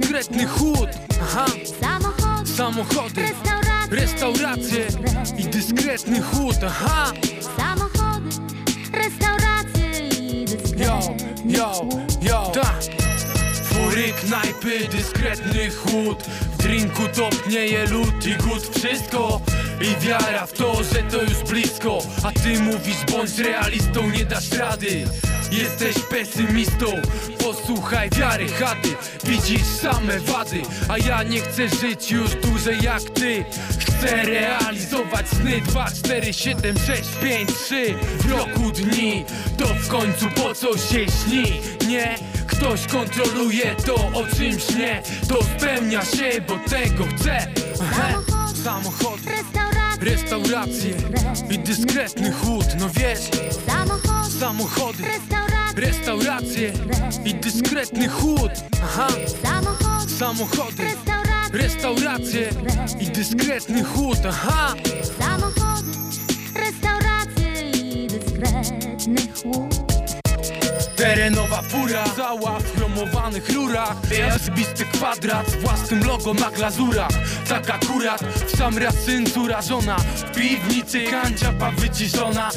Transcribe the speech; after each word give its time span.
dyskretny 0.00 0.46
chłód. 0.46 0.88
Aha, 1.22 1.46
samochody, 1.80 2.50
samochody, 2.56 3.22
restauracje, 3.22 4.84
restauracje. 4.84 4.86
I 5.38 5.44
dyskretny 5.44 6.22
chłód. 6.22 6.56
Aha, 6.66 7.12
samochody, 7.56 8.30
restauracje 8.92 10.08
i 10.08 10.40
yo, 10.40 10.46
dyskretny 10.46 11.52
yo, 11.52 11.66
chłód. 11.72 12.22
yo. 12.22 12.50
Ta 12.54 12.74
Fury, 13.64 14.12
knajpy, 14.12 14.88
dyskretny 14.88 15.70
chłód. 15.70 16.22
W 16.22 16.56
drinku 16.62 17.02
topnieje 17.14 17.86
lód 17.86 18.26
i 18.26 18.42
głód. 18.42 18.76
Wszystko. 18.76 19.40
I 19.80 20.04
wiara 20.06 20.46
w 20.46 20.52
to, 20.52 20.82
że 20.84 21.02
to 21.02 21.22
już 21.22 21.50
blisko. 21.50 21.98
A 22.24 22.32
ty 22.32 22.60
mówisz 22.60 23.04
bądź 23.12 23.38
realistą, 23.38 24.10
nie 24.10 24.24
dasz 24.24 24.52
rady. 24.52 25.04
Jesteś 25.52 25.98
pesymistą, 25.98 26.86
posłuchaj 27.38 28.10
wiary 28.10 28.48
chady 28.48 28.93
Widzisz 29.44 29.66
same 29.66 30.20
wady, 30.20 30.62
a 30.88 30.98
ja 30.98 31.22
nie 31.22 31.40
chcę 31.40 31.68
żyć 31.68 32.10
już 32.10 32.34
dłużej 32.34 32.78
jak 32.82 33.02
ty. 33.02 33.44
Chcę 33.78 34.22
realizować 34.22 35.28
sny 35.28 35.60
2, 35.60 35.90
4, 35.90 36.32
7, 36.32 36.76
6, 36.86 37.02
5, 37.22 37.50
3 37.64 37.94
W 38.18 38.30
roku 38.30 38.70
dni, 38.70 39.24
to 39.58 39.66
w 39.66 39.88
końcu 39.88 40.26
po 40.36 40.54
co 40.54 40.78
się 40.78 41.06
śni? 41.06 41.60
Nie, 41.88 42.14
ktoś 42.46 42.86
kontroluje 42.86 43.74
to 43.86 43.94
o 43.94 44.26
czym 44.36 44.60
śnię. 44.60 45.02
To 45.28 45.38
spełnia 45.44 46.04
się, 46.04 46.40
bo 46.48 46.58
tego 46.70 47.04
chcę. 47.16 47.46
Aha, 47.82 48.20
Samochody, 48.64 49.30
Restauracje, 50.00 50.00
restauracje 50.00 50.90
i 51.50 51.58
dyskretny 51.58 52.32
chłód 52.32 52.66
No 52.80 52.88
wiesz, 52.88 53.20
samochody, 53.66 54.38
samochody, 54.40 55.02
restauracje, 55.76 56.72
i 57.24 57.34
dyskretny 57.34 58.08
chłód. 58.08 58.50
Aha, 58.84 59.08
samochody, 60.18 60.82
restauracje, 61.52 62.50
i 63.00 63.06
dyskretny 63.06 63.84
chłód. 63.84 64.18
Aha, 64.28 64.74
samochody, 65.18 65.90
restauracje 66.54 67.70
i 67.70 68.06
dyskretny 68.06 69.16
chłód. 69.42 69.74
Terenowa 70.96 71.62
fura, 71.62 72.04
cała 72.16 72.58
w 72.58 72.76
chromowanych 72.76 73.50
rurach. 73.52 73.96
Osobisty 74.36 74.84
kwadrat 74.84 75.50
z 75.50 75.54
własnym 75.54 76.04
logo 76.04 76.34
na 76.34 76.50
glazurach. 76.50 77.10
Tak 77.48 77.70
akurat 77.70 78.20
w 78.46 78.56
sam 78.56 78.78
raz 78.78 78.94
cenzura 78.94 79.62
żona. 79.62 79.96
W 79.96 80.34
piwnicy 80.34 81.02
kanciapa 81.02 81.70
wyciszona 81.70 82.50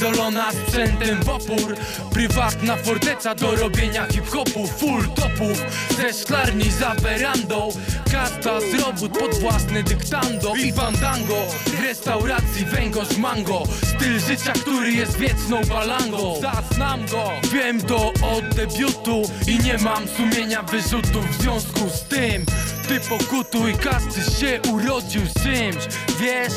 Dolona 0.00 0.52
sprzętem 0.52 1.22
w 1.22 1.28
opór 1.28 1.76
Prywatna 2.12 2.76
forteca 2.76 3.34
do 3.34 3.56
robienia 3.56 4.06
hip-hopu 4.06 4.66
Full 4.66 5.04
topów. 5.04 5.62
Ze 5.96 6.12
szklarni 6.12 6.70
za 6.70 6.94
werandą. 6.94 7.68
Kasta 8.12 8.60
z 8.60 8.80
robót 8.80 9.18
pod 9.18 9.34
własne 9.34 9.82
dyktando. 9.82 10.54
I 10.54 10.72
fandango. 10.72 11.46
W 11.66 11.82
restauracji 11.82 12.64
węgorz 12.64 13.16
mango. 13.16 13.62
Styl 13.82 14.20
życia, 14.20 14.52
który 14.52 14.92
jest 14.92 15.18
wieczną 15.18 15.60
balangą. 15.64 16.40
Zaznam 16.40 17.06
go, 17.06 17.30
wiem 17.52 17.80
to 17.80 18.06
od 18.08 18.54
debiutu 18.54 19.22
I 19.46 19.58
nie 19.58 19.78
mam 19.78 20.08
sumienia 20.08 20.62
wyrzutów 20.62 21.30
w 21.30 21.42
związku 21.42 21.90
z 21.90 22.02
tym. 22.02 22.44
Ty 22.88 23.00
pokutuj, 23.00 23.74
każdy 23.74 24.30
się 24.40 24.60
urodził 24.72 25.22
z 25.26 25.42
czymś. 25.42 25.84
Wiesz, 26.20 26.54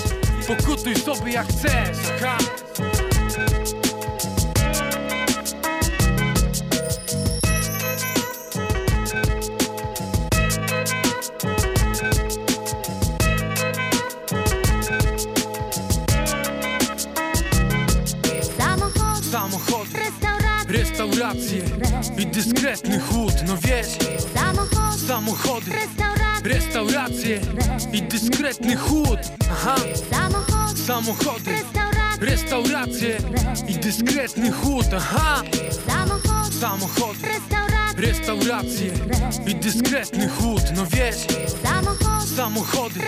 pokutuj 0.48 0.96
sobie 0.96 1.32
jak 1.32 1.48
chcesz. 1.48 1.98
Ha. 2.22 2.38
Restauracje, 20.74 21.62
restauracje 21.62 22.24
i 22.24 22.28
dyskretny 22.28 23.00
chłód 23.00 23.34
No 23.48 23.58
wiesz, 23.58 23.88
samochody, 24.34 25.08
samochody, 25.08 25.72
restauracje, 25.72 26.44
restauracje 26.44 27.42
i 27.94 28.02
dyskretny 28.02 28.76
chłód 28.76 29.20
Aha, 29.52 29.76
samochody, 30.12 30.82
samochody, 30.88 31.52
restauracje, 31.52 32.28
restauracje 32.28 33.18
i 33.68 33.76
dyskretny 33.76 34.52
chłód 34.52 34.86
Aha, 34.98 35.42
samochody, 35.86 36.56
samochody, 36.60 37.28
restauracje, 37.28 38.02
restauracje 38.02 39.00
i 39.48 39.56
dyskretny 39.56 40.30
chłód 40.30 40.62
No 40.76 40.86
wiesz, 40.86 41.16
samochody, 41.64 42.28
samochody, 42.28 43.00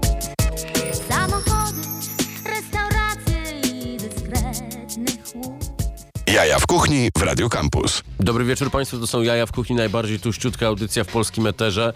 Jaja 6.40 6.58
w 6.58 6.66
kuchni 6.66 7.10
w 7.18 7.22
Radio 7.22 7.48
Campus. 7.48 8.02
Dobry 8.20 8.44
wieczór 8.44 8.70
Państwu, 8.70 8.98
to 8.98 9.06
są 9.06 9.22
Jaja 9.22 9.46
w 9.46 9.52
Kuchni, 9.52 9.76
najbardziej 9.76 10.20
tuściutka 10.20 10.66
audycja 10.66 11.04
w 11.04 11.06
polskim 11.06 11.46
eterze. 11.46 11.92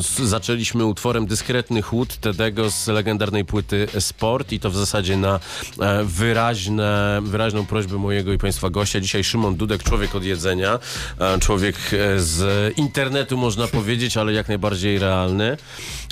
S- 0.00 0.18
zaczęliśmy 0.28 0.84
utworem 0.86 1.26
Dyskretny 1.26 1.82
Chłód 1.82 2.16
Tedego 2.16 2.70
z 2.70 2.86
legendarnej 2.86 3.44
płyty 3.44 3.86
Sport 4.00 4.52
i 4.52 4.60
to 4.60 4.70
w 4.70 4.76
zasadzie 4.76 5.16
na 5.16 5.40
e, 5.80 6.04
wyraźne, 6.04 7.20
wyraźną 7.22 7.66
prośbę 7.66 7.96
mojego 7.96 8.32
i 8.32 8.38
Państwa 8.38 8.70
gościa. 8.70 9.00
Dzisiaj 9.00 9.24
Szymon 9.24 9.56
Dudek, 9.56 9.82
człowiek 9.82 10.14
od 10.14 10.24
jedzenia, 10.24 10.78
e, 11.18 11.38
człowiek 11.38 11.76
e, 11.92 12.20
z 12.20 12.78
internetu 12.78 13.36
można 13.36 13.66
powiedzieć, 13.68 14.16
ale 14.16 14.32
jak 14.32 14.48
najbardziej 14.48 14.98
realny. 14.98 15.56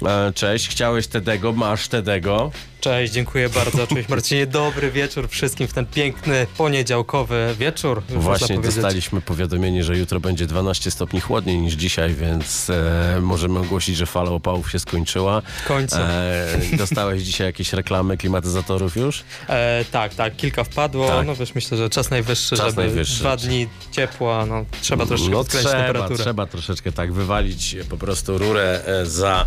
E, 0.07 0.33
Cześć, 0.35 0.69
chciałeś 0.69 1.07
Tedego, 1.07 1.53
masz 1.53 1.89
Tedego. 1.89 2.51
Cześć, 2.81 3.13
dziękuję 3.13 3.49
bardzo. 3.49 3.87
Cześć 3.87 4.09
Marcinie, 4.09 4.47
dobry 4.47 4.91
wieczór 4.91 5.29
wszystkim 5.29 5.69
w 5.69 5.73
ten 5.73 5.87
piękny 5.87 6.47
poniedziałkowy 6.85 7.55
wieczór. 7.59 8.03
Właśnie 8.09 8.59
dostaliśmy 8.59 9.21
powiadomienie, 9.21 9.85
że 9.85 9.97
jutro 9.99 10.21
będzie 10.21 10.47
12 10.47 10.91
stopni 10.91 11.21
chłodniej 11.21 11.59
niż 11.59 11.75
dzisiaj, 11.75 12.15
więc 12.15 12.71
e, 12.71 13.19
możemy 13.21 13.59
ogłosić, 13.59 13.97
że 13.97 14.07
fala 14.07 14.31
opałów 14.31 14.71
się 14.71 14.79
skończyła. 14.79 15.43
W 15.65 15.69
końcu. 15.69 15.97
E, 15.99 16.59
dostałeś 16.79 17.23
dzisiaj 17.23 17.47
jakieś 17.47 17.73
reklamy 17.73 18.17
klimatyzatorów 18.17 18.97
już? 18.97 19.25
E, 19.49 19.85
tak, 19.91 20.15
tak, 20.15 20.37
kilka 20.37 20.65
wpadło. 20.65 21.09
Tak. 21.09 21.27
No 21.27 21.35
wiesz, 21.35 21.55
myślę, 21.55 21.79
że 21.79 21.91
czas 21.91 22.11
najwyższy, 22.11 22.57
Czas 22.57 22.67
żeby 22.67 22.83
najwyższy. 22.83 23.21
dwa 23.21 23.37
dni 23.37 23.69
ciepła, 23.91 24.47
no 24.47 24.65
trzeba 24.83 25.07
troszeczkę 25.07 25.33
no 25.35 25.45
trzeba, 25.45 25.71
temperaturę. 25.71 26.19
trzeba 26.19 26.47
troszeczkę 26.47 26.93
tak 26.93 27.13
wywalić 27.13 27.77
po 27.91 27.97
prostu 27.97 28.39
rurę 28.39 28.81
e, 28.87 29.07
za, 29.07 29.47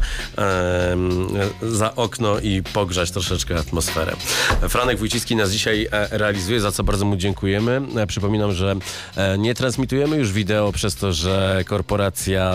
za 1.62 1.96
okno 1.96 2.40
i 2.40 2.64
pogrzać 2.74 3.12
troszeczkę 3.12 3.56
atmosferę. 3.60 4.16
Franek 4.70 5.00
Wójcicki 5.00 5.36
nas 5.36 5.52
dzisiaj 5.52 5.88
e, 5.92 6.18
realizuje, 6.18 6.62
za 6.62 6.72
co 6.72 6.84
bardzo 6.84 7.06
mu 7.06 7.16
dziękujemy. 7.24 7.82
E, 7.96 8.08
Przypominam, 8.08 8.52
że 8.52 8.76
e, 9.16 9.38
nie 9.38 9.54
transmitujemy 9.54 10.18
już 10.18 10.32
wideo 10.32 10.72
przez 10.72 10.96
to, 10.96 11.14
że 11.14 11.64
korporacja 11.68 12.54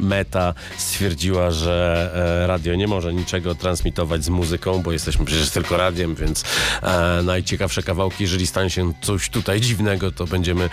Meta 0.00 0.54
stwierdziła, 0.78 1.50
że 1.50 2.10
e, 2.42 2.46
radio 2.46 2.74
nie 2.74 2.86
może 2.86 3.14
niczego 3.14 3.54
transmitować 3.54 4.24
z 4.24 4.28
muzyką, 4.28 4.82
bo 4.82 4.92
jesteśmy 4.92 5.24
przecież 5.24 5.50
tylko 5.50 5.76
radiem, 5.76 6.14
więc 6.14 6.44
najciekawsze 7.24 7.82
kawałki, 7.82 8.22
jeżeli 8.22 8.46
stanie 8.46 8.70
się 8.70 8.92
coś 9.02 9.28
tutaj 9.30 9.60
dziwnego, 9.60 10.12
to 10.12 10.26
będziemy 10.26 10.70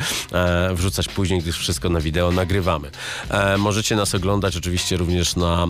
wrzucać 0.74 1.08
później, 1.08 1.42
gdyż 1.42 1.58
wszystko 1.58 1.90
na 1.90 2.02
wideo 2.02 2.32
nagrywamy. 2.32 2.92
Możecie 3.58 3.96
nas 3.96 4.16
oglądać 4.16 4.58
oczywiście 4.58 4.98
również 4.98 5.36
na 5.36 5.68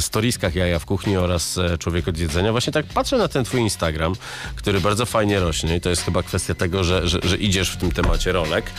storiskach 0.00 0.54
Jaja 0.54 0.78
w 0.78 0.84
Kuchni 0.84 1.16
oraz 1.16 1.58
Człowiek 1.78 2.08
od 2.08 2.18
Jedzenia. 2.18 2.52
Właśnie 2.52 2.72
tak 2.72 2.86
patrzę 2.86 3.18
na 3.18 3.28
ten 3.28 3.44
twój 3.44 3.60
Instagram, 3.60 4.14
który 4.56 4.80
bardzo 4.80 5.06
fajnie 5.06 5.40
rośnie 5.40 5.76
i 5.76 5.80
to 5.80 5.90
jest 5.90 6.02
chyba 6.02 6.22
kwestia 6.22 6.54
tego, 6.54 6.84
że, 6.84 7.07
że, 7.08 7.18
że 7.22 7.36
idziesz 7.36 7.70
w 7.70 7.76
tym 7.76 7.92
temacie 7.92 8.32
rolek. 8.32 8.70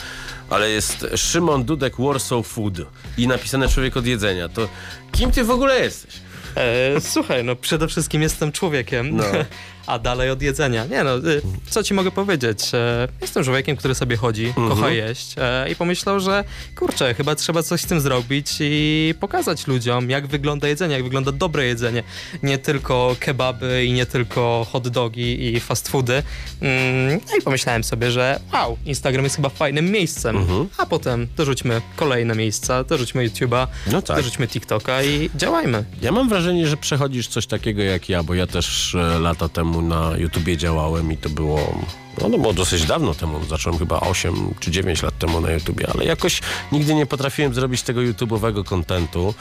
Ale 0.50 0.70
jest 0.70 1.08
Szymon 1.16 1.64
Dudek 1.64 1.94
Warsaw 2.00 2.48
Food 2.48 2.74
i 3.18 3.28
napisane 3.28 3.68
Człowiek 3.70 3.98
od 3.98 4.06
Jedzenia. 4.06 4.50
To 4.50 4.70
kim 5.12 5.32
ty 5.32 5.44
w 5.44 5.52
ogóle 5.52 5.80
jesteś? 5.80 6.14
E, 6.56 7.02
słuchaj, 7.02 7.44
no 7.44 7.56
przede 7.56 7.88
wszystkim 7.88 8.22
jestem 8.22 8.52
człowiekiem, 8.52 9.16
No. 9.16 9.24
a 9.90 10.00
dalej 10.00 10.30
od 10.30 10.42
jedzenia. 10.42 10.86
Nie 10.86 11.04
no, 11.04 11.18
y, 11.18 11.42
co 11.70 11.84
ci 11.84 11.94
mogę 11.94 12.12
powiedzieć? 12.12 12.60
E, 12.74 13.08
jestem 13.22 13.44
człowiekiem, 13.44 13.76
który 13.78 13.96
sobie 13.96 14.18
chodzi, 14.18 14.46
Mhm. 14.48 14.70
kocha 14.70 14.90
jeść 14.90 15.36
e, 15.38 15.72
i 15.72 15.76
pomyślał, 15.76 16.20
że 16.20 16.44
kurczę, 16.76 17.14
chyba 17.14 17.36
trzeba 17.36 17.64
coś 17.64 17.82
z 17.82 17.86
tym 17.86 18.02
zrobić 18.02 18.52
i 18.60 19.14
pokazać 19.20 19.68
ludziom, 19.68 20.10
jak 20.10 20.28
wygląda 20.28 20.68
jedzenie, 20.68 20.94
jak 20.94 21.04
wygląda 21.04 21.32
dobre 21.32 21.66
jedzenie. 21.66 22.04
Nie 22.44 22.58
tylko 22.58 23.16
kebaby 23.20 23.86
i 23.86 23.92
nie 23.94 24.06
tylko 24.06 24.68
hot 24.72 24.88
dogi 24.88 25.46
i 25.56 25.60
fast 25.60 25.88
foody. 25.90 26.24
Mm, 26.62 27.20
no 27.30 27.36
i 27.40 27.42
pomyślałem 27.42 27.84
sobie, 27.84 28.12
że 28.12 28.40
wow, 28.54 28.78
Instagram 28.86 29.24
jest 29.24 29.36
chyba 29.36 29.50
fajnym 29.50 29.92
miejscem. 29.92 30.38
Mhm. 30.38 30.68
A 30.78 30.86
potem 30.86 31.28
dorzućmy 31.38 31.82
kolejne 31.96 32.36
miejsca, 32.36 32.84
dorzućmy 32.84 33.28
YouTube'a, 33.30 33.68
No 33.92 34.02
tak. 34.02 34.18
dorzućmy 34.18 34.48
TikToka 34.48 35.04
i 35.04 35.30
działajmy. 35.36 35.84
Ja 36.02 36.12
mam 36.12 36.30
wrażenie, 36.30 36.68
że 36.68 36.78
przechodzisz 36.78 37.28
coś 37.28 37.48
takiego 37.48 37.82
jak 37.82 38.10
ja, 38.10 38.24
bo 38.24 38.34
ja 38.34 38.48
też 38.48 38.96
e, 38.96 39.20
lata 39.20 39.50
temu 39.50 39.79
na 39.82 40.18
YouTubie 40.18 40.58
działałem 40.58 41.12
i 41.12 41.18
to 41.18 41.30
było. 41.30 41.74
No, 42.22 42.30
to 42.30 42.38
było 42.38 42.54
dosyć 42.54 42.86
dawno 42.86 43.14
temu, 43.14 43.46
zacząłem 43.50 43.80
chyba 43.80 44.00
8 44.00 44.54
czy 44.60 44.72
9 44.72 45.04
lat 45.04 45.18
temu 45.18 45.42
na 45.42 45.52
YouTubie, 45.52 45.88
ale 45.94 46.06
jakoś 46.06 46.42
nigdy 46.72 46.96
nie 46.96 47.06
potrafiłem 47.06 47.54
zrobić 47.54 47.82
tego 47.82 48.02
YouTube'owego 48.02 48.64
kontentu, 48.64 49.34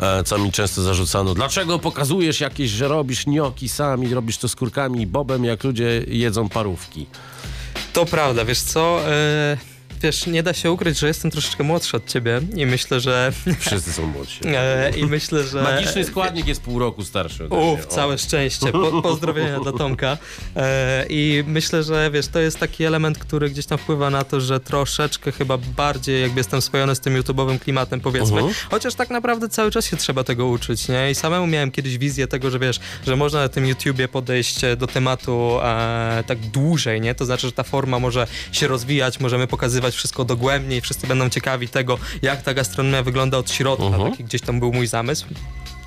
e, 0.00 0.24
co 0.24 0.38
mi 0.38 0.52
często 0.52 0.82
zarzucano. 0.82 1.34
Dlaczego 1.34 1.78
pokazujesz 1.78 2.40
jakieś, 2.40 2.70
że 2.70 2.88
robisz 2.88 3.24
gnioki 3.24 3.68
sam 3.68 4.04
i 4.04 4.14
robisz 4.14 4.38
to 4.38 4.48
z 4.48 4.56
kurkami 4.56 5.00
i 5.02 5.06
bobem, 5.06 5.44
jak 5.44 5.64
ludzie 5.64 6.04
jedzą 6.08 6.48
parówki? 6.48 7.06
To 7.92 8.06
prawda, 8.06 8.44
wiesz 8.44 8.60
co? 8.60 9.00
E, 9.10 9.73
wiesz, 10.04 10.26
nie 10.26 10.42
da 10.42 10.52
się 10.52 10.72
ukryć, 10.72 10.98
że 10.98 11.06
jestem 11.06 11.30
troszeczkę 11.30 11.64
młodszy 11.64 11.96
od 11.96 12.06
ciebie 12.06 12.40
i 12.56 12.66
myślę, 12.66 13.00
że. 13.00 13.32
Wszyscy 13.58 13.92
są 13.92 14.06
młodsi. 14.06 14.40
E, 14.54 14.90
I 14.96 15.06
myślę, 15.06 15.44
że. 15.44 15.62
Magiczny 15.62 16.04
składnik 16.04 16.46
jest 16.46 16.62
pół 16.62 16.78
roku 16.78 17.04
starszy. 17.04 17.48
Uff, 17.48 17.86
całe 17.86 18.18
szczęście. 18.18 18.72
Po, 18.72 19.02
pozdrowienia 19.02 19.60
dla 19.60 19.72
Tomka. 19.72 20.18
E, 20.56 21.06
I 21.08 21.44
myślę, 21.46 21.82
że 21.82 22.10
wiesz, 22.10 22.28
to 22.28 22.40
jest 22.40 22.58
taki 22.58 22.84
element, 22.84 23.18
który 23.18 23.50
gdzieś 23.50 23.66
tam 23.66 23.78
wpływa 23.78 24.10
na 24.10 24.24
to, 24.24 24.40
że 24.40 24.60
troszeczkę 24.60 25.32
chyba 25.32 25.58
bardziej 25.58 26.22
jakby 26.22 26.40
jestem 26.40 26.62
swojony 26.62 26.94
z 26.94 27.00
tym 27.00 27.22
YouTube'owym 27.22 27.58
klimatem, 27.58 28.00
powiedzmy. 28.00 28.40
Mhm. 28.40 28.54
Chociaż 28.70 28.94
tak 28.94 29.10
naprawdę 29.10 29.48
cały 29.48 29.70
czas 29.70 29.86
się 29.86 29.96
trzeba 29.96 30.24
tego 30.24 30.46
uczyć, 30.46 30.88
nie? 30.88 31.10
I 31.10 31.14
samemu 31.14 31.46
miałem 31.46 31.70
kiedyś 31.70 31.98
wizję 31.98 32.26
tego, 32.26 32.50
że 32.50 32.58
wiesz, 32.58 32.80
że 33.06 33.16
można 33.16 33.40
na 33.40 33.48
tym 33.48 33.66
YouTubie 33.66 34.08
podejść 34.08 34.64
e, 34.64 34.76
do 34.76 34.86
tematu 34.86 35.58
e, 35.62 36.24
tak 36.26 36.38
dłużej, 36.38 37.00
nie? 37.00 37.14
To 37.14 37.24
znaczy, 37.24 37.46
że 37.46 37.52
ta 37.52 37.62
forma 37.62 37.98
może 37.98 38.26
się 38.52 38.68
rozwijać, 38.68 39.20
możemy 39.20 39.46
pokazywać 39.46 39.93
wszystko 39.94 40.24
dogłębnie 40.24 40.76
i 40.76 40.80
wszyscy 40.80 41.06
będą 41.06 41.30
ciekawi 41.30 41.68
tego, 41.68 41.98
jak 42.22 42.42
ta 42.42 42.54
gastronomia 42.54 43.02
wygląda 43.02 43.38
od 43.38 43.50
środka. 43.50 43.84
Mhm. 43.84 44.10
Taki 44.10 44.24
gdzieś 44.24 44.40
tam 44.40 44.60
był 44.60 44.72
mój 44.72 44.86
zamysł. 44.86 45.26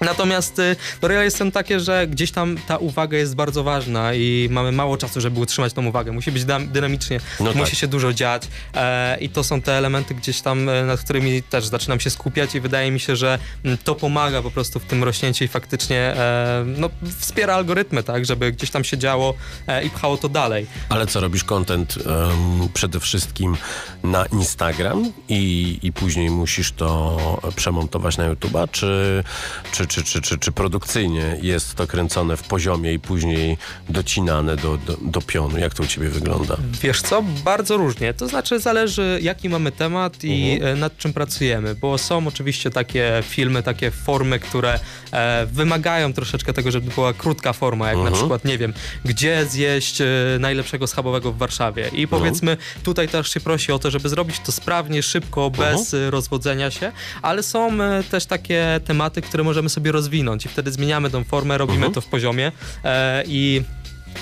Natomiast 0.01 0.59
y, 0.59 0.75
no 1.01 1.09
ja 1.11 1.23
jestem 1.23 1.51
takie, 1.51 1.79
że 1.79 2.07
gdzieś 2.07 2.31
tam 2.31 2.57
ta 2.67 2.77
uwaga 2.77 3.17
jest 3.17 3.35
bardzo 3.35 3.63
ważna 3.63 4.13
i 4.13 4.47
mamy 4.51 4.71
mało 4.71 4.97
czasu, 4.97 5.21
żeby 5.21 5.39
utrzymać 5.39 5.73
tą 5.73 5.85
uwagę. 5.85 6.11
Musi 6.11 6.31
być 6.31 6.45
dynamicznie, 6.67 7.19
No 7.39 7.45
musi 7.45 7.71
tak. 7.71 7.79
się 7.79 7.87
dużo 7.87 8.13
dziać 8.13 8.43
e, 8.75 9.17
i 9.21 9.29
to 9.29 9.43
są 9.43 9.61
te 9.61 9.73
elementy 9.73 10.15
gdzieś 10.15 10.41
tam, 10.41 10.69
e, 10.69 10.83
nad 10.85 10.99
którymi 10.99 11.43
też 11.43 11.65
zaczynam 11.65 11.99
się 11.99 12.09
skupiać 12.09 12.55
i 12.55 12.59
wydaje 12.59 12.91
mi 12.91 12.99
się, 12.99 13.15
że 13.15 13.39
to 13.83 13.95
pomaga 13.95 14.41
po 14.41 14.51
prostu 14.51 14.79
w 14.79 14.83
tym 14.83 15.03
rośnięciu 15.03 15.43
i 15.43 15.47
faktycznie 15.47 15.97
e, 15.97 16.63
no, 16.65 16.89
wspiera 17.19 17.55
algorytmy, 17.55 18.03
tak, 18.03 18.25
żeby 18.25 18.51
gdzieś 18.51 18.71
tam 18.71 18.83
się 18.83 18.97
działo 18.97 19.33
e, 19.67 19.83
i 19.85 19.89
pchało 19.89 20.17
to 20.17 20.29
dalej. 20.29 20.67
Ale 20.89 21.07
co, 21.07 21.19
robisz 21.19 21.43
content 21.43 21.97
em, 21.97 22.69
przede 22.73 22.99
wszystkim 22.99 23.57
na 24.03 24.25
Instagram 24.25 25.11
i, 25.29 25.79
i 25.81 25.93
później 25.93 26.29
musisz 26.29 26.71
to 26.71 27.17
przemontować 27.55 28.17
na 28.17 28.29
YouTube'a, 28.29 28.67
czy, 28.71 29.23
czy, 29.71 29.86
czy, 29.87 30.03
czy, 30.03 30.21
czy, 30.21 30.37
czy 30.37 30.51
produkcyjnie 30.51 31.37
jest 31.41 31.75
to 31.75 31.87
kręcone 31.87 32.37
w 32.37 32.43
poziomie 32.43 32.93
i 32.93 32.99
później 32.99 33.57
docinane 33.89 34.55
do, 34.55 34.77
do, 34.77 34.97
do 35.01 35.21
pionu? 35.21 35.57
Jak 35.57 35.73
to 35.73 35.83
u 35.83 35.87
ciebie 35.87 36.09
wygląda? 36.09 36.57
Wiesz 36.81 37.01
co, 37.01 37.23
bardzo 37.43 37.77
różnie. 37.77 38.13
To 38.13 38.27
znaczy 38.27 38.59
zależy 38.59 39.19
jaki 39.21 39.49
mamy 39.49 39.71
temat 39.71 40.23
i 40.23 40.59
e, 40.63 40.75
nad 40.75 40.97
czym 40.97 41.13
pracujemy, 41.13 41.75
bo 41.75 41.97
są 41.97 42.27
oczywiście 42.27 42.69
takie 42.69 43.23
filmy, 43.29 43.63
takie 43.63 43.91
formy, 43.91 44.39
które 44.39 44.79
e, 45.11 45.45
wymagają 45.45 46.13
troszeczkę 46.13 46.53
tego, 46.53 46.71
żeby 46.71 46.91
była 46.91 47.13
krótka 47.13 47.53
forma, 47.53 47.87
jak 47.87 47.97
na 47.97 48.11
przykład, 48.11 48.45
nie 48.45 48.57
wiem, 48.57 48.73
gdzie 49.05 49.45
zjeść 49.45 50.01
e, 50.01 50.05
najlepszego 50.39 50.87
schabowego 50.87 51.31
w 51.31 51.37
Warszawie. 51.37 51.89
I 51.93 52.07
powiedzmy, 52.07 52.57
tutaj 52.83 53.07
też 53.07 53.33
się 53.33 53.39
prosi 53.39 53.71
o 53.71 53.79
to, 53.79 53.91
żeby 53.91 54.09
zrobić 54.09 54.39
to 54.45 54.51
sprawnie, 54.51 55.03
szybko, 55.03 55.49
bez 55.49 55.93
e, 55.93 56.11
rozwodzenia 56.11 56.71
się, 56.71 56.91
ale 57.21 57.43
są 57.43 57.81
e, 57.81 58.03
też 58.03 58.25
takie 58.25 58.79
tematy, 58.85 59.21
które 59.21 59.43
możemy 59.43 59.69
sobie 59.69 59.76
rozwinąć 59.85 60.45
i 60.45 60.49
wtedy 60.49 60.71
zmieniamy 60.71 61.09
tą 61.09 61.23
formę, 61.23 61.57
robimy 61.57 61.91
to 61.91 62.01
w 62.01 62.05
poziomie 62.05 62.51
e, 62.83 63.23
i 63.27 63.61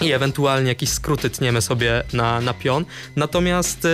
i 0.01 0.11
ewentualnie 0.11 0.67
jakieś 0.69 0.89
skróty 0.89 1.29
tniemy 1.29 1.61
sobie 1.61 2.03
na, 2.13 2.41
na 2.41 2.53
pion. 2.53 2.85
Natomiast, 3.15 3.83
yy, 3.83 3.89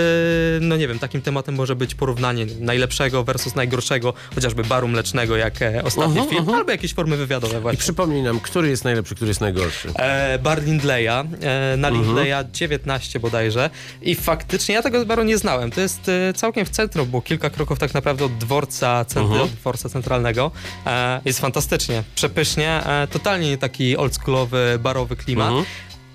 no 0.62 0.78
nie 0.78 0.88
wiem, 0.88 1.00
takim 1.00 1.22
tematem 1.22 1.56
może 1.56 1.76
być 1.76 1.96
porównanie 1.96 2.46
najlepszego 2.60 3.24
versus 3.24 3.56
najgorszego, 3.56 4.14
chociażby 4.36 4.64
baru 4.64 4.88
mlecznego, 4.88 5.38
jak 5.38 5.62
e, 5.62 5.84
ostatni 5.84 6.20
Mhm, 6.20 6.30
film, 6.30 6.56
albo 6.56 6.72
jakieś 6.72 6.94
formy 6.94 7.18
wywiadowe 7.18 7.58
I 7.58 7.62
właśnie. 7.62 7.80
przypomnij 7.80 8.22
nam, 8.24 8.40
który 8.40 8.70
jest 8.70 8.84
najlepszy, 8.84 9.16
który 9.16 9.30
jest 9.30 9.42
najgorszy. 9.42 9.90
E, 9.96 10.40
bar 10.40 10.64
Lindleya, 10.64 11.08
e, 11.42 11.78
na 11.78 11.88
Mhm. 11.88 11.94
Lindleya 12.06 12.44
19 12.54 13.20
bodajże 13.20 13.70
i 14.02 14.16
faktycznie 14.16 14.76
ja 14.76 14.82
tego 14.82 15.06
baru 15.06 15.24
nie 15.24 15.38
znałem. 15.38 15.72
To 15.72 15.82
jest 15.82 16.10
e, 16.10 16.34
całkiem 16.34 16.66
w 16.66 16.70
centrum, 16.70 17.08
bo 17.12 17.22
kilka 17.22 17.50
kroków 17.50 17.80
tak 17.80 17.94
naprawdę 17.94 18.26
od 18.26 18.38
dworca, 18.38 19.06
cent- 19.08 19.22
Mhm. 19.26 19.42
od 19.42 19.52
dworca 19.52 19.90
centralnego. 19.90 20.52
E, 20.86 21.22
jest 21.26 21.40
fantastycznie, 21.40 22.04
przepysznie, 22.16 22.86
e, 22.86 23.08
totalnie 23.08 23.50
nie 23.50 23.58
taki 23.58 23.98
oldschoolowy, 23.98 24.80
barowy 24.84 25.16
klimat. 25.16 25.54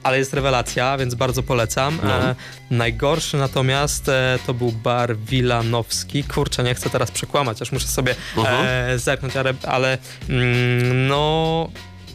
Ale 0.07 0.19
jest 0.19 0.35
rewelacja, 0.35 0.99
więc 0.99 1.15
bardzo 1.15 1.43
polecam. 1.43 1.99
No. 2.03 2.15
E, 2.15 2.35
najgorszy 2.71 3.37
natomiast 3.37 4.09
e, 4.09 4.39
to 4.47 4.55
był 4.55 4.73
bar 4.73 5.17
Wilanowski. 5.17 6.25
Kurczę, 6.25 6.63
nie 6.63 6.75
chcę 6.75 6.91
teraz 6.91 7.11
przekłamać, 7.11 7.63
aż 7.63 7.73
muszę 7.73 7.87
sobie 7.87 8.15
Mhm. 8.37 8.67
e, 8.67 8.99
zerknąć, 8.99 9.37
ale, 9.37 9.55
ale 9.63 9.99
mm, 10.29 11.09
no... 11.09 11.69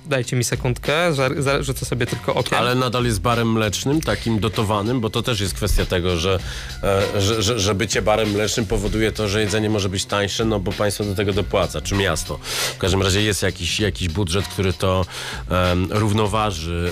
Dajcie 0.05 0.35
mi 0.35 0.43
sekundkę, 0.43 1.13
rzucę 1.59 1.85
sobie 1.85 2.05
tylko 2.05 2.33
okiem. 2.33 2.57
Ale 2.57 2.75
nadal 2.75 3.05
jest 3.05 3.21
barem 3.21 3.51
mlecznym, 3.51 4.01
takim 4.01 4.39
dotowanym, 4.39 5.01
bo 5.01 5.09
to 5.09 5.21
też 5.21 5.39
jest 5.39 5.53
kwestia 5.53 5.85
tego, 5.85 6.17
że, 6.17 6.39
e, 6.83 7.21
że, 7.21 7.41
że, 7.41 7.59
że 7.59 7.75
bycie 7.75 8.01
barem 8.01 8.31
mlecznym 8.31 8.65
powoduje 8.65 9.11
to, 9.11 9.27
że 9.27 9.41
jedzenie 9.41 9.69
może 9.69 9.89
być 9.89 10.05
tańsze, 10.05 10.45
no 10.45 10.59
bo 10.59 10.71
państwo 10.71 11.03
do 11.03 11.15
tego 11.15 11.33
dopłaca, 11.33 11.81
czy 11.81 11.95
miasto. 11.95 12.39
W 12.75 12.77
każdym 12.77 13.01
razie 13.01 13.21
jest 13.21 13.43
jakiś, 13.43 13.79
jakiś 13.79 14.09
budżet, 14.09 14.47
który 14.47 14.73
to 14.73 15.05
em, 15.49 15.87
równoważy 15.89 16.91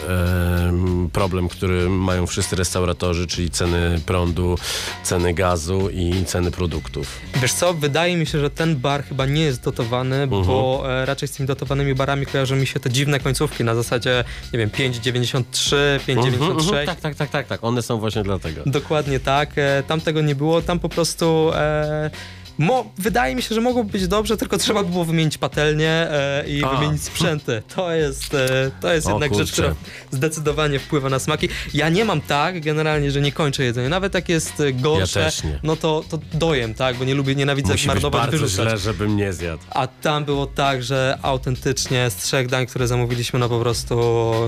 em, 0.68 1.10
problem, 1.14 1.50
który 1.50 1.90
mają 1.90 2.28
wszyscy 2.28 2.56
restauratorzy, 2.56 3.28
czyli 3.28 3.50
ceny 3.50 4.00
prądu, 4.06 4.58
ceny 5.04 5.34
gazu 5.34 5.90
i 5.90 6.26
ceny 6.26 6.52
produktów. 6.52 7.20
Wiesz 7.42 7.54
co, 7.54 7.74
wydaje 7.74 8.18
mi 8.18 8.26
się, 8.26 8.40
że 8.40 8.50
ten 8.50 8.76
bar 8.76 9.04
chyba 9.04 9.26
nie 9.26 9.42
jest 9.42 9.64
dotowany, 9.64 10.28
bo 10.28 10.84
e, 10.90 11.06
raczej 11.06 11.28
z 11.28 11.32
tymi 11.32 11.48
dotowanymi 11.48 11.96
barami 11.96 12.26
kojarzą 12.26 12.56
mi 12.56 12.68
się 12.68 12.80
te 12.80 12.90
dziwne 13.00 13.20
końcówki 13.20 13.64
na 13.64 13.76
zasadzie, 13.76 14.24
nie 14.54 14.60
wiem, 14.60 14.70
5,93, 14.70 15.76
5,96. 16.08 16.86
Tak, 16.86 17.00
tak, 17.00 17.16
tak, 17.16 17.30
tak, 17.30 17.48
tak. 17.48 17.64
One 17.64 17.82
są 17.82 18.00
właśnie 18.00 18.24
dlatego. 18.24 18.62
Dokładnie 18.66 19.20
tak. 19.20 19.50
E, 19.56 19.84
tam 19.88 20.02
tego 20.02 20.22
nie 20.22 20.36
było. 20.36 20.62
Tam 20.62 20.80
po 20.80 20.90
prostu. 20.90 21.52
E, 21.54 22.10
Mo, 22.60 22.86
wydaje 22.98 23.36
mi 23.36 23.42
się, 23.42 23.56
że 23.56 23.62
mogło 23.62 23.84
być 23.84 24.08
dobrze, 24.08 24.38
tylko 24.38 24.58
trzeba 24.58 24.84
było 24.84 25.06
wymienić 25.06 25.38
patelnię 25.38 25.90
e, 25.90 26.44
i 26.48 26.64
A. 26.64 26.70
wymienić 26.76 27.04
sprzęty. 27.04 27.62
To 27.76 27.92
jest, 27.92 28.34
e, 28.34 28.72
to 28.82 28.94
jest 28.94 29.08
O 29.08 29.10
jednak 29.10 29.34
rzecz, 29.36 29.48
kurczę. 29.50 29.54
która 29.54 29.76
zdecydowanie 30.12 30.80
wpływa 30.80 31.10
na 31.10 31.20
smaki. 31.20 31.50
Ja 31.74 31.90
nie 31.90 32.06
mam 32.06 32.22
tak 32.22 32.62
generalnie, 32.62 33.12
że 33.12 33.22
nie 33.22 33.32
kończę 33.32 33.64
jedzenia. 33.64 33.90
Nawet 33.90 34.14
jak 34.14 34.30
jest 34.30 34.60
e, 34.60 34.74
gorsze, 34.74 35.20
Ja 35.44 35.50
no 35.64 35.76
to, 35.76 36.04
to 36.10 36.20
dojem, 36.34 36.74
tak, 36.74 36.96
bo 36.98 37.06
nie 37.06 37.16
lubię, 37.16 37.36
nienawidzę 37.36 37.72
Musi 37.74 37.82
być 37.82 37.88
marnować, 37.88 38.22
bardzo 38.22 38.38
wyrzucać. 38.38 38.68
źle, 38.68 38.78
żebym 38.78 39.16
nie 39.18 39.34
zjadł. 39.34 39.64
A 39.70 39.88
tam 39.88 40.26
było 40.26 40.46
tak, 40.46 40.84
że 40.84 41.18
autentycznie 41.22 42.10
z 42.10 42.16
trzech 42.16 42.48
dań, 42.48 42.66
które 42.66 42.88
zamówiliśmy, 42.88 43.40
no 43.40 43.50
po 43.50 43.60
prostu 43.60 43.96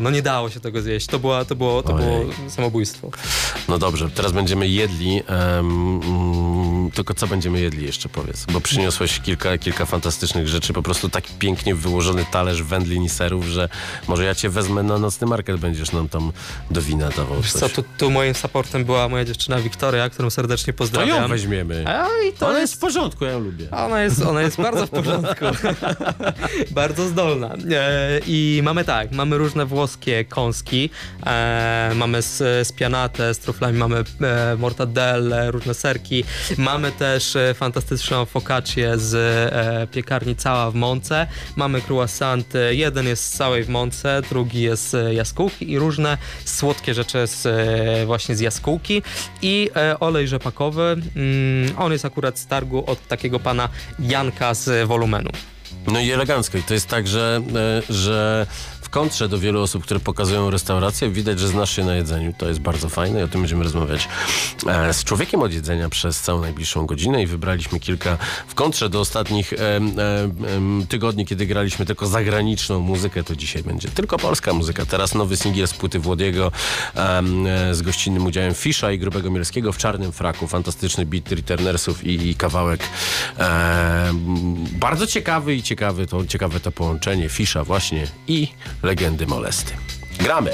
no 0.01 0.09
nie 0.09 0.21
dało 0.21 0.49
się 0.49 0.59
tego 0.59 0.81
zjeść. 0.81 1.07
To, 1.07 1.19
była, 1.19 1.45
to, 1.45 1.55
było, 1.55 1.83
to 1.83 1.93
było 1.93 2.19
samobójstwo. 2.49 3.09
No 3.67 3.77
dobrze, 3.77 4.09
teraz 4.09 4.31
będziemy 4.31 4.67
jedli. 4.67 5.23
mm, 5.27 6.91
tylko 6.93 7.13
co 7.13 7.27
będziemy 7.27 7.59
jedli 7.61 7.85
jeszcze 7.85 8.00
powiedz? 8.09 8.45
Bo 8.45 8.61
przyniosłeś 8.61 9.19
kilka, 9.19 9.57
kilka 9.57 9.85
fantastycznych 9.85 10.47
rzeczy, 10.47 10.73
po 10.73 10.83
prostu 10.83 11.09
tak 11.09 11.23
pięknie 11.39 11.75
wyłożony 11.75 12.25
talerz 12.31 12.63
wędlin 12.63 13.03
i 13.03 13.09
serów, 13.09 13.45
że 13.45 13.69
może 14.07 14.25
ja 14.25 14.35
cię 14.35 14.49
wezmę 14.49 14.83
na 14.83 14.97
nocny 14.97 15.27
market, 15.27 15.57
będziesz 15.57 15.91
nam 15.91 16.09
tam 16.09 16.31
do 16.71 16.81
wina 16.81 17.09
dawał 17.09 17.41
Wiesz 17.41 17.51
coś. 17.51 17.61
co, 17.61 17.69
tu, 17.69 17.83
tu 17.97 18.11
moim 18.11 18.35
supportem 18.35 18.85
była 18.85 19.09
moja 19.09 19.25
dziewczyna 19.25 19.59
Wiktoria, 19.59 20.09
którą 20.09 20.29
serdecznie 20.29 20.73
to 20.73 20.77
pozdrawiam. 20.77 21.21
ją 21.21 21.27
weźmiemy. 21.27 21.83
A 21.87 22.07
i 22.29 22.33
to 22.33 22.47
Ona 22.47 22.59
jest... 22.59 22.61
jest 22.61 22.75
w 22.75 22.77
porządku, 22.79 23.25
ja 23.25 23.31
ją 23.31 23.39
lubię. 23.39 23.67
Ona 23.71 24.01
jest, 24.01 24.21
ona 24.21 24.41
jest 24.41 24.57
bardzo 24.57 24.87
w 24.87 24.89
porządku. 24.89 25.45
bardzo 26.71 27.07
zdolna. 27.07 27.55
E, 27.71 28.19
I 28.27 28.61
mamy 28.63 28.83
tak, 28.85 29.11
mamy 29.11 29.37
różne 29.37 29.65
włoskie 29.65 30.25
kąski, 30.25 30.89
e, 31.25 31.91
mamy 31.95 32.19
spianate 32.63 33.33
z 33.33 33.39
truflami, 33.39 33.77
mamy 33.77 34.03
e, 34.21 34.55
mortadelle, 34.59 35.51
różne 35.51 35.73
serki, 35.73 36.23
mamy 36.57 36.91
też 36.91 37.35
e, 37.35 37.53
fantastyczną 37.91 38.25
focaccię 38.25 38.97
z 38.97 39.15
e, 39.15 39.87
piekarni 39.87 40.35
Cała 40.35 40.71
w 40.71 40.75
Mące. 40.75 41.27
Mamy 41.55 41.81
croissanty, 41.81 42.75
jeden 42.75 43.07
jest 43.07 43.23
z 43.23 43.37
całej 43.37 43.63
w 43.63 43.69
Mące, 43.69 44.21
drugi 44.29 44.61
jest 44.61 44.89
z 44.89 45.15
jaskółki 45.15 45.71
i 45.71 45.79
różne 45.79 46.17
słodkie 46.45 46.93
rzeczy 46.93 47.27
z, 47.27 47.45
e, 47.45 48.05
właśnie 48.05 48.35
z 48.35 48.39
jaskółki. 48.39 49.01
I 49.41 49.69
e, 49.75 49.99
olej 49.99 50.27
rzepakowy, 50.27 50.81
mm, 51.15 51.77
on 51.77 51.91
jest 51.91 52.05
akurat 52.05 52.39
z 52.39 52.47
targu 52.47 52.83
od 52.87 53.07
takiego 53.07 53.39
pana 53.39 53.69
Janka 53.99 54.53
z 54.53 54.87
Wolumenu. 54.87 55.31
No 55.87 55.99
i 55.99 56.11
elegancko. 56.11 56.57
I 56.57 56.63
to 56.63 56.73
jest 56.73 56.87
tak, 56.87 57.07
że, 57.07 57.41
e, 57.89 57.93
że 57.93 58.47
kontrze 58.91 59.29
do 59.29 59.39
wielu 59.39 59.61
osób, 59.61 59.83
które 59.83 59.99
pokazują 59.99 60.49
restaurację, 60.49 61.09
widać, 61.09 61.39
że 61.39 61.47
znasz 61.47 61.75
się 61.75 61.85
na 61.85 61.95
jedzeniu. 61.95 62.33
To 62.37 62.47
jest 62.47 62.59
bardzo 62.59 62.89
fajne 62.89 63.19
i 63.19 63.23
o 63.23 63.27
tym 63.27 63.41
będziemy 63.41 63.63
rozmawiać 63.63 64.07
e, 64.67 64.93
z 64.93 65.03
człowiekiem 65.03 65.41
od 65.41 65.53
jedzenia 65.53 65.89
przez 65.89 66.21
całą 66.21 66.41
najbliższą 66.41 66.85
godzinę 66.85 67.23
i 67.23 67.27
wybraliśmy 67.27 67.79
kilka 67.79 68.17
w 68.47 68.55
kontrze 68.55 68.89
do 68.89 68.99
ostatnich 68.99 69.53
e, 69.53 69.57
e, 69.57 69.81
tygodni, 70.89 71.25
kiedy 71.25 71.45
graliśmy 71.45 71.85
tylko 71.85 72.07
zagraniczną 72.07 72.79
muzykę, 72.79 73.23
to 73.23 73.35
dzisiaj 73.35 73.63
będzie 73.63 73.89
tylko 73.89 74.17
polska 74.17 74.53
muzyka. 74.53 74.85
Teraz 74.85 75.15
nowy 75.15 75.37
singiel 75.37 75.67
z 75.67 75.73
płyty 75.73 75.99
Włodiego 75.99 76.51
em, 76.95 77.45
z 77.71 77.81
gościnnym 77.81 78.25
udziałem 78.25 78.53
Fisza 78.53 78.91
i 78.91 78.99
Grubego 78.99 79.31
Mielskiego 79.31 79.71
w 79.71 79.77
czarnym 79.77 80.11
fraku. 80.11 80.47
Fantastyczny 80.47 81.05
beat 81.05 81.31
Returnersów 81.31 82.03
i, 82.03 82.29
i 82.29 82.35
kawałek 82.35 82.83
bardzo 84.71 85.07
ciekawy 85.07 85.55
i 85.55 85.63
ciekawy 85.63 86.07
to, 86.07 86.25
ciekawe 86.25 86.59
to 86.59 86.71
połączenie 86.71 87.29
Fisza 87.29 87.63
właśnie 87.63 88.07
i 88.27 88.47
legendy 88.83 89.27
Molesty. 89.27 89.73
Gramy! 90.19 90.51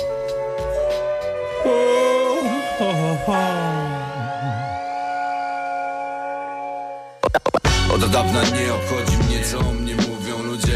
Od 7.93 8.10
dawna 8.12 8.43
nie 8.43 8.74
obchodzi 8.74 9.17
mnie 9.17 9.43
co 9.43 9.60
o 9.60 9.72
mnie 9.72 9.96
mówią 9.96 10.43
ludzie. 10.43 10.74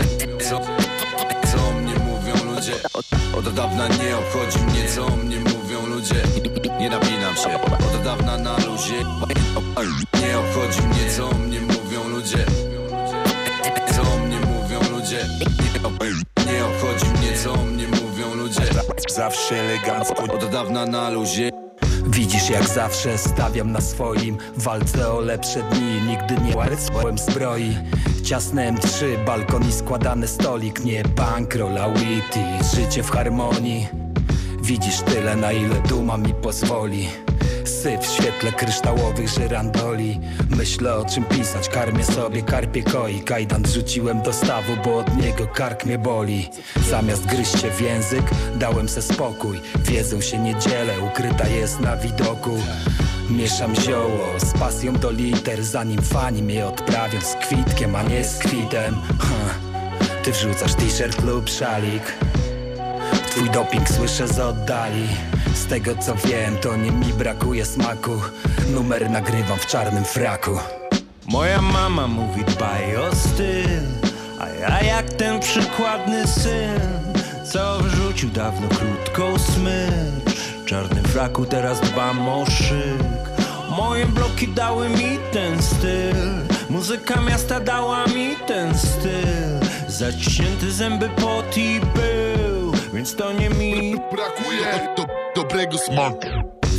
Co, 0.49 0.59
co 1.51 1.67
o 1.67 1.71
mnie 1.71 1.93
mówią 1.93 2.53
ludzie. 2.55 2.73
Od, 3.37 3.53
dawna 3.53 3.87
nie 3.87 4.17
obchodzi 4.17 4.59
mnie 4.59 4.89
co 4.89 5.05
o 5.05 5.15
mnie 5.15 5.39
mówią 5.39 5.87
ludzie. 5.87 6.23
Nie 6.79 6.89
napinam 6.89 7.35
się. 7.35 7.61
Od 7.95 8.03
dawna 8.03 8.37
na 8.37 8.57
luzie. 8.57 9.03
Nie 10.21 10.39
obchodzi 10.39 10.81
mnie 10.81 11.11
co 11.17 11.29
o 11.29 11.33
mnie 11.33 11.59
mówią 11.61 12.09
ludzie. 12.09 12.45
Co 13.95 14.01
o 14.01 14.17
mnie 14.17 14.39
mówią 14.39 14.79
ludzie 14.91 15.25
Nie, 16.45 16.65
obchodzi 16.65 17.05
mnie 17.05 17.37
co 17.37 17.53
o 17.53 17.65
mnie 17.65 17.87
mówią 17.87 18.35
ludzie. 18.35 18.61
Zawsze 19.09 19.55
elegancko 19.55 20.23
Od 20.23 20.51
dawna 20.51 20.85
na 20.85 21.09
luzie. 21.09 21.49
Widzisz 22.07 22.49
jak 22.49 22.67
zawsze 22.67 23.17
stawiam 23.17 23.71
na 23.71 23.81
swoim. 23.81 24.37
Walce 24.57 25.11
o 25.11 25.19
lepsze 25.19 25.63
dni 25.63 26.01
Nigdy 26.07 26.47
nie 26.47 26.57
łarcłem 26.57 27.17
zbroi. 27.17 27.77
Ciasne 28.23 28.73
M3, 28.73 29.25
balkon 29.25 29.69
i 29.69 29.71
składany 29.71 30.27
stolik. 30.27 30.83
Nie 30.83 31.03
bankroll, 31.03 31.77
a 31.77 31.89
witty 31.89 32.39
Życie 32.75 33.03
w 33.03 33.11
harmonii. 33.11 33.87
Widzisz 34.61 35.01
tyle 35.01 35.35
na 35.35 35.51
ile 35.51 35.81
duma 35.81 36.17
mi 36.17 36.33
pozwoli 36.33 37.07
Syf 37.71 38.01
w 38.01 38.13
świetle 38.13 38.51
kryształowych 38.51 39.29
żyrandoli. 39.29 40.19
Myślę 40.49 40.95
o 40.95 41.05
czym 41.05 41.23
pisać, 41.23 41.69
karmię 41.69 42.03
sobie 42.03 42.41
karpie 42.41 42.83
koi. 42.83 43.21
Kajdan 43.21 43.65
rzuciłem 43.67 44.21
do 44.21 44.33
stawu, 44.33 44.73
bo 44.85 44.97
od 44.97 45.17
niego 45.17 45.47
kark 45.47 45.85
mnie 45.85 45.97
boli. 45.97 46.49
Zamiast 46.89 47.25
gryźć 47.25 47.61
się 47.61 47.71
w 47.71 47.81
język, 47.81 48.23
dałem 48.55 48.89
se 48.89 49.01
spokój. 49.01 49.61
Wiedzą 49.79 50.21
się 50.21 50.39
nie 50.39 50.55
dzielę, 50.59 50.93
ukryta 50.99 51.47
jest 51.47 51.79
na 51.79 51.97
widoku. 51.97 52.51
Mieszam 53.29 53.75
zioło 53.75 54.27
z 54.37 54.59
pasją 54.59 54.93
do 54.93 55.11
liter 55.11 55.63
Zanim 55.63 56.01
fani 56.01 56.43
mnie 56.43 56.65
odprawią 56.65 57.21
z 57.21 57.33
kwitkiem, 57.33 57.95
a 57.95 58.03
nie 58.03 58.23
z 58.23 58.37
kwitem. 58.37 58.95
Ty 60.23 60.31
wrzucasz 60.31 60.75
t-shirt 60.75 61.23
lub 61.23 61.49
szalik 61.49 62.03
Twój 63.31 63.49
doping 63.49 63.89
słyszę 63.89 64.27
z 64.27 64.39
oddali. 64.39 65.07
Z 65.53 65.65
tego 65.65 65.95
co 65.95 66.15
wiem, 66.15 66.57
to 66.57 66.75
nie 66.75 66.91
mi 66.91 67.13
brakuje 67.13 67.65
smaku. 67.65 68.11
Numer 68.73 69.09
nagrywam 69.09 69.59
w 69.59 69.65
czarnym 69.65 70.03
fraku. 70.03 70.59
Moja 71.27 71.61
mama 71.61 72.07
mówi 72.07 72.43
dbaj 72.45 72.97
o 72.97 73.15
styl. 73.15 73.81
A 74.39 74.49
ja 74.49 74.81
jak 74.81 75.13
ten 75.13 75.39
przykładny 75.39 76.27
syn 76.27 76.79
Co 77.51 77.79
wrzucił 77.79 78.29
dawno 78.29 78.67
krótką 78.67 79.39
smycz. 79.39 80.35
W 80.63 80.65
czarnym 80.65 81.03
fraku 81.03 81.45
teraz 81.45 81.81
dbam 81.81 82.29
o 82.29 82.45
szyk. 82.45 83.03
Moje 83.77 84.05
bloki 84.05 84.47
dały 84.47 84.89
mi 84.89 85.17
ten 85.31 85.61
styl. 85.63 86.15
Muzyka 86.69 87.21
miasta 87.21 87.59
dała 87.59 88.05
mi 88.05 88.35
ten 88.47 88.77
styl. 88.77 89.69
Zaciśnięty 89.87 90.71
zęby 90.71 91.09
pot 91.09 91.57
i 91.57 91.79
był 91.79 92.40
Więc 93.01 93.15
to 93.15 93.33
nie 93.33 93.49
mi. 93.49 93.95
Brakuje 93.95 94.95
do, 94.97 95.05
dobrego 95.35 95.77
smaku. 95.77 96.27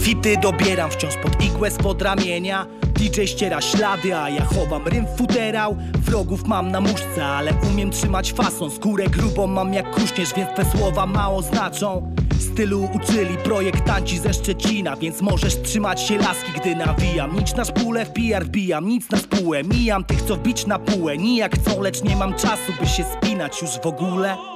Fity 0.02 0.37
dobieram 0.43 0.91
wciąż 0.91 1.17
pod 1.17 1.45
igłę 1.45 1.71
spod 1.71 2.02
ramienia. 2.02 2.67
DJ 2.95 3.25
ściera 3.25 3.61
ślady, 3.61 4.17
a 4.17 4.29
ja 4.29 4.45
chowam 4.45 4.87
rym 4.87 5.07
w 5.07 5.19
futerał. 5.19 5.76
Wrogów 5.99 6.45
mam 6.45 6.71
na 6.71 6.81
muszce, 6.81 7.26
ale 7.26 7.52
umiem 7.71 7.91
trzymać 7.91 8.33
fason. 8.33 8.71
Skórę 8.71 9.05
grubą 9.07 9.47
mam 9.47 9.75
jak 9.75 9.91
kuśnierz, 9.91 10.35
więc 10.35 10.50
te 10.57 10.64
słowa 10.64 11.07
mało 11.07 11.43
znaczą. 11.43 12.14
Stylu 12.52 12.88
uczyli 12.95 13.37
projektanci 13.37 14.19
ze 14.19 14.35
Szczecina 14.35 14.97
Więc 14.97 15.21
możesz 15.21 15.62
trzymać 15.62 16.02
się 16.02 16.19
laski, 16.19 16.52
gdy 16.61 16.76
nawijam. 16.76 17.37
Nic 17.37 17.55
na 17.55 17.64
szpulę 17.64 18.07
w 18.07 18.11
PR 18.11 18.45
wbijam, 18.45 18.88
nic 18.88 19.11
na 19.11 19.19
spółę. 19.19 19.62
Mijam 19.62 20.05
tych, 20.05 20.23
co 20.23 20.37
wbić 20.37 20.67
na 20.67 20.79
półę. 20.79 21.19
Nijak 21.19 21.57
chcą, 21.57 21.81
lecz 21.81 22.02
nie 22.02 22.17
mam 22.17 22.35
czasu, 22.35 22.73
by 22.81 22.87
się 22.87 23.05
spinać 23.05 23.62
już 23.62 23.71
w 23.71 23.87
ogóle 23.87 24.51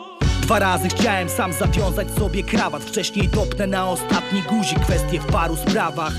Dwa 0.47 0.59
razy 0.59 0.89
chciałem 0.89 1.29
sam 1.29 1.53
zawiązać 1.53 2.11
sobie 2.11 2.43
krawat. 2.43 2.83
Wcześniej 2.83 3.29
dopnę 3.29 3.67
na 3.67 3.89
ostatni 3.89 4.43
guzik 4.43 4.81
Kwestie 4.81 5.21
w 5.21 5.27
paru 5.27 5.57
sprawach. 5.57 6.13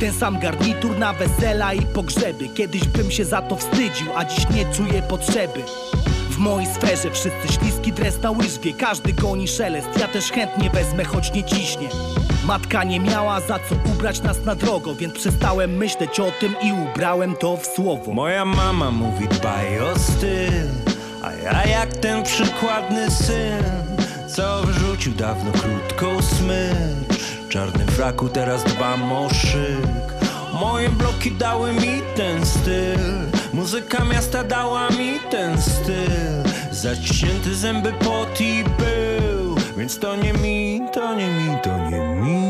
Ten 0.00 0.12
sam 0.12 0.40
garnitur 0.40 0.98
na 0.98 1.12
wesela 1.12 1.72
i 1.72 1.82
pogrzeby. 1.82 2.48
Kiedyś 2.48 2.88
bym 2.88 3.10
się 3.10 3.24
za 3.24 3.42
to 3.42 3.56
wstydził, 3.56 4.06
a 4.16 4.24
dziś 4.24 4.50
nie 4.50 4.74
czuję 4.74 5.02
potrzeby. 5.02 5.62
W 6.30 6.38
mojej 6.38 6.66
sferze 6.66 7.10
wszyscy 7.10 7.52
śliski 7.52 7.92
dres 7.92 8.22
na 8.22 8.30
łyżwie. 8.30 8.72
Każdy 8.72 9.12
goni 9.12 9.48
szelest, 9.48 9.88
ja 10.00 10.08
też 10.08 10.32
chętnie 10.32 10.70
wezmę, 10.70 11.04
choć 11.04 11.32
nie 11.32 11.44
ciśnie. 11.44 11.88
Matka 12.46 12.84
nie 12.84 13.00
miała 13.00 13.40
za 13.40 13.58
co 13.68 13.90
ubrać 13.94 14.22
nas 14.22 14.44
na 14.44 14.54
drogo 14.54 14.94
Więc 14.94 15.14
przestałem 15.14 15.76
myśleć 15.76 16.20
o 16.20 16.30
tym 16.40 16.54
i 16.62 16.72
ubrałem 16.72 17.36
to 17.36 17.56
w 17.56 17.66
słowo. 17.66 18.12
Moja 18.12 18.44
mama 18.44 18.90
mówi 18.90 19.28
dbaj 19.28 19.80
o 19.80 19.98
styl 19.98 20.93
A 21.24 21.32
ja 21.32 21.66
jak 21.66 21.92
ten 21.96 22.22
przykładny 22.22 23.10
syn 23.10 23.64
Co 24.28 24.62
wrzucił 24.62 25.14
dawno 25.14 25.52
krótką 25.52 26.22
smycz. 26.22 27.18
W 27.46 27.48
czarnym 27.48 27.88
fraku 27.88 28.28
teraz 28.28 28.64
dbam 28.64 29.12
o 29.12 29.28
szyk 29.34 30.14
Moje 30.60 30.88
bloki 30.88 31.32
dały 31.32 31.72
mi 31.72 32.02
ten 32.16 32.46
styl. 32.46 32.98
Muzyka 33.52 34.04
miasta 34.04 34.44
dała 34.44 34.88
mi 34.88 35.20
ten 35.30 35.62
styl. 35.62 36.52
Zaciśnięty 36.72 37.54
zęby 37.54 37.92
pot 37.92 38.40
i 38.40 38.64
był 38.64 39.56
Więc 39.76 39.98
to 39.98 40.16
nie 40.16 40.32
mi, 40.32 40.80
to 40.92 41.14
nie 41.14 41.26
mi, 41.26 41.58
to 41.62 41.90
nie 41.90 42.00
mi 42.00 42.44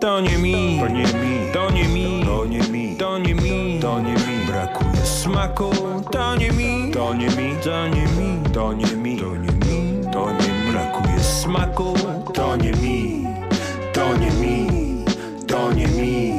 To 0.00 0.20
nie 0.20 0.38
mi, 0.38 0.80
to 0.80 0.88
nie 0.88 1.04
mi, 1.04 1.52
to 1.52 1.70
nie 1.70 1.88
mi, 1.88 2.24
to 2.24 2.44
nie 2.44 2.58
mi, 2.58 2.96
to 2.96 3.18
nie 3.18 3.34
mi, 3.34 3.78
to 3.80 4.00
nie 4.00 4.12
mi. 4.12 4.23
Brakuje 4.23 4.23
smaku, 5.24 5.70
to 6.12 6.36
nie 6.36 6.52
mi, 6.52 6.92
to 6.92 7.14
nie 7.14 7.28
mi, 7.28 7.56
to 7.62 7.88
nie 7.88 8.06
mi, 8.16 8.52
to 8.52 8.72
nie 8.72 8.96
mi, 8.96 9.16
to 9.16 9.36
nie 9.36 9.52
mi, 9.52 10.04
to 10.12 10.30
nie 10.30 10.48
mi 10.52 10.72
Brakuje 10.72 11.20
smaku, 11.20 11.94
to 12.34 12.56
nie 12.56 12.72
mi, 12.72 13.26
to 13.94 14.16
nie 14.20 14.30
mi, 14.40 15.04
to 15.46 15.72
nie 15.72 15.86
mi 15.86 16.34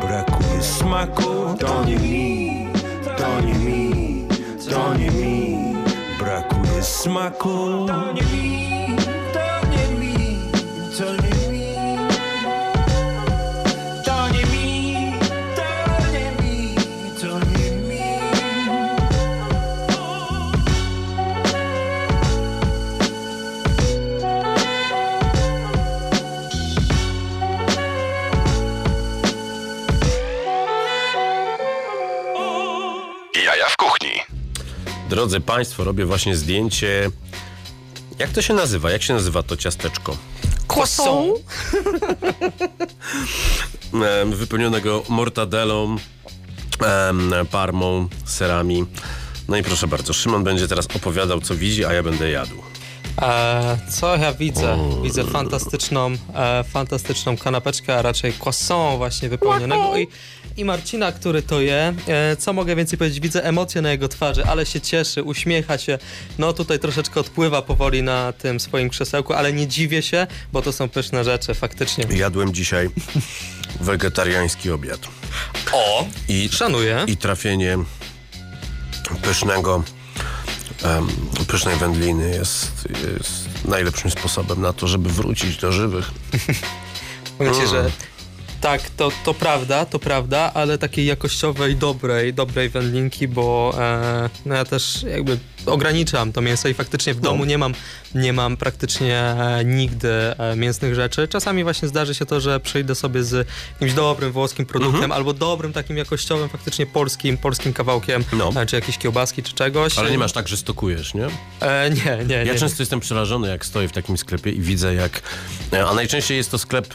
Brakuje 0.00 0.62
smaku, 0.62 1.56
to 1.60 1.84
nie 1.84 1.98
mi, 1.98 2.68
to 3.18 3.28
nie 3.44 3.54
mi, 3.54 4.26
to 4.70 4.94
nie 4.94 5.10
mi 5.10 5.74
Brakuje 6.18 6.82
smaku, 6.82 7.86
to 7.86 8.12
nie 8.12 8.22
mi, 8.22 8.83
Drodzy 35.24 35.40
Państwo, 35.40 35.84
robię 35.84 36.06
właśnie 36.06 36.36
zdjęcie. 36.36 37.10
Jak 38.18 38.30
to 38.30 38.42
się 38.42 38.54
nazywa? 38.54 38.90
Jak 38.90 39.02
się 39.02 39.14
nazywa 39.14 39.42
to 39.42 39.56
ciasteczko? 39.56 40.16
Croissant? 40.74 41.34
Em, 44.22 44.32
Wypełnionego 44.32 45.02
mortadelą 45.08 45.96
parmą, 47.50 48.08
serami. 48.24 48.84
No 49.48 49.56
i 49.56 49.62
proszę 49.62 49.86
bardzo, 49.86 50.12
Szymon 50.12 50.44
będzie 50.44 50.68
teraz 50.68 50.86
opowiadał, 50.96 51.40
co 51.40 51.54
widzi, 51.54 51.84
a 51.84 51.92
ja 51.92 52.02
będę 52.02 52.30
jadł. 52.30 52.54
E, 53.22 53.78
co 53.90 54.16
ja 54.16 54.32
widzę? 54.32 54.78
Widzę 55.02 55.24
fantastyczną, 55.24 56.10
e, 56.34 56.64
fantastyczną 56.64 57.36
kanapeczkę, 57.36 57.98
a 57.98 58.02
raczej 58.02 58.32
croissant 58.44 58.98
właśnie 58.98 59.28
wypełnionego 59.28 59.96
i, 59.96 60.08
i 60.56 60.64
Marcina, 60.64 61.12
który 61.12 61.42
to 61.42 61.60
je. 61.60 61.94
E, 62.08 62.36
co 62.36 62.52
mogę 62.52 62.76
więcej 62.76 62.98
powiedzieć? 62.98 63.20
Widzę 63.20 63.44
emocje 63.44 63.82
na 63.82 63.90
jego 63.90 64.08
twarzy, 64.08 64.44
ale 64.44 64.66
się 64.66 64.80
cieszy, 64.80 65.22
uśmiecha 65.22 65.78
się. 65.78 65.98
No 66.38 66.52
tutaj 66.52 66.78
troszeczkę 66.78 67.20
odpływa 67.20 67.62
powoli 67.62 68.02
na 68.02 68.32
tym 68.32 68.60
swoim 68.60 68.88
krzesełku, 68.90 69.32
ale 69.32 69.52
nie 69.52 69.66
dziwię 69.66 70.02
się, 70.02 70.26
bo 70.52 70.62
to 70.62 70.72
są 70.72 70.88
pyszne 70.88 71.24
rzeczy, 71.24 71.54
faktycznie. 71.54 72.06
Jadłem 72.10 72.54
dzisiaj 72.54 72.90
wegetariański 73.80 74.70
obiad. 74.70 75.00
O! 75.72 76.06
I, 76.28 76.48
Szanuję. 76.52 77.04
I 77.06 77.16
trafienie 77.16 77.78
pysznego, 79.22 79.82
em, 80.84 81.06
pysznej 81.46 81.76
wędliny 81.76 82.30
jest, 82.30 82.88
jest 83.18 83.48
najlepszym 83.64 84.10
sposobem 84.10 84.60
na 84.60 84.72
to, 84.72 84.88
żeby 84.88 85.08
wrócić 85.08 85.56
do 85.56 85.72
żywych. 85.72 86.10
Powiem 87.38 87.54
ci, 87.54 87.60
Mm. 87.60 87.70
że 87.70 87.90
tak, 88.64 88.90
to, 88.96 89.12
to 89.24 89.34
prawda, 89.34 89.84
to 89.84 89.98
prawda, 89.98 90.50
ale 90.54 90.78
takiej 90.78 91.06
jakościowej, 91.06 91.76
dobrej, 91.76 92.34
dobrej 92.34 92.68
wędlinki, 92.68 93.28
bo 93.28 93.74
e, 93.78 94.30
no 94.46 94.54
ja 94.54 94.64
też 94.64 95.02
jakby 95.02 95.38
ograniczam 95.66 96.32
to 96.32 96.40
mięso 96.40 96.68
i 96.68 96.74
faktycznie 96.74 97.14
w 97.14 97.16
No. 97.22 97.30
domu 97.30 97.44
nie 97.44 97.58
mam, 97.58 97.74
nie 98.14 98.32
mam 98.32 98.56
praktycznie 98.56 99.18
e, 99.18 99.64
nigdy 99.64 100.08
e, 100.38 100.56
mięsnych 100.56 100.94
rzeczy. 100.94 101.28
Czasami 101.28 101.64
właśnie 101.64 101.88
zdarzy 101.88 102.14
się 102.14 102.26
to, 102.26 102.40
że 102.40 102.60
przyjdę 102.60 102.94
sobie 102.94 103.24
z 103.24 103.48
jakimś 103.72 103.92
dobrym 103.94 104.32
włoskim 104.32 104.66
produktem 104.66 104.94
Mhm. 104.94 105.12
albo 105.12 105.32
dobrym 105.32 105.72
takim 105.72 105.96
jakościowym, 105.96 106.48
faktycznie 106.48 106.86
polskim, 106.86 107.38
polskim 107.38 107.72
kawałkiem, 107.72 108.24
No. 108.32 108.52
e, 108.56 108.66
czy 108.66 108.76
jakieś 108.76 108.98
kiełbaski, 108.98 109.42
czy 109.42 109.52
czegoś. 109.54 109.98
Ale 109.98 110.10
nie 110.10 110.18
masz 110.18 110.32
tak, 110.32 110.48
że 110.48 110.56
stokujesz, 110.56 111.14
nie? 111.14 111.26
E, 111.60 111.90
nie, 111.90 112.16
nie, 112.18 112.26
nie. 112.26 112.44
Ja 112.52 112.54
często 112.58 112.82
jestem 112.82 113.00
przerażony, 113.00 113.48
jak 113.48 113.66
stoję 113.66 113.88
w 113.88 113.92
takim 113.92 114.16
sklepie 114.18 114.50
i 114.50 114.60
widzę, 114.60 114.94
jak. 114.94 115.22
A 115.88 115.94
najczęściej 115.94 116.36
jest 116.36 116.50
to 116.50 116.58
sklep, 116.58 116.94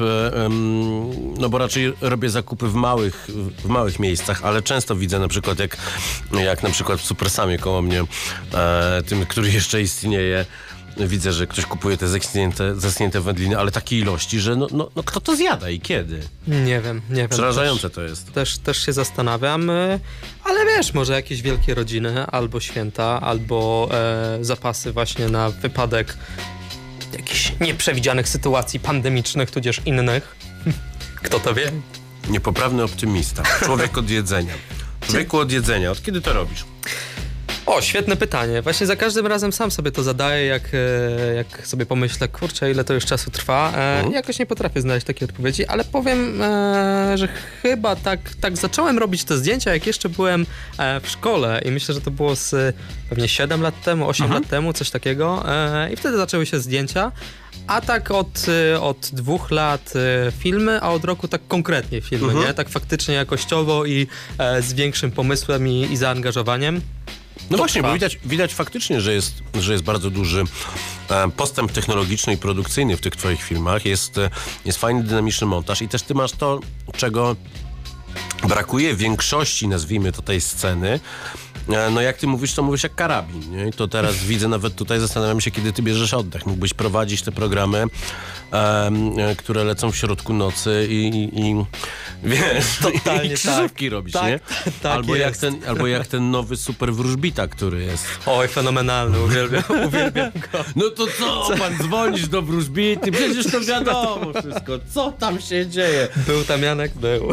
no 1.37 1.49
bo 1.49 1.57
raczej 1.57 1.93
robię 2.01 2.29
zakupy 2.29 2.67
w 2.67 2.73
małych, 2.73 3.27
w 3.63 3.67
małych 3.67 3.99
miejscach, 3.99 4.43
ale 4.43 4.61
często 4.61 4.95
widzę 4.95 5.19
na 5.19 5.27
przykład, 5.27 5.59
jak, 5.59 5.77
jak 6.31 6.63
na 6.63 6.69
przykład 6.69 6.99
w 7.01 7.05
Supersamie 7.05 7.57
koło 7.57 7.81
mnie, 7.81 8.03
e, 8.59 9.03
tym, 9.03 9.25
który 9.25 9.51
jeszcze 9.51 9.81
istnieje. 9.81 10.45
Widzę, 10.97 11.33
że 11.33 11.47
ktoś 11.47 11.65
kupuje 11.65 11.97
te 11.97 12.07
zeschnięte, 12.07 12.75
zeschnięte 12.75 13.21
wędliny, 13.21 13.57
ale 13.57 13.71
takiej 13.71 13.99
ilości, 13.99 14.39
że 14.39 14.55
no, 14.55 14.67
no, 14.71 14.89
no 14.95 15.03
kto 15.03 15.19
to 15.19 15.35
zjada 15.35 15.69
i 15.69 15.79
kiedy? 15.79 16.19
Nie 16.47 16.81
wiem, 16.81 17.01
nie 17.09 17.15
wiem. 17.15 17.29
Przerażające 17.29 17.81
Też- 17.81 17.95
to 17.95 18.01
jest. 18.01 18.33
Też, 18.33 18.57
też 18.57 18.85
się 18.85 18.93
zastanawiam, 18.93 19.69
y, 19.69 19.99
ale 20.43 20.65
wiesz, 20.65 20.93
może 20.93 21.13
jakieś 21.13 21.41
wielkie 21.41 21.75
rodziny, 21.75 22.25
albo 22.25 22.59
święta, 22.59 23.21
albo 23.21 23.89
e, 23.91 24.37
zapasy 24.41 24.91
właśnie 24.91 25.29
na 25.29 25.49
wypadek 25.49 26.17
jakichś 27.13 27.53
nieprzewidzianych 27.59 28.29
sytuacji 28.29 28.79
pandemicznych, 28.79 29.51
tudzież 29.51 29.81
innych. 29.85 30.35
Kto 31.23 31.39
to 31.39 31.53
wie? 31.53 31.71
Niepoprawny 32.29 32.83
optymista. 32.83 33.43
Człowiek 33.63 33.97
od 33.97 34.09
jedzenia. 34.09 34.53
Człowieku 35.07 35.37
od 35.37 35.51
jedzenia. 35.51 35.91
Od 35.91 36.03
kiedy 36.03 36.21
to 36.21 36.33
robisz? 36.33 36.65
O, 37.69 37.81
świetne 37.81 38.15
pytanie. 38.15 38.61
Właśnie 38.61 38.87
za 38.87 38.95
każdym 38.95 39.27
razem 39.27 39.53
sam 39.53 39.71
sobie 39.71 39.91
to 39.91 40.03
zadaję, 40.03 40.45
jak, 40.45 40.63
e, 40.73 41.33
jak 41.35 41.67
sobie 41.67 41.85
pomyślę, 41.85 42.27
kurczę, 42.27 42.71
ile 42.71 42.83
to 42.83 42.93
już 42.93 43.05
czasu 43.05 43.31
trwa. 43.31 43.71
E, 43.75 43.95
Mhm. 43.97 44.13
Jakoś 44.13 44.39
nie 44.39 44.45
potrafię 44.45 44.81
znaleźć 44.81 45.05
takiej 45.07 45.27
odpowiedzi, 45.29 45.65
ale 45.65 45.83
powiem, 45.83 46.41
e, 46.41 47.17
że 47.17 47.27
chyba 47.61 47.95
tak, 47.95 48.19
tak 48.41 48.57
zacząłem 48.57 48.97
robić 48.99 49.23
te 49.23 49.37
zdjęcia, 49.37 49.73
jak 49.73 49.87
jeszcze 49.87 50.09
byłem 50.09 50.45
e, 50.77 50.99
w 50.99 51.09
szkole 51.09 51.61
i 51.65 51.71
myślę, 51.71 51.93
że 51.95 52.01
to 52.01 52.11
było 52.11 52.35
z 52.35 52.75
pewnie 53.09 53.27
7 53.27 53.61
lat 53.61 53.83
temu, 53.83 54.07
8 54.07 54.23
Mhm. 54.25 54.41
lat 54.43 54.49
temu, 54.51 54.73
coś 54.73 54.89
takiego. 54.89 55.43
E, 55.49 55.93
I 55.93 55.95
wtedy 55.95 56.17
zaczęły 56.17 56.45
się 56.45 56.59
zdjęcia. 56.59 57.11
A 57.67 57.81
tak 57.81 58.11
od, 58.11 58.45
e, 58.73 58.81
od 58.81 59.09
dwóch 59.13 59.51
lat 59.51 59.93
filmy, 60.39 60.81
a 60.81 60.89
od 60.89 61.05
roku 61.05 61.27
tak 61.27 61.41
konkretnie 61.47 62.01
filmy, 62.01 62.27
Mhm. 62.27 62.45
nie? 62.47 62.53
Tak 62.53 62.69
faktycznie 62.69 63.13
jakościowo 63.15 63.85
i 63.85 64.07
z 64.61 64.73
większym 64.73 65.11
pomysłem 65.11 65.67
i, 65.67 65.87
i 65.91 65.97
zaangażowaniem. 65.97 66.81
No 67.49 67.57
właśnie, 67.57 67.81
trwa. 67.81 67.87
bo 67.87 67.93
widać, 67.93 68.19
widać 68.25 68.53
faktycznie, 68.53 69.01
że 69.01 69.13
jest, 69.13 69.33
że 69.59 69.71
jest 69.71 69.83
bardzo 69.83 70.09
duży 70.09 70.43
e, 71.09 71.29
postęp 71.29 71.71
technologiczny 71.71 72.33
i 72.33 72.37
produkcyjny 72.37 72.97
w 72.97 73.01
tych 73.01 73.15
twoich 73.15 73.43
filmach. 73.43 73.85
Jest, 73.85 74.17
e, 74.17 74.29
jest 74.65 74.77
fajny, 74.79 75.03
dynamiczny 75.03 75.47
montaż 75.47 75.81
i 75.81 75.87
też 75.87 76.01
ty 76.01 76.13
masz 76.15 76.31
to, 76.31 76.59
czego 76.97 77.35
brakuje 78.47 78.95
większości, 78.95 79.67
nazwijmy 79.67 80.11
to 80.11 80.21
tej 80.21 80.41
sceny. 80.41 80.99
E, 81.69 81.89
No 81.89 82.01
jak 82.01 82.17
ty 82.17 82.27
mówisz, 82.27 82.53
to 82.53 82.63
mówisz 82.63 82.83
jak 82.83 82.95
karabin. 82.95 83.51
Nie? 83.51 83.67
I 83.67 83.71
to 83.71 83.87
teraz 83.87 84.15
widzę 84.31 84.47
nawet 84.47 84.75
tutaj, 84.75 84.99
zastanawiam 84.99 85.41
się, 85.41 85.51
kiedy 85.51 85.73
ty 85.73 85.81
bierzesz 85.81 86.13
oddech. 86.13 86.45
Mógłbyś 86.45 86.73
prowadzić 86.73 87.21
te 87.21 87.31
programy, 87.31 87.85
e, 88.53 89.35
które 89.37 89.63
lecą 89.63 89.91
w 89.91 89.97
środku 89.97 90.33
nocy 90.33 90.87
i, 90.89 91.29
i 91.33 91.65
wiesz, 92.23 92.77
Totalnie 92.81 93.33
i 93.33 93.35
krzyżówki 93.35 93.85
tak. 93.85 93.91
robić, 93.91 94.13
Tak, 94.13 94.25
nie? 94.27 94.39
tak 94.83 94.91
albo, 94.91 95.15
jak 95.15 95.37
ten, 95.37 95.55
albo 95.67 95.87
jak 95.87 96.07
ten 96.07 96.31
nowy 96.31 96.57
super 96.57 96.93
wróżbita, 96.93 97.47
który 97.47 97.83
jest. 97.83 98.05
Oj, 98.25 98.47
fenomenalny, 98.47 99.19
uwielbiam, 99.19 99.63
uwielbiam 99.87 100.31
go. 100.31 100.65
No 100.75 100.89
to 100.89 101.07
co, 101.07 101.57
pan 101.57 101.77
dzwonisz 101.77 102.27
do 102.27 102.41
wróżbity? 102.41 103.11
Przecież 103.11 103.51
to 103.51 103.61
wiadomo 103.61 104.31
wszystko. 104.41 104.79
Co 104.93 105.11
tam 105.11 105.41
się 105.41 105.67
dzieje? 105.67 106.07
Był 106.27 106.43
tam 106.43 106.63
Janek? 106.63 106.91
Był. 106.95 107.31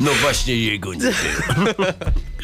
No 0.00 0.10
właśnie 0.20 0.56
jego 0.56 0.94
nie 0.94 1.00
było. 1.00 1.86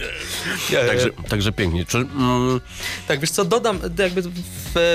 Także, 0.88 1.10
także 1.28 1.52
pięknie. 1.52 1.84
Czy, 1.84 1.98
mm, 1.98 2.60
Tak, 3.08 3.20
wiesz 3.20 3.30
co, 3.30 3.44
dodam, 3.44 3.78
jakby 3.98 4.22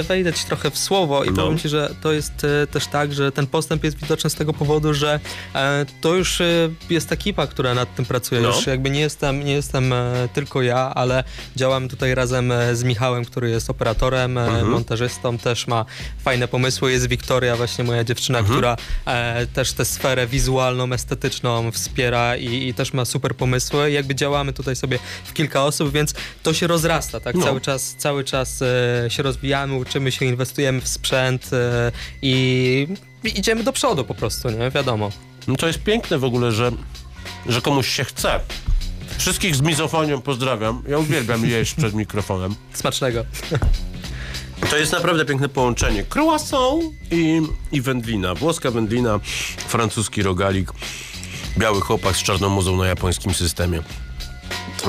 wejdę 0.08 0.34
ci 0.34 0.46
trochę 0.46 0.72
w 0.72 0.78
słowo 0.78 1.24
i 1.24 1.32
No. 1.32 1.36
powiem 1.44 1.58
ci, 1.60 1.70
że 1.70 1.96
to 2.02 2.12
jest 2.12 2.32
e, 2.64 2.68
też 2.68 2.88
tak, 2.88 3.14
że 3.14 3.32
ten 3.32 3.48
postęp 3.48 3.84
jest 3.84 3.98
widoczny 3.98 4.30
z 4.30 4.36
tego 4.36 4.54
powodu, 4.54 4.94
że 4.94 5.20
e, 5.56 5.86
to 6.02 6.16
już 6.16 6.42
e, 6.42 6.46
jest 6.90 7.12
ekipa, 7.12 7.48
która 7.48 7.74
nad 7.74 7.96
tym 7.96 8.06
pracuje. 8.06 8.42
No. 8.42 8.48
Już 8.48 8.68
jakby 8.68 8.90
nie 8.90 9.00
jestem, 9.00 9.44
nie 9.46 9.54
jestem 9.54 9.94
tylko 10.34 10.62
ja, 10.62 10.92
ale 10.96 11.24
działam 11.56 11.90
tutaj 11.90 12.16
razem 12.16 12.54
z 12.74 12.84
Michałem, 12.84 13.26
który 13.26 13.50
jest 13.50 13.70
operatorem, 13.70 14.38
Mhm. 14.38 14.70
montażystą, 14.70 15.38
też 15.38 15.68
ma 15.68 15.86
fajne 16.24 16.48
pomysły. 16.48 16.92
Jest 16.92 17.08
Wiktoria, 17.08 17.56
właśnie 17.56 17.84
moja 17.84 18.04
dziewczyna, 18.04 18.40
Mhm. 18.40 18.56
która 18.60 18.78
też 19.54 19.74
tę 19.74 19.86
sferę 19.86 20.28
wizualną, 20.28 20.94
estetyczną 20.94 21.72
wspiera 21.72 22.38
i, 22.38 22.68
i 22.68 22.74
też 22.74 22.94
ma 22.94 23.06
super 23.06 23.36
pomysły. 23.36 23.92
Jakby 23.92 24.16
działamy 24.16 24.54
tutaj 24.54 24.76
sobie 24.76 24.89
w 25.26 25.34
kilka 25.34 25.64
osób, 25.64 25.92
więc 25.92 26.14
to 26.44 26.54
się 26.54 26.68
rozrasta, 26.68 27.20
tak? 27.20 27.36
No. 27.36 27.44
Cały 27.44 27.62
czas, 27.62 27.96
cały 27.98 28.24
czas 28.24 28.62
e, 28.62 29.06
się 29.10 29.24
rozwijamy, 29.24 29.76
uczymy 29.76 30.12
się, 30.12 30.26
inwestujemy 30.26 30.82
w 30.82 30.88
sprzęt 30.88 31.50
e, 31.54 31.92
i 32.22 32.88
i 33.24 33.40
idziemy 33.40 33.64
do 33.64 33.74
przodu 33.74 34.06
po 34.06 34.16
prostu, 34.16 34.50
nie? 34.50 34.72
Wiadomo. 34.72 35.12
no 35.48 35.56
to 35.56 35.68
jest 35.68 35.84
piękne 35.84 36.18
w 36.18 36.24
ogóle, 36.24 36.52
że, 36.52 36.72
że 37.46 37.62
komuś 37.62 37.88
się 37.88 38.04
chce. 38.04 38.40
Wszystkich 39.18 39.56
z 39.56 39.62
mizofonią 39.62 40.22
pozdrawiam. 40.22 40.84
Ja 40.88 40.98
uwielbiam 40.98 41.46
jeść 41.46 41.74
przed 41.74 41.94
mikrofonem. 41.94 42.56
Smacznego. 42.74 43.26
To 44.70 44.78
jest 44.78 44.92
naprawdę 44.92 45.26
piękne 45.26 45.50
połączenie. 45.50 46.04
Croissant 46.16 46.84
i, 47.12 47.42
i 47.72 47.82
wędlina. 47.82 48.36
Włoska 48.36 48.72
wędlina, 48.72 49.20
francuski 49.68 50.24
rogalik, 50.24 50.72
biały 51.58 51.82
chłopak 51.82 52.16
z 52.16 52.24
czarną 52.24 52.50
muzą 52.50 52.78
na 52.78 52.88
japońskim 52.88 53.34
systemie. 53.34 53.82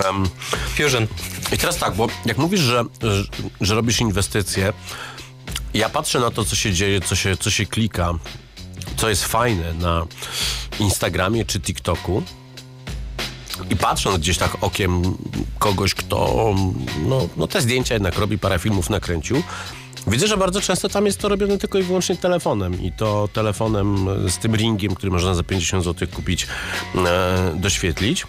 Em, 0.08 0.28
Fusion. 0.76 1.06
I 1.52 1.58
teraz 1.58 1.76
tak, 1.76 1.94
bo 1.94 2.06
jak 2.26 2.38
mówisz, 2.38 2.60
że, 2.60 2.84
że, 3.02 3.24
że 3.60 3.74
robisz 3.74 4.00
inwestycje, 4.00 4.72
ja 5.74 5.88
patrzę 5.88 6.20
na 6.20 6.30
to, 6.30 6.44
co 6.44 6.56
się 6.56 6.72
dzieje, 6.72 7.00
co 7.00 7.16
się, 7.16 7.36
co 7.36 7.50
się 7.50 7.66
klika, 7.66 8.14
co 8.96 9.08
jest 9.08 9.24
fajne 9.24 9.74
na 9.74 10.06
Instagramie 10.80 11.44
czy 11.44 11.60
TikToku. 11.60 12.22
I 13.70 13.76
patrząc 13.76 14.18
gdzieś 14.18 14.38
tak 14.38 14.56
okiem 14.60 15.02
kogoś, 15.58 15.94
kto 15.94 16.54
no, 17.06 17.28
no 17.36 17.46
te 17.46 17.60
zdjęcia 17.60 17.94
jednak 17.94 18.18
robi, 18.18 18.38
parę 18.38 18.58
filmów 18.58 18.90
nakręcił, 18.90 19.42
widzę, 20.06 20.26
że 20.26 20.36
bardzo 20.36 20.60
często 20.60 20.88
tam 20.88 21.06
jest 21.06 21.18
to 21.18 21.28
robione 21.28 21.58
tylko 21.58 21.78
i 21.78 21.82
wyłącznie 21.82 22.16
telefonem. 22.16 22.82
I 22.82 22.92
to 22.92 23.28
telefonem 23.32 24.06
z 24.30 24.38
tym 24.38 24.56
ringiem, 24.56 24.94
który 24.94 25.12
można 25.12 25.34
za 25.34 25.42
50 25.42 25.84
zł 25.84 26.08
kupić, 26.14 26.46
e, 26.94 27.54
doświetlić. 27.56 28.26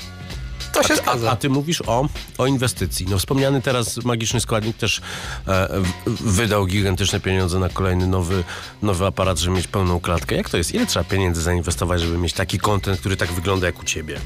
To 0.73 0.83
się 0.83 0.95
zgadza. 0.95 1.29
a, 1.29 1.31
a 1.31 1.35
ty 1.35 1.49
mówisz 1.49 1.81
o, 1.81 2.07
o 2.37 2.45
inwestycji. 2.45 3.05
No 3.09 3.17
wspomniany 3.17 3.61
teraz 3.61 3.97
magiczny 3.97 4.39
składnik 4.39 4.77
też 4.77 5.01
e, 5.47 5.67
wydał 6.05 6.65
gigantyczne 6.65 7.19
pieniądze 7.19 7.59
na 7.59 7.69
kolejny 7.69 8.07
nowy, 8.07 8.43
nowy 8.81 9.05
aparat, 9.05 9.39
żeby 9.39 9.55
mieć 9.55 9.67
pełną 9.67 9.99
klatkę. 9.99 10.35
Jak 10.35 10.49
to 10.49 10.57
jest? 10.57 10.73
Ile 10.73 10.85
trzeba 10.85 11.05
pieniędzy 11.05 11.41
zainwestować, 11.41 12.01
żeby 12.01 12.17
mieć 12.17 12.33
taki 12.33 12.59
kontent, 12.59 12.99
który 12.99 13.17
tak 13.17 13.31
wygląda 13.31 13.67
jak 13.67 13.79
u 13.79 13.83
ciebie? 13.83 14.19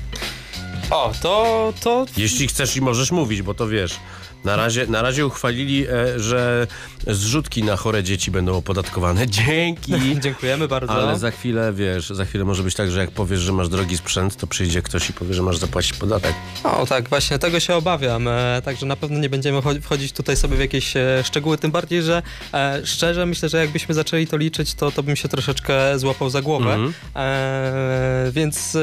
O, 0.92 1.14
to, 1.22 1.74
to 1.82 2.06
Jeśli 2.18 2.48
chcesz 2.48 2.76
i 2.76 2.82
możesz 2.82 3.12
mówić, 3.12 3.42
bo 3.42 3.54
to 3.54 3.68
wiesz, 3.68 4.00
Na 4.44 4.56
razie, 4.56 4.88
na 4.88 5.02
razie 5.02 5.26
uchwalili, 5.26 5.88
e, 5.88 6.20
że 6.20 6.68
zrzutki 7.08 7.64
na 7.64 7.76
chore 7.76 8.04
dzieci 8.04 8.32
będą 8.32 8.58
opodatkowane. 8.58 9.28
Dzięki! 9.46 10.20
Dziękujemy 10.20 10.68
bardzo. 10.68 10.94
Ale 10.94 11.20
za 11.20 11.32
chwilę, 11.32 11.74
wiesz, 11.74 12.10
za 12.10 12.26
chwilę 12.26 12.46
może 12.46 12.64
być 12.64 12.76
tak, 12.76 12.92
że 12.92 13.00
jak 13.00 13.12
powiesz, 13.12 13.40
że 13.40 13.52
masz 13.54 13.70
drogi 13.70 13.98
sprzęt, 13.98 14.36
to 14.36 14.48
przyjdzie 14.48 14.82
ktoś 14.82 15.10
i 15.10 15.14
powie, 15.14 15.34
że 15.34 15.42
masz 15.42 15.58
zapłacić 15.58 15.94
podatek. 15.94 16.34
No 16.64 16.86
tak, 16.86 17.10
właśnie 17.10 17.40
tego 17.40 17.60
się 17.60 17.76
obawiam. 17.76 18.28
E, 18.28 18.62
także 18.66 18.86
na 18.86 18.96
pewno 18.96 19.20
nie 19.20 19.30
będziemy 19.30 19.60
cho- 19.60 19.82
wchodzić 19.82 20.12
tutaj 20.12 20.38
sobie 20.38 20.58
w 20.58 20.60
jakieś 20.60 20.98
e, 20.98 21.24
szczegóły, 21.24 21.58
tym 21.58 21.72
bardziej, 21.72 22.02
że 22.02 22.22
e, 22.54 22.82
szczerze 22.86 23.26
myślę, 23.26 23.50
że 23.50 23.58
jakbyśmy 23.58 23.96
zaczęli 23.96 24.28
to 24.28 24.38
liczyć, 24.38 24.74
to, 24.74 24.92
to 24.92 25.04
bym 25.04 25.16
się 25.16 25.28
troszeczkę 25.28 26.00
złapał 26.00 26.30
za 26.30 26.42
głowę. 26.42 26.74
Mhm. 26.74 26.94
E, 27.16 28.32
więc 28.32 28.78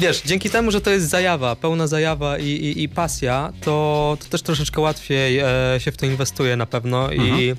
wiesz, 0.00 0.22
dzięki 0.24 0.50
temu, 0.50 0.70
że 0.70 0.80
to 0.80 0.90
jest 0.90 1.08
zajawa, 1.08 1.56
pełna 1.56 1.86
zajawa 1.86 2.38
i, 2.38 2.46
i, 2.48 2.82
i 2.82 2.88
pasja, 2.88 3.52
to, 3.60 4.16
to 4.20 4.28
też 4.28 4.42
troszeczkę 4.48 4.80
łatwiej 4.80 5.38
e, 5.38 5.46
się 5.78 5.92
w 5.92 5.96
to 5.96 6.06
inwestuje 6.06 6.56
na 6.56 6.66
pewno 6.66 7.12
i 7.12 7.54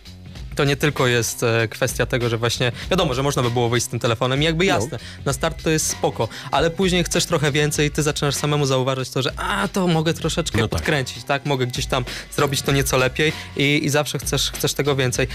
to 0.55 0.65
nie 0.65 0.75
tylko 0.75 1.07
jest 1.07 1.43
e, 1.43 1.67
kwestia 1.67 2.05
tego, 2.05 2.29
że 2.29 2.37
właśnie 2.37 2.71
wiadomo, 2.91 3.13
że 3.13 3.23
można 3.23 3.41
by 3.43 3.51
było 3.51 3.69
wyjść 3.69 3.85
z 3.85 3.89
tym 3.89 3.99
telefonem 3.99 4.41
i 4.41 4.45
jakby 4.45 4.65
jasne, 4.65 4.99
na 5.25 5.33
start 5.33 5.63
to 5.63 5.69
jest 5.69 5.87
spoko, 5.87 6.27
ale 6.51 6.71
później 6.71 7.03
chcesz 7.03 7.25
trochę 7.25 7.51
więcej 7.51 7.87
i 7.87 7.91
ty 7.91 8.03
zaczynasz 8.03 8.35
samemu 8.35 8.65
zauważać 8.65 9.09
to, 9.09 9.21
że 9.21 9.33
a, 9.37 9.67
to 9.67 9.87
mogę 9.87 10.13
troszeczkę 10.13 10.57
No 10.57 10.67
tak. 10.67 10.71
podkręcić, 10.71 11.23
tak? 11.23 11.45
Mogę 11.45 11.67
gdzieś 11.67 11.85
tam 11.85 12.05
zrobić 12.35 12.61
to 12.61 12.71
nieco 12.71 12.97
lepiej 12.97 13.33
i, 13.57 13.81
i 13.83 13.89
zawsze 13.89 14.19
chcesz, 14.19 14.51
chcesz 14.51 14.73
tego 14.73 14.95
więcej. 14.95 15.27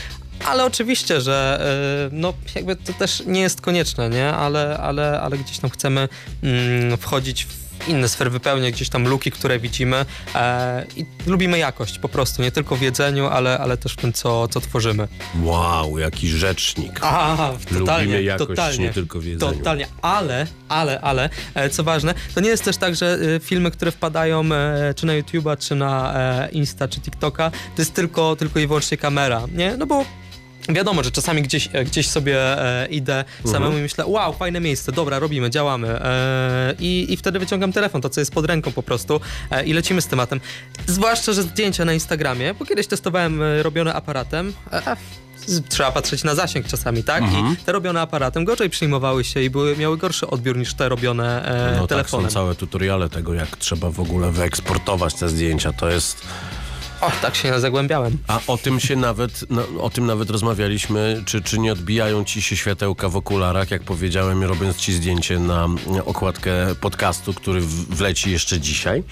Ale 0.47 0.65
oczywiście, 0.65 1.21
że 1.21 1.61
e, 2.13 2.17
no 2.17 2.35
jakby 2.55 2.77
to 2.77 2.93
też 2.93 3.23
nie 3.27 3.41
jest 3.41 3.61
konieczne, 3.61 4.11
nie? 4.11 4.33
Ale, 4.33 4.79
ale, 4.79 5.21
ale 5.21 5.39
gdzieś 5.39 5.59
tam 5.59 5.71
chcemy 5.71 6.09
mm, 6.43 6.97
wchodzić 6.99 7.45
w 7.45 7.64
inne 7.89 8.09
sfery, 8.09 8.31
wypełniać 8.31 8.75
gdzieś 8.75 8.89
tam 8.89 9.09
luki, 9.09 9.31
które 9.31 9.59
widzimy 9.59 10.07
e, 10.35 10.87
i 10.97 11.07
lubimy 11.27 11.59
jakość 11.59 11.99
po 11.99 12.09
prostu, 12.09 12.43
nie 12.43 12.51
tylko 12.51 12.77
w 12.77 12.83
jedzeniu, 12.83 13.27
ale, 13.27 13.59
ale 13.59 13.77
też 13.77 13.93
w 13.93 13.97
tym, 13.97 14.13
co, 14.13 14.49
co 14.49 14.61
tworzymy. 14.61 15.09
Wow, 15.43 15.99
jaki 15.99 16.29
rzecznik. 16.29 16.99
A, 17.03 17.53
totalnie, 17.79 18.05
Lubimy 18.05 18.23
jakość, 18.23 18.49
totalnie, 18.49 18.79
nie 18.79 18.93
tylko 18.93 19.21
w 19.21 19.25
jedzeniu. 19.25 19.53
Totalnie, 19.53 19.87
ale, 20.03 20.47
ale, 20.69 21.01
ale, 21.01 21.31
e, 21.55 21.71
co 21.71 21.85
ważne, 21.85 22.15
to 22.35 22.41
nie 22.41 22.49
jest 22.49 22.65
też 22.65 22.77
tak, 22.77 22.97
że 22.97 23.19
e, 23.37 23.41
filmy, 23.41 23.71
które 23.71 23.91
wpadają 23.91 24.45
e, 24.53 24.95
czy 24.97 25.07
na 25.07 25.13
YouTube'a, 25.13 25.59
czy 25.59 25.75
na 25.75 26.15
e, 26.15 26.49
Insta, 26.51 26.89
czy 26.89 27.01
TikToka, 27.01 27.51
to 27.51 27.83
jest 27.83 27.95
tylko, 27.95 28.37
tylko 28.37 28.59
i 28.61 28.67
wyłącznie 28.67 28.97
kamera, 28.97 29.43
nie? 29.55 29.77
No 29.77 29.87
bo 29.87 30.05
Wiadomo, 30.69 31.03
że 31.05 31.11
czasami 31.11 31.43
gdzieś, 31.43 31.69
e, 31.73 31.85
gdzieś 31.85 32.09
sobie 32.09 32.39
e, 32.83 32.87
idę 32.87 33.25
samemu 33.53 33.79
i 33.79 33.81
myślę, 33.81 34.07
wow, 34.07 34.33
fajne 34.33 34.61
miejsce, 34.61 34.93
dobra, 34.93 35.19
robimy, 35.19 35.51
działamy. 35.51 35.89
E, 35.89 36.75
i, 36.81 37.07
I 37.13 37.17
wtedy 37.17 37.39
wyciągam 37.39 37.73
telefon, 37.73 38.01
to 38.01 38.09
co 38.11 38.21
jest 38.21 38.33
pod 38.33 38.47
ręką 38.47 38.73
po 38.73 38.83
prostu 38.83 39.21
e, 39.51 39.65
i 39.65 39.73
lecimy 39.73 40.01
z 40.03 40.07
tematem. 40.07 40.41
Zwłaszcza, 40.87 41.33
że 41.33 41.43
zdjęcia 41.43 41.85
na 41.85 41.93
Instagramie, 41.95 42.55
bo 42.55 42.65
kiedyś 42.65 42.87
testowałem 42.87 43.43
e, 43.43 43.63
robione 43.63 43.95
aparatem. 43.95 44.53
E, 44.73 44.97
z- 45.47 45.69
Trzeba 45.69 45.93
patrzeć 45.93 46.25
na 46.25 46.35
zasięg 46.35 46.67
czasami, 46.67 47.05
tak? 47.05 47.25
I 47.25 47.57
te 47.65 47.73
robione 47.73 48.01
aparatem 48.01 48.45
gorzej 48.45 48.71
przyjmowały 48.71 49.25
się 49.25 49.43
i 49.43 49.51
były, 49.51 49.77
miały 49.77 49.99
gorszy 49.99 50.27
odbiór 50.27 50.57
niż 50.57 50.75
te 50.75 50.89
robione 50.89 51.45
e, 51.45 51.73
No 51.77 51.81
tak, 51.81 51.89
telefonem. 51.89 52.31
są 52.31 52.35
całe 52.35 52.55
tutoriale 52.55 53.09
tego, 53.09 53.35
jak 53.35 53.57
trzeba 53.57 53.91
w 53.91 54.01
ogóle 54.01 54.31
wyeksportować 54.33 55.15
te 55.15 55.29
zdjęcia. 55.29 55.73
To 55.73 55.91
jest... 55.91 56.23
O, 57.05 57.11
tak 57.23 57.35
się 57.35 57.61
zagłębiałem. 57.61 58.19
A 58.27 58.41
o 58.47 58.59
tym 58.59 58.81
się 58.81 58.97
nawet, 58.97 59.45
no, 59.51 59.63
o 59.81 59.91
tym 59.91 60.07
nawet 60.07 60.31
rozmawialiśmy, 60.31 61.23
czy, 61.27 61.43
czy 61.43 61.59
nie 61.59 61.73
odbijają 61.73 62.25
ci 62.25 62.43
się 62.43 62.57
światełka 62.57 63.09
w 63.09 63.17
okularach, 63.17 63.71
jak 63.71 63.83
powiedziałem, 63.83 64.45
robiąc 64.45 64.77
ci 64.77 64.93
zdjęcie 64.93 65.39
na 65.39 65.69
okładkę 66.05 66.53
podcastu, 66.81 67.35
który 67.35 67.61
wleci 67.91 68.31
jeszcze 68.31 68.61
dzisiaj, 68.61 69.03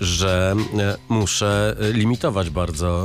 że 0.00 0.54
e, 0.78 0.96
muszę 1.08 1.76
limitować 1.92 2.50
bardzo, 2.50 3.04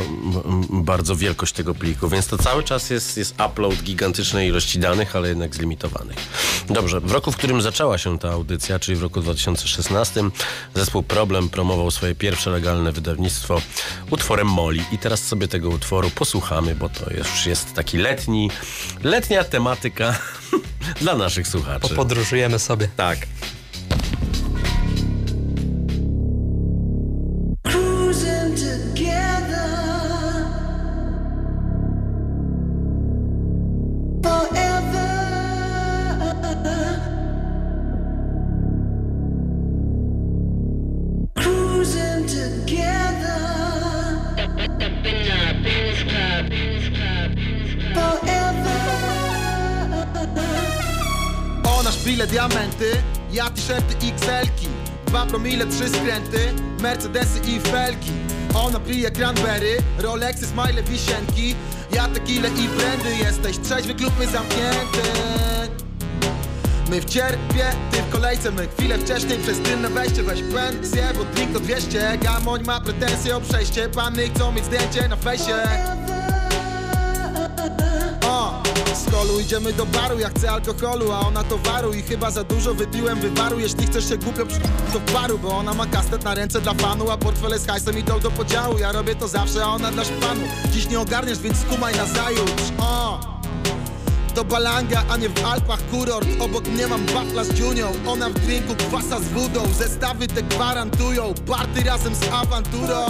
bardzo 0.70 1.16
wielkość 1.16 1.54
tego 1.54 1.76
pliku, 1.76 2.10
więc 2.10 2.28
to 2.28 2.38
cały 2.38 2.64
czas 2.64 2.90
jest, 2.90 3.18
jest 3.18 3.36
upload 3.50 3.76
gigantycznej 3.76 4.50
ilości 4.50 4.80
danych, 4.80 5.16
ale 5.16 5.30
jednak 5.30 5.56
zlimitowanych. 5.56 6.18
Dobrze, 6.70 7.00
w 7.00 7.12
roku, 7.12 7.32
w 7.32 7.38
którym 7.38 7.62
zaczęła 7.62 7.98
się 7.98 8.20
ta 8.20 8.30
audycja, 8.30 8.80
czyli 8.80 8.98
w 8.98 9.02
roku 9.02 9.22
2016, 9.22 10.24
zespół 10.74 11.04
Problem 11.04 11.50
promował 11.50 11.92
swoje 11.92 12.16
pierwsze 12.16 12.50
legalne 12.50 12.92
wydawnictwo 12.92 13.62
utworem 14.10 14.48
Moli. 14.48 14.84
I 14.92 14.98
teraz 14.98 15.24
sobie 15.24 15.48
tego 15.48 15.70
utworu 15.70 16.10
posłuchamy, 16.10 16.76
bo 16.76 16.90
to 16.90 17.14
już 17.14 17.46
jest 17.46 17.74
taki 17.74 17.98
letni, 17.98 18.52
letnia 19.04 19.44
tematyka 19.44 20.20
dla 21.02 21.16
naszych 21.16 21.48
słuchaczy. 21.48 21.96
Podróżujemy 21.96 22.60
sobie. 22.60 22.88
Tak. 22.98 23.18
Smile, 60.54 60.84
wisienki. 60.84 61.56
Ja 61.92 62.08
tequila 62.08 62.48
i 62.48 62.68
brandy 62.68 63.16
jesteś. 63.16 63.58
Trzeźwy, 63.60 63.94
klub 63.94 64.14
my 64.20 64.28
zamknięty. 64.28 65.02
My 66.90 67.02
w 67.02 67.06
cierpie, 67.06 67.66
ty 67.92 67.98
w 67.98 68.10
kolejce. 68.10 68.52
My 68.52 68.68
chwilę 68.68 68.98
wcześniej 68.98 69.40
przez 69.40 69.60
tylne 69.60 69.90
wejście. 69.90 70.24
Weź 70.24 70.42
pensję, 70.42 71.04
bo 71.18 71.24
drink 71.24 71.54
to 71.54 71.60
200 71.60 72.18
Gamoń 72.18 72.64
ma 72.66 72.82
pretensje 72.82 73.38
o 73.38 73.42
przejście. 73.42 73.90
Panny 73.90 74.30
chcą 74.30 74.52
mieć 74.52 74.66
zdjęcie 74.66 75.08
na 75.08 75.16
fejsie 75.16 75.54
z 79.24 79.28
kolu 79.28 79.40
idziemy 79.40 79.74
do 79.74 79.86
baru, 79.86 80.20
ja 80.20 80.30
chcę 80.30 80.52
alkoholu, 80.52 81.12
a 81.12 81.20
ona 81.20 81.44
towaru. 81.44 81.94
I 81.94 82.02
chyba 82.02 82.32
za 82.32 82.44
dużo 82.44 82.74
wypiłem 82.74 83.20
wywaru. 83.20 83.60
Jeśli 83.60 83.88
chcesz 83.88 84.10
się 84.10 84.18
głupio 84.18 84.46
przy... 84.46 84.60
to 84.94 85.00
w 85.00 85.14
baru 85.14 85.38
Bo 85.38 85.58
ona 85.58 85.74
ma 85.74 85.86
kastet 85.86 86.24
na 86.24 86.34
ręce 86.34 86.62
dla 86.62 86.74
fanu 86.74 87.12
A 87.12 87.18
portfele 87.18 87.60
z 87.60 87.68
hajsem 87.68 87.98
idą 87.98 88.20
do 88.20 88.32
podziału. 88.32 88.78
Ja 88.78 88.92
robię 88.92 89.16
to 89.16 89.28
zawsze, 89.28 89.66
a 89.66 89.68
ona 89.68 89.92
dla 89.92 90.04
szpanu. 90.04 90.42
Dziś 90.72 90.90
nie 90.90 91.00
ogarniesz, 91.00 91.40
więc 91.40 91.58
skumaj 91.58 91.96
na 91.96 92.06
zajutrz. 92.06 92.64
O, 92.78 93.20
do 94.36 94.44
Balanga, 94.44 95.04
a 95.10 95.18
nie 95.18 95.30
w 95.30 95.46
Alpach 95.46 95.90
kurort. 95.92 96.28
Obok 96.40 96.68
mnie 96.68 96.88
mam 96.88 97.06
wafla 97.06 97.44
z 97.44 97.54
dziunią. 97.54 97.92
Ona 98.08 98.30
w 98.30 98.34
drinku 98.34 98.76
kwasa 98.76 99.20
z 99.20 99.28
wodą. 99.28 99.74
Zestawy 99.78 100.28
te 100.28 100.44
gwarantują. 100.44 101.34
Party 101.48 101.84
razem 101.84 102.16
z 102.16 102.24
awanturą 102.32 103.06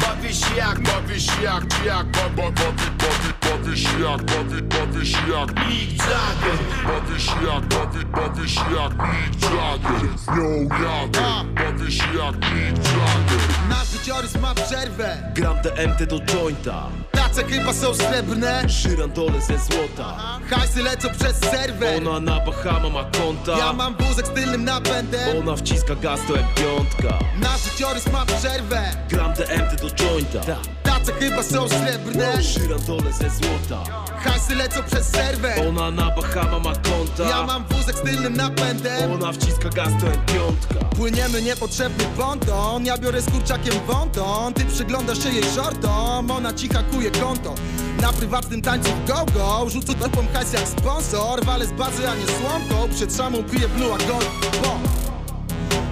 Bawisz 0.00 0.56
jak, 0.56 0.80
bawisz 0.80 1.26
jak, 1.42 1.64
jak, 1.84 2.06
ba, 2.06 2.28
ba, 2.36 2.50
bawi, 2.50 2.88
bawi, 2.98 3.32
bawisz 3.40 3.82
jak, 3.82 4.22
bawi, 4.22 4.62
bawisz 4.62 5.12
jak. 5.12 5.66
Mick 5.68 6.02
Jagger. 6.10 6.58
Bawisz 6.86 7.26
jak, 7.26 7.64
bawi, 7.66 8.04
bawisz 8.06 8.56
jak 8.56 8.92
Mick 8.92 9.42
Jagger. 9.42 10.04
Yo, 10.36 10.76
Jagger. 10.84 11.44
Bawisz 11.54 11.98
jak 11.98 12.34
Mick 12.34 12.78
Jagger 12.84 13.61
Nasz 13.72 13.88
życiorys 13.88 14.34
ma 14.34 14.54
przerwę. 14.54 15.16
Gram 15.34 15.56
DMT 15.62 16.06
do 16.06 16.20
jointa. 16.20 16.88
Tace 17.12 17.44
chyba 17.44 17.72
są 17.72 17.94
srebrne. 17.94 18.68
Żyrandole 18.68 19.40
ze 19.40 19.58
złota. 19.58 20.16
Hajsy 20.50 20.82
lecą 20.82 21.08
przez 21.18 21.36
serwer 21.36 22.08
Ona 22.08 22.20
na 22.20 22.40
Bahama 22.40 22.88
ma 22.88 23.04
konta. 23.04 23.58
Ja 23.58 23.72
mam 23.72 23.96
wózek 23.96 24.26
z 24.26 24.30
tylnym 24.30 24.64
napędem. 24.64 25.38
Ona 25.40 25.56
wciska 25.56 25.94
gaz 25.94 26.20
to 26.28 26.36
jak 26.36 26.54
piątka. 26.54 27.18
Nasz 27.40 27.64
życiorys 27.64 28.12
ma 28.12 28.26
przerwę. 28.26 28.82
Gram 29.08 29.32
DMT 29.32 29.82
do 29.82 29.90
jointa. 30.04 30.40
Tace 30.82 31.12
chyba 31.12 31.42
są 31.42 31.68
srebrne. 31.68 32.42
Żyrandole 32.42 33.12
ze 33.12 33.30
złota 33.30 34.11
Hajsy 34.24 34.54
lecą 34.54 34.82
przez 34.82 35.08
serwer. 35.10 35.68
Ona 35.68 35.90
na 35.90 36.10
Bahama 36.10 36.58
ma 36.58 36.72
konta. 36.74 37.28
Ja 37.28 37.46
mam 37.46 37.64
wózek 37.64 37.96
z 37.96 38.00
tylnym 38.00 38.36
napędem. 38.36 39.12
Ona 39.12 39.32
wciska 39.32 39.68
gaz 39.68 39.88
to 39.88 40.32
piątka. 40.32 40.84
Płyniemy 40.96 41.42
niepotrzebny 41.42 42.04
ponton. 42.16 42.86
Ja 42.86 42.98
biorę 42.98 43.22
z 43.22 43.30
kurczakiem 43.30 43.74
wąton. 43.86 44.54
Ty 44.54 44.64
przyglądasz 44.64 45.22
się 45.22 45.28
jej 45.28 45.44
shortom 45.44 46.30
Ona 46.30 46.52
ci 46.52 46.68
hakuje 46.68 47.10
konto. 47.10 47.54
Na 48.00 48.12
prywatnym 48.12 48.62
tańcu 48.62 48.90
go-go. 49.06 49.70
Rzucę 49.70 49.94
dupą 49.94 50.26
hajs 50.32 50.52
jak 50.52 50.68
sponsor. 50.68 51.44
Walę 51.44 51.66
z 51.66 51.72
bazy, 51.72 52.08
a 52.08 52.14
nie 52.14 52.26
słomką 52.26 52.94
Przed 52.94 53.16
szamą 53.16 53.42
piję 53.42 53.68
blue 53.68 53.94
a 53.94 53.98
gold 53.98 54.30
bo 54.62 54.78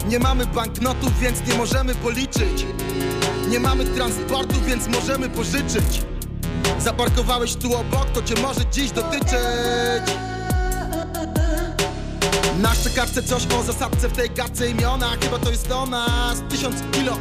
Nie 0.08 0.18
mamy 0.18 0.46
banknotów, 0.46 1.20
więc 1.20 1.46
nie 1.46 1.54
możemy 1.54 1.94
policzyć. 1.94 2.66
Nie 3.48 3.60
mamy 3.60 3.84
transportu, 3.84 4.54
więc 4.66 4.88
możemy 4.88 5.28
pożyczyć 5.28 6.09
Zaparkowałeś 6.78 7.54
tu 7.54 7.74
obok, 7.76 8.06
to 8.14 8.22
cię 8.22 8.34
może 8.42 8.60
dziś 8.72 8.90
dotyczyć. 8.90 9.30
Na 12.60 12.74
szczekarce 12.74 13.22
coś 13.22 13.46
o 13.58 13.62
zasadce 13.62 14.08
w 14.08 14.12
tej 14.12 14.30
gadce 14.30 14.70
imiona 14.70 15.10
Chyba 15.22 15.38
to 15.38 15.50
jest 15.50 15.72
ona 15.72 16.34
z 16.34 16.52
tysiąc 16.52 16.76
kilo 16.92 17.16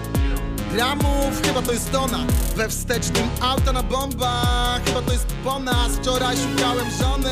gramów 0.73 1.41
Chyba 1.45 1.61
to 1.61 1.71
jest 1.71 1.95
ona 1.95 2.19
We 2.55 2.69
wstecznym 2.69 3.29
auta 3.41 3.73
na 3.73 3.83
bombach 3.83 4.81
Chyba 4.85 5.01
to 5.01 5.11
jest 5.11 5.27
po 5.43 5.59
nas. 5.59 5.91
Wczoraj 5.91 6.37
szukałem 6.37 6.85
żony 7.01 7.29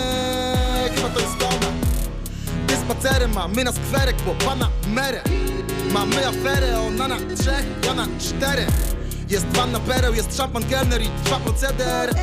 Chyba 0.95 1.09
to 1.09 1.19
jest 1.19 1.43
ona 1.43 1.71
Ty 2.67 2.75
spacerem, 2.75 3.37
a 3.37 3.47
my 3.47 3.63
na 3.63 3.71
skwerek 3.71 4.15
Po 4.15 4.45
pana 4.45 4.69
merę. 4.87 5.21
Mamy 5.91 6.27
aferę, 6.27 6.79
ona 6.79 7.07
na 7.07 7.17
trzech, 7.17 7.65
ja 7.85 7.93
na 7.93 8.07
czterech 8.19 8.96
Jest 9.29 9.45
wanna 9.57 9.79
pereł, 9.79 10.13
jest 10.13 10.37
szampan 10.37 10.63
kelner 10.63 11.01
i 11.01 11.09
trwa 11.23 11.39
proceder 11.39 12.13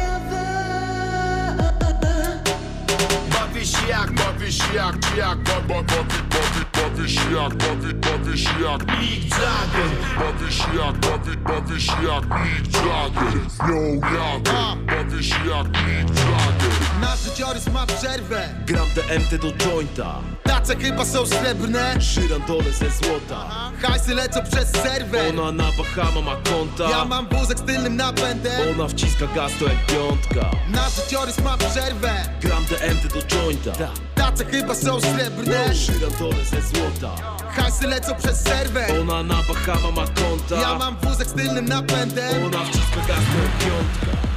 Bawię 3.32 3.66
się 3.66 3.88
jak, 3.88 4.12
bawię 4.12 4.52
się 4.52 4.74
jak, 4.74 5.00
czy 5.00 5.16
jak 5.16 5.38
ba, 5.38 5.60
ba, 5.60 5.74
bawię, 5.74 6.22
bawię, 6.30 6.64
bawię 6.72 7.08
się 7.08 7.32
jak, 7.32 7.54
bawię 7.54 8.38
się 8.38 8.60
jak. 8.62 9.00
Mick 9.00 9.38
Jagger. 9.38 9.90
Bawię 10.18 10.52
się 10.52 10.64
jak, 10.78 10.96
bawię 11.42 11.80
się 11.80 11.92
jak 11.92 12.24
Mick 12.24 12.74
Jagger. 12.74 13.34
Yo, 13.68 14.08
Jagger. 14.16 14.54
Bawię 14.86 15.22
się 15.22 15.34
jak 15.34 15.66
Mick 15.66 16.18
Jagger. 16.18 17.00
Nasz 17.00 17.20
życiorys 17.20 17.66
ma 17.72 17.86
przerwę. 17.86 18.48
Gram 18.66 18.86
DMT 18.94 19.42
do 19.42 19.52
jointa 19.52 20.20
Tace 20.64 20.76
chyba 20.76 21.04
są 21.04 21.26
srebrne. 21.26 22.00
Żyrandole 22.00 22.72
ze 22.72 22.90
złota. 22.90 23.70
Hajsy 23.82 24.14
lecą 24.14 24.40
przez 24.52 24.70
serwer 24.70 25.40
Ona 25.40 25.52
na 25.52 25.64
Bahama 25.64 26.20
ma 26.20 26.36
konta. 26.36 26.90
Ja 26.90 27.04
mam 27.04 27.28
wózek 27.28 27.58
z 27.58 27.62
tylnym 27.62 27.96
napędem. 27.96 28.60
Ona 28.74 28.88
wciska 28.88 29.26
gaz 29.34 29.52
to 29.58 29.64
jak 29.64 29.86
piątka. 29.86 30.50
Nasz 30.68 31.04
życiorys 31.04 31.38
ma 31.38 31.56
przerwę. 31.56 32.12
Gram 32.40 32.64
DMT 32.64 33.14
do 33.14 33.36
jointa. 33.36 33.72
Tace 34.14 34.44
chyba 34.44 34.74
są 34.74 35.00
srebrne. 35.00 35.74
Żyrandole 35.74 36.44
ze 36.44 36.62
złota. 36.62 37.22
Hajsy 37.50 37.86
lecą 37.86 38.14
przez 38.14 38.42
serwer 38.42 39.00
Ona 39.00 39.22
na 39.22 39.34
Bahama 39.34 39.90
ma 39.90 40.06
konta. 40.06 40.60
Ja 40.60 40.78
mam 40.78 40.96
wózek 40.96 41.28
z 41.28 41.32
tylnym 41.32 41.64
napędem. 41.64 42.44
Ona 42.46 42.64
wciska 42.64 43.00
gaz 43.08 43.08
to 43.08 43.42
jak 43.42 43.58
piątka 43.58 44.33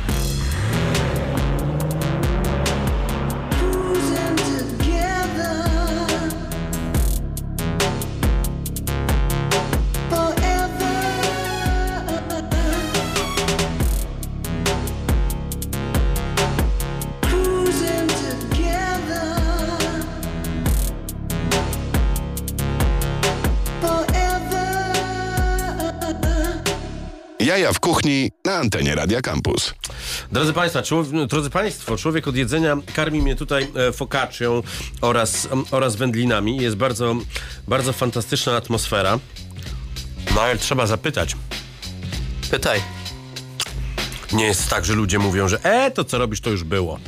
Jaja 27.68 27.74
w 27.74 27.80
kuchni 27.80 28.32
na 28.46 28.56
antenie 28.56 28.96
Radia 28.96 29.22
Campus. 29.22 29.74
Drodzy 30.32 30.54
Państwo, 30.54 30.82
człowiek, 30.82 31.28
drodzy 31.28 31.50
Państwo, 31.50 31.98
człowiek 31.98 32.28
od 32.28 32.36
jedzenia 32.36 32.78
karmi 32.96 33.22
mnie 33.22 33.36
tutaj 33.36 33.68
e, 33.76 33.92
focaccią 33.92 34.64
oraz, 35.02 35.48
oraz 35.72 35.96
wędlinami. 35.96 36.58
Jest 36.58 36.76
bardzo, 36.76 37.16
bardzo 37.68 37.94
fantastyczna 37.94 38.56
atmosfera. 38.56 39.20
No 40.36 40.42
ale 40.42 40.58
trzeba 40.58 40.88
zapytać. 40.88 41.36
Pytaj. 42.52 42.82
Nie 44.34 44.46
jest 44.46 44.70
tak, 44.70 44.86
że 44.86 44.94
ludzie 44.94 45.20
mówią, 45.20 45.48
że 45.48 45.64
e, 45.64 45.92
to 45.92 46.04
co 46.04 46.18
robisz, 46.18 46.42
to 46.42 46.50
już 46.50 46.64
było. 46.64 47.00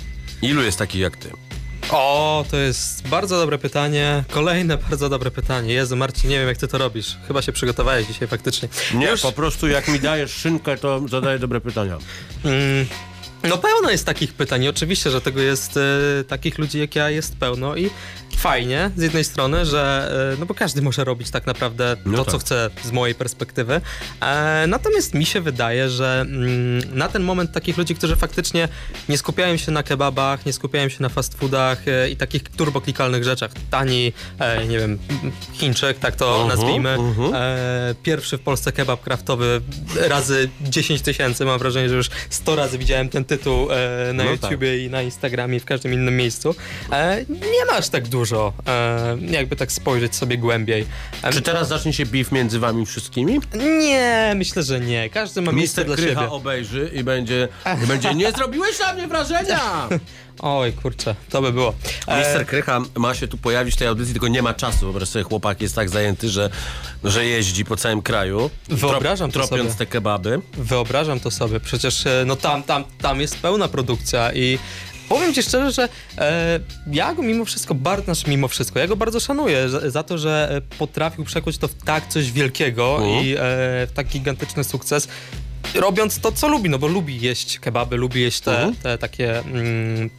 Ilu 0.41 0.62
jest 0.62 0.78
takich 0.78 1.02
jak 1.02 1.17
ty? 1.17 1.48
O, 1.91 2.45
to 2.52 2.58
jest 2.58 3.08
bardzo 3.08 3.38
dobre 3.39 3.58
pytanie. 3.58 4.23
Kolejne 4.32 4.78
bardzo 4.89 5.10
dobre 5.10 5.32
pytanie. 5.32 5.73
Jezu, 5.73 5.95
Marcin, 5.95 6.30
nie 6.30 6.39
wiem 6.39 6.47
jak 6.47 6.58
ty 6.58 6.67
to 6.67 6.78
robisz. 6.78 7.17
Chyba 7.28 7.41
się 7.41 7.52
przygotowałeś 7.52 8.08
dzisiaj 8.08 8.28
faktycznie. 8.28 8.69
Nie, 8.93 9.08
Już- 9.08 9.21
po 9.21 9.32
prostu 9.32 9.67
jak 9.67 9.88
mi 9.88 9.99
dajesz 9.99 10.32
szynkę, 10.32 10.78
to 10.78 11.02
zadaję 11.08 11.39
dobre 11.39 11.62
pytania. 11.62 11.97
Mm, 12.45 12.86
no 13.43 13.58
pełno 13.58 13.89
jest 13.91 14.06
takich 14.06 14.34
pytań. 14.34 14.67
Oczywiście, 14.67 15.12
że 15.12 15.21
tego 15.21 15.41
jest 15.41 15.78
e, 15.78 16.23
takich 16.23 16.58
ludzi 16.58 16.80
jak 16.80 16.95
ja 16.95 17.10
jest 17.10 17.36
pełno 17.36 17.75
i 17.75 17.89
fajnie 18.39 18.91
z 18.97 19.02
jednej 19.02 19.23
strony, 19.23 19.65
że 19.65 20.12
e, 20.34 20.39
no 20.39 20.45
bo 20.45 20.54
każdy 20.54 20.82
może 20.82 21.04
robić 21.04 21.30
tak 21.32 21.45
naprawdę 21.45 21.95
No 22.06 22.17
to, 22.17 22.23
tak. 22.23 22.32
co 22.32 22.39
chce 22.39 22.69
z 22.84 22.91
mojej 22.91 23.15
perspektywy. 23.15 23.82
E, 24.21 24.65
natomiast 24.67 25.13
mi 25.13 25.25
się 25.25 25.41
wydaje, 25.41 25.89
że 25.89 26.21
mm, 26.21 26.97
na 26.97 27.08
ten 27.08 27.23
moment 27.23 27.52
takich 27.52 27.78
ludzi, 27.78 27.95
którzy 27.95 28.15
faktycznie 28.15 28.67
nie 29.10 29.17
skupiają 29.17 29.58
się 29.58 29.71
na 29.71 29.84
kebabach, 29.84 30.45
nie 30.45 30.54
skupiają 30.54 30.89
się 30.89 30.97
na 31.04 31.10
fast 31.10 31.38
foodach 31.38 31.88
e, 31.88 32.10
i 32.10 32.15
takich 32.15 32.43
turboklikalnych 32.43 33.23
rzeczach. 33.23 33.52
Tani, 33.71 34.13
e, 34.39 34.65
nie 34.67 34.80
wiem, 34.80 34.99
Chińczyk, 35.54 35.99
tak 35.99 36.15
to 36.15 36.41
Mhm, 36.41 36.47
nazwijmy. 36.47 36.97
E, 37.34 37.95
pierwszy 38.04 38.38
w 38.38 38.41
Polsce 38.41 38.71
kebab 38.71 39.02
kraftowy 39.02 39.62
razy 40.08 40.49
10 40.62 41.02
tysięcy. 41.02 41.45
Mam 41.45 41.60
wrażenie, 41.60 41.89
że 41.89 41.95
już 41.95 42.10
100 42.30 42.56
razy 42.56 42.78
widziałem 42.78 43.10
ten 43.10 43.25
tytuł 43.25 43.71
e, 43.71 44.13
na 44.13 44.23
No 44.23 44.32
YouTubie 44.32 44.86
i 44.86 44.89
na 44.89 45.02
Instagramie 45.02 45.58
i 45.58 45.60
w 45.60 45.65
każdym 45.65 45.93
innym 45.93 46.17
miejscu. 46.17 46.56
Nie 47.30 47.65
masz 47.73 47.89
tak 47.89 48.08
dużo, 48.08 48.28
e, 48.37 49.17
jakby 49.29 49.55
tak 49.55 49.71
spojrzeć 49.71 50.15
sobie 50.15 50.37
głębiej. 50.37 50.85
E, 51.23 51.33
Czy 51.33 51.41
teraz 51.41 51.67
zacznie 51.67 51.93
się 51.93 52.05
beef 52.05 52.31
między 52.31 52.59
wami 52.59 52.85
wszystkimi? 52.85 53.39
Nie, 53.79 54.33
myślę, 54.35 54.63
że 54.63 54.79
nie. 54.79 55.09
Każdy 55.09 55.41
ma 55.41 55.51
miejsce 55.51 55.81
Mister 55.81 55.85
dla 55.85 55.95
Krycha 55.95 56.21
siebie. 56.21 56.31
obejrzy 56.33 56.91
i 56.93 57.03
będzie, 57.03 57.47
i 57.83 57.87
będzie 57.87 58.13
nie 58.13 58.31
zrobiłeś 58.31 58.79
na 58.79 58.93
mnie 58.93 59.07
wrażenia! 59.07 59.59
Oj, 60.41 60.73
kurczę, 60.73 61.15
to 61.29 61.41
by 61.41 61.53
było. 61.53 61.73
E, 62.07 62.19
Mister 62.19 62.45
Krycha 62.45 62.81
ma 62.95 63.13
się 63.13 63.27
tu 63.27 63.37
pojawić 63.37 63.75
w 63.75 63.77
tej 63.77 63.87
audycji, 63.87 64.13
tylko 64.13 64.27
nie 64.27 64.41
ma 64.41 64.53
czasu. 64.53 64.87
Po 64.87 64.93
prostu 64.93 65.23
chłopak 65.23 65.61
jest 65.61 65.75
tak 65.75 65.89
zajęty, 65.89 66.29
że, 66.29 66.49
że 67.03 67.25
jeździ 67.25 67.65
po 67.65 67.75
całym 67.77 68.01
kraju. 68.01 68.49
Wyobrażam 68.69 69.31
to 69.31 69.39
tropiąc 69.39 69.69
sobie. 69.71 69.77
te 69.77 69.85
kebaby. 69.85 70.41
Wyobrażam 70.53 71.19
to 71.19 71.31
sobie, 71.31 71.59
przecież 71.59 72.03
no 72.25 72.35
tam, 72.35 72.63
tam, 72.63 72.83
tam 73.01 73.21
jest 73.21 73.37
pełna 73.37 73.67
produkcja 73.67 74.33
i 74.33 74.59
powiem 75.10 75.34
ci 75.34 75.43
szczerze, 75.43 75.72
że 75.72 75.89
e, 76.17 76.60
ja 76.91 77.13
go 77.15 77.22
mimo 77.22 77.45
wszystko, 77.45 77.76
bardzo, 77.76 78.06
znaczy 78.15 78.30
mimo 78.30 78.48
wszystko, 78.48 78.80
ja 78.80 78.88
go 78.88 78.95
bardzo 78.95 79.19
szanuję 79.19 79.69
za, 79.69 79.89
za 79.89 80.04
to, 80.04 80.17
że 80.17 80.50
e, 80.52 80.62
potrafił 80.78 81.24
przekuć 81.26 81.58
to 81.58 81.67
w 81.67 81.74
tak 81.74 82.08
coś 82.08 82.32
wielkiego 82.32 82.95
Mhm. 82.98 83.26
i 83.26 83.32
e, 83.34 83.38
w 83.88 83.89
tak 83.93 84.08
gigantyczny 84.08 84.63
sukces. 84.63 85.08
Robiąc 85.76 86.19
to, 86.19 86.32
co 86.32 86.48
lubi, 86.48 86.69
no 86.69 86.80
bo 86.80 86.88
lubi 86.88 87.22
jeść 87.22 87.60
kebaby, 87.60 87.98
lubi 87.98 88.22
jeść 88.22 88.39
te, 88.39 88.52
Mhm. 88.58 88.76
te 88.76 88.98
takie 88.98 89.39
mm, 89.39 90.10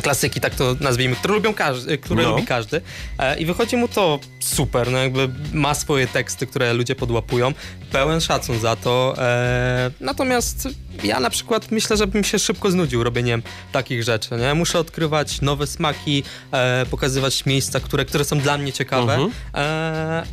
klasyki, 0.00 0.40
tak 0.40 0.54
to 0.54 0.76
nazwijmy, 0.80 1.16
które, 1.16 1.34
lubią 1.34 1.54
każdy, 1.54 1.98
które 1.98 2.22
No. 2.22 2.30
lubi 2.30 2.46
każdy. 2.46 2.80
E, 3.18 3.38
I 3.38 3.46
wychodzi 3.46 3.76
mu 3.76 3.88
to 3.88 4.18
super, 4.40 4.90
no 4.90 4.98
jakby 4.98 5.28
ma 5.52 5.74
swoje 5.74 6.06
teksty, 6.06 6.46
które 6.46 6.72
ludzie 6.72 6.94
podłapują. 6.94 7.52
Pełen 7.92 8.20
szacun 8.20 8.60
za 8.60 8.76
to. 8.76 9.14
E, 9.18 9.90
natomiast 10.00 10.68
ja 11.04 11.20
na 11.20 11.30
przykład 11.30 11.70
myślę, 11.70 11.96
że 11.96 12.06
bym 12.06 12.24
się 12.24 12.38
szybko 12.38 12.70
znudził 12.70 13.04
robieniem 13.04 13.42
takich 13.72 14.02
rzeczy. 14.02 14.30
Nie? 14.36 14.54
Muszę 14.54 14.78
odkrywać 14.78 15.40
nowe 15.40 15.66
smaki, 15.66 16.22
e, 16.52 16.86
pokazywać 16.86 17.46
miejsca, 17.46 17.80
które, 17.80 18.04
które 18.04 18.24
są 18.24 18.38
dla 18.38 18.58
mnie 18.58 18.72
ciekawe. 18.72 19.14
Mhm. 19.14 19.32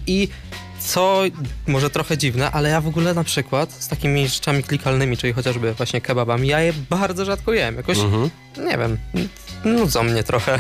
I 0.07 0.27
co 0.79 1.21
może 1.67 1.89
trochę 1.89 2.17
dziwne, 2.17 2.51
ale 2.51 2.69
ja 2.69 2.81
w 2.81 2.87
ogóle 2.87 3.13
na 3.13 3.23
przykład 3.23 3.71
z 3.71 3.87
takimi 3.87 4.27
rzeczami 4.27 4.63
klikalnymi, 4.63 5.17
czyli 5.17 5.33
chociażby 5.33 5.73
właśnie 5.73 6.01
kebabami, 6.01 6.47
ja 6.47 6.59
je 6.61 6.73
bardzo 6.89 7.25
rzadko 7.25 7.53
jem. 7.53 7.75
Jakoś, 7.75 7.97
Mhm. 7.97 8.29
nie 8.57 8.77
wiem, 8.77 8.97
nudzą 9.65 10.03
mnie 10.03 10.23
trochę. 10.23 10.59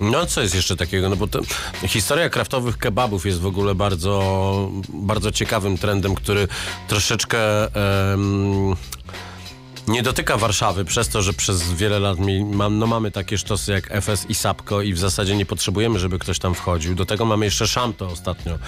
No 0.00 0.26
co 0.26 0.42
jest 0.42 0.54
jeszcze 0.54 0.76
takiego? 0.76 1.08
No 1.08 1.16
bo 1.16 1.26
to, 1.26 1.40
historia 1.86 2.28
kraftowych 2.30 2.78
kebabów 2.78 3.26
jest 3.26 3.40
w 3.40 3.46
ogóle 3.46 3.74
bardzo, 3.74 4.70
bardzo 4.88 5.32
ciekawym 5.32 5.78
trendem, 5.78 6.14
który 6.14 6.48
troszeczkę 6.88 7.38
nie 9.88 10.02
dotyka 10.02 10.36
Warszawy 10.36 10.84
przez 10.84 11.08
to, 11.08 11.22
że 11.22 11.32
przez 11.32 11.72
wiele 11.72 11.98
lat 11.98 12.18
mi, 12.18 12.44
mam, 12.44 12.78
no 12.78 12.86
mamy 12.86 13.10
takie 13.10 13.38
sztosy 13.38 13.72
jak 13.72 13.90
FS 14.02 14.26
i 14.28 14.34
Sapko 14.34 14.82
i 14.82 14.92
w 14.92 14.98
zasadzie 14.98 15.36
nie 15.36 15.46
potrzebujemy, 15.46 15.98
żeby 15.98 16.18
ktoś 16.18 16.38
tam 16.38 16.54
wchodził. 16.54 16.94
Do 16.94 17.06
tego 17.06 17.24
mamy 17.24 17.44
jeszcze 17.44 17.66
Szamto 17.66 18.06
ostatnio, 18.06 18.58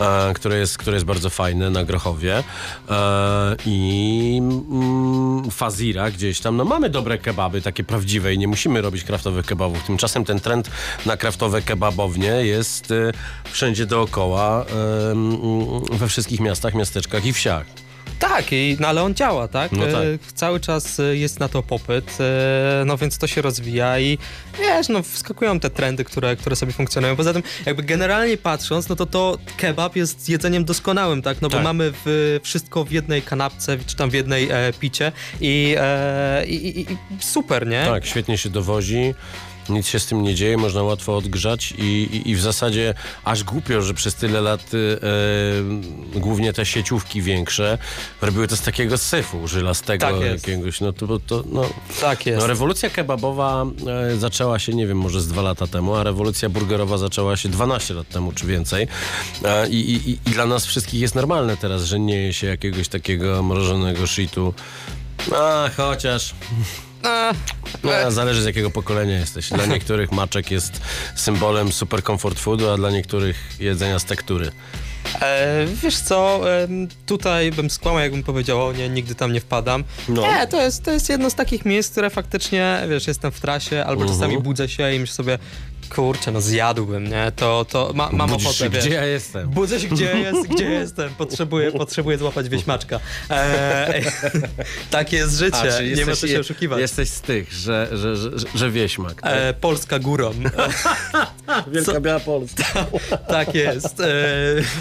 e, 0.00 0.34
które, 0.34 0.58
jest, 0.58 0.78
które 0.78 0.96
jest 0.96 1.06
bardzo 1.06 1.30
fajne 1.30 1.70
na 1.70 1.84
Grochowie 1.84 2.44
e, 2.90 3.56
i 3.66 4.38
mm, 4.42 5.50
Fazira 5.50 6.10
gdzieś 6.10 6.40
tam. 6.40 6.56
No 6.56 6.64
mamy 6.64 6.90
dobre 6.90 7.18
kebaby, 7.18 7.62
takie 7.62 7.84
prawdziwe 7.84 8.34
i 8.34 8.38
nie 8.38 8.48
musimy 8.48 8.80
robić 8.80 9.04
kraftowych 9.04 9.46
kebabów. 9.46 9.82
Tymczasem 9.82 10.24
ten 10.24 10.40
trend 10.40 10.70
na 11.06 11.16
kraftowe 11.16 11.62
kebabownie 11.62 12.28
jest 12.28 12.90
e, 12.90 13.12
wszędzie 13.44 13.86
dookoła, 13.86 14.64
e, 14.64 15.10
mm, 15.10 15.84
we 15.92 16.08
wszystkich 16.08 16.40
miastach, 16.40 16.74
miasteczkach 16.74 17.26
i 17.26 17.32
wsiach. 17.32 17.85
Tak, 18.18 18.52
i, 18.52 18.76
no 18.80 18.88
ale 18.88 19.02
on 19.02 19.14
działa, 19.14 19.48
tak? 19.48 19.72
No 19.72 19.86
tak. 19.86 19.94
E, 19.94 20.18
Cały 20.34 20.60
czas 20.60 21.00
e, 21.00 21.16
jest 21.16 21.40
na 21.40 21.48
to 21.48 21.62
popyt, 21.62 22.18
e, 22.20 22.82
no 22.86 22.96
więc 22.96 23.18
to 23.18 23.26
się 23.26 23.42
rozwija 23.42 23.98
i 23.98 24.18
wiesz, 24.58 24.88
no 24.88 25.02
wskakują 25.02 25.60
te 25.60 25.70
trendy, 25.70 26.04
które, 26.04 26.36
które 26.36 26.56
sobie 26.56 26.72
funkcjonują. 26.72 27.16
Poza 27.16 27.32
tym, 27.32 27.42
jakby 27.66 27.82
generalnie 27.82 28.36
patrząc, 28.36 28.88
no 28.88 28.96
to 28.96 29.06
to 29.06 29.38
kebab 29.56 29.96
jest 29.96 30.28
jedzeniem 30.28 30.64
doskonałym, 30.64 31.22
tak? 31.22 31.42
No 31.42 31.48
bo 31.48 31.54
Tak. 31.54 31.64
mamy 31.64 31.92
w, 32.04 32.40
wszystko 32.42 32.84
w 32.84 32.90
jednej 32.92 33.22
kanapce, 33.22 33.78
czy 33.86 33.96
tam 33.96 34.10
w 34.10 34.14
jednej 34.14 34.48
e, 34.50 34.72
picie 34.80 35.12
i, 35.40 35.74
e, 35.78 36.46
i, 36.46 36.80
i, 36.80 36.80
i 36.92 36.96
super, 37.20 37.66
nie? 37.66 37.84
Tak, 37.84 38.06
świetnie 38.06 38.38
się 38.38 38.50
dowozi. 38.50 39.14
Nic 39.68 39.86
się 39.86 39.98
z 40.00 40.06
tym 40.06 40.22
nie 40.22 40.34
dzieje, 40.34 40.56
można 40.56 40.82
łatwo 40.82 41.16
odgrzać 41.16 41.72
i, 41.78 41.82
i, 41.82 42.30
i 42.30 42.34
w 42.36 42.40
zasadzie 42.40 42.94
aż 43.24 43.44
głupio, 43.44 43.82
że 43.82 43.94
przez 43.94 44.14
tyle 44.14 44.40
lat 44.40 44.74
y, 44.74 44.98
e, 46.14 46.20
głównie 46.20 46.52
te 46.52 46.66
sieciówki 46.66 47.22
większe 47.22 47.78
robiły 48.22 48.48
to 48.48 48.56
z 48.56 48.60
takiego 48.60 48.98
syfu 48.98 49.48
żylastego 49.48 50.06
Tak 50.06 50.20
jest. 50.20 50.48
jakiegoś, 50.48 50.80
no 50.80 50.92
to, 50.92 51.18
to 51.26 51.44
no, 51.52 51.70
Tak 52.00 52.26
jest. 52.26 52.40
no 52.40 52.46
rewolucja 52.46 52.90
kebabowa 52.90 53.66
e, 54.12 54.16
zaczęła 54.16 54.58
się, 54.58 54.74
nie 54.74 54.86
wiem, 54.86 54.98
może 54.98 55.20
z 55.20 55.28
dwa 55.28 55.42
lata 55.42 55.66
temu, 55.66 55.94
a 55.94 56.02
rewolucja 56.02 56.48
burgerowa 56.48 56.98
zaczęła 56.98 57.36
się 57.36 57.48
12 57.48 57.94
lat 57.94 58.08
temu 58.08 58.32
czy 58.32 58.46
więcej 58.46 58.88
e, 59.44 59.68
i, 59.68 59.90
i, 59.90 60.10
i- 60.10 60.18
i 60.26 60.30
dla 60.30 60.46
nas 60.46 60.66
wszystkich 60.66 61.00
jest 61.00 61.14
normalne 61.14 61.56
teraz, 61.56 61.82
że 61.84 62.00
nie 62.00 62.16
je 62.16 62.32
się 62.32 62.46
jakiegoś 62.46 62.88
takiego 62.88 63.42
mrożonego 63.42 64.06
shitu. 64.06 64.54
A, 65.36 65.70
chociaż... 65.76 66.34
No, 67.82 68.10
zależy 68.10 68.42
z 68.42 68.44
jakiego 68.44 68.70
pokolenia 68.70 69.18
jesteś. 69.18 69.48
Dla 69.48 69.66
niektórych 69.66 70.12
maczek 70.12 70.50
jest 70.50 70.80
symbolem 71.14 71.72
super 71.72 72.02
comfort 72.02 72.38
foodu, 72.38 72.70
a 72.70 72.76
dla 72.76 72.90
niektórych 72.90 73.36
jedzenia 73.60 73.98
z 73.98 74.04
tektury. 74.04 74.50
E, 75.22 75.66
wiesz 75.82 75.96
co, 75.96 76.40
em, 76.62 76.88
tutaj 77.06 77.52
bym 77.52 77.70
skłamał, 77.70 78.00
jakbym 78.00 78.22
powiedział, 78.22 78.72
nie, 78.72 78.88
nigdy 78.88 79.14
tam 79.14 79.32
nie 79.32 79.40
wpadam. 79.40 79.84
No. 80.08 80.22
Nie, 80.22 80.46
to 80.46 80.62
jest, 80.62 80.82
to 80.82 80.90
jest 80.90 81.08
jedno 81.08 81.30
z 81.30 81.34
takich 81.34 81.64
miejsc, 81.64 81.90
które 81.90 82.10
faktycznie, 82.10 82.82
wiesz, 82.90 83.06
jestem 83.06 83.32
w 83.32 83.40
trasie, 83.40 83.84
albo 83.86 84.02
Mhm. 84.02 84.20
czasami 84.20 84.38
budzę 84.42 84.68
się 84.68 84.94
i 84.94 84.98
myślę 85.00 85.14
sobie, 85.14 85.38
kurczę, 85.86 86.32
no 86.32 86.40
zjadłbym, 86.40 87.08
nie? 87.08 87.32
To, 87.36 87.64
to 87.70 87.92
ma, 87.94 88.08
mam 88.12 88.30
Budzisz 88.30 88.46
ochotę, 88.46 88.58
się, 88.64 88.70
wiesz. 88.70 88.84
gdzie 88.84 88.94
ja 88.94 89.04
jestem? 89.04 89.48
Budzę 89.48 89.80
się, 89.80 89.88
gdzie 89.88 90.18
jest, 90.18 90.48
gdzie 90.48 90.64
jestem. 90.64 91.10
Potrzebuję, 91.18 91.72
potrzebuję 91.82 92.18
złapać 92.18 92.48
wieśmaczka. 92.48 93.00
E, 93.30 94.02
takie 94.90 95.16
jest 95.16 95.38
życie, 95.38 95.56
A, 95.78 95.80
nie 95.82 95.90
ma 96.06 96.12
jesteś- 96.12 96.18
co 96.20 96.28
się 96.28 96.40
oszukiwać. 96.40 96.80
Jesteś 96.80 97.08
z 97.08 97.20
tych, 97.20 97.52
że, 97.52 97.88
że, 97.92 98.16
że, 98.16 98.38
że, 98.38 98.46
że 98.54 98.70
wieśmak. 98.70 99.22
tak? 99.22 99.32
E, 99.34 99.54
Polska 99.54 99.98
górą. 99.98 100.34
Wielka 101.72 102.00
Biała 102.00 102.20
Polska. 102.20 102.64
tak 103.28 103.54
jest. 103.54 104.00
E, 104.00 104.06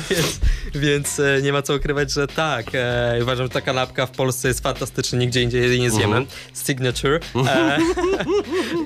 więc 0.10 0.40
więc 0.76 1.20
e, 1.20 1.42
nie 1.42 1.54
ma 1.54 1.62
co 1.62 1.76
ukrywać, 1.76 2.12
że 2.12 2.28
tak. 2.28 2.66
E, 2.74 3.20
uważam, 3.22 3.46
że 3.46 3.50
ta 3.50 3.62
kanapka 3.62 4.06
w 4.06 4.12
Polsce 4.12 4.48
jest 4.48 4.60
fantastyczna, 4.60 5.20
nigdzie 5.20 5.42
indziej 5.42 5.62
jej 5.70 5.80
nie 5.80 5.92
zjemy. 5.92 6.18
Mhm. 6.18 6.26
Signature. 6.66 7.20
E, 7.48 7.78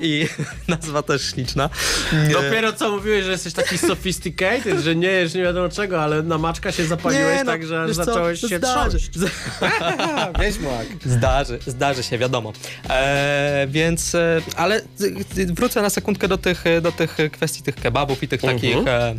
I 0.02 0.26
nazwa 0.68 1.02
też 1.02 1.30
śliczna. 1.30 1.70
E, 2.12 2.28
Dopiero 2.28 2.72
co 2.72 2.90
mówiłeś, 2.90 3.24
że 3.24 3.30
jesteś 3.30 3.52
taki 3.52 3.78
sophisticated, 3.78 4.80
że 4.80 4.96
nie 4.96 5.08
jesz 5.08 5.34
nie 5.34 5.42
wiadomo 5.42 5.68
czego, 5.68 6.02
ale 6.02 6.22
na 6.22 6.38
maczka 6.38 6.72
się 6.72 6.84
zapaliłeś 6.84 7.38
Nie, 7.38 7.44
no, 7.44 7.52
tak, 7.52 7.66
że 7.66 7.84
wiesz 7.86 7.96
co, 7.96 8.04
zacząłeś 8.04 8.40
się 8.40 8.58
zdarzy, 8.58 8.98
trząść. 8.98 9.10
Wieśmak. 10.40 10.86
Zdarzy, 11.04 11.58
zdarzy 11.66 12.02
się, 12.02 12.18
wiadomo. 12.18 12.52
E, 12.90 13.66
więc, 13.70 14.14
e, 14.14 14.40
ale 14.56 14.78
y, 14.78 15.46
wrócę 15.46 15.82
na 15.82 15.90
sekundkę 15.90 16.28
do 16.28 16.38
tych, 16.38 16.66
e, 16.66 16.80
do 16.80 16.92
tych 16.92 17.16
kwestii 17.32 17.62
tych 17.62 17.74
kebabów 17.74 18.22
i 18.22 18.28
tych 18.28 18.44
Mhm. 18.44 18.60
takich 18.60 18.86
e, 18.88 19.14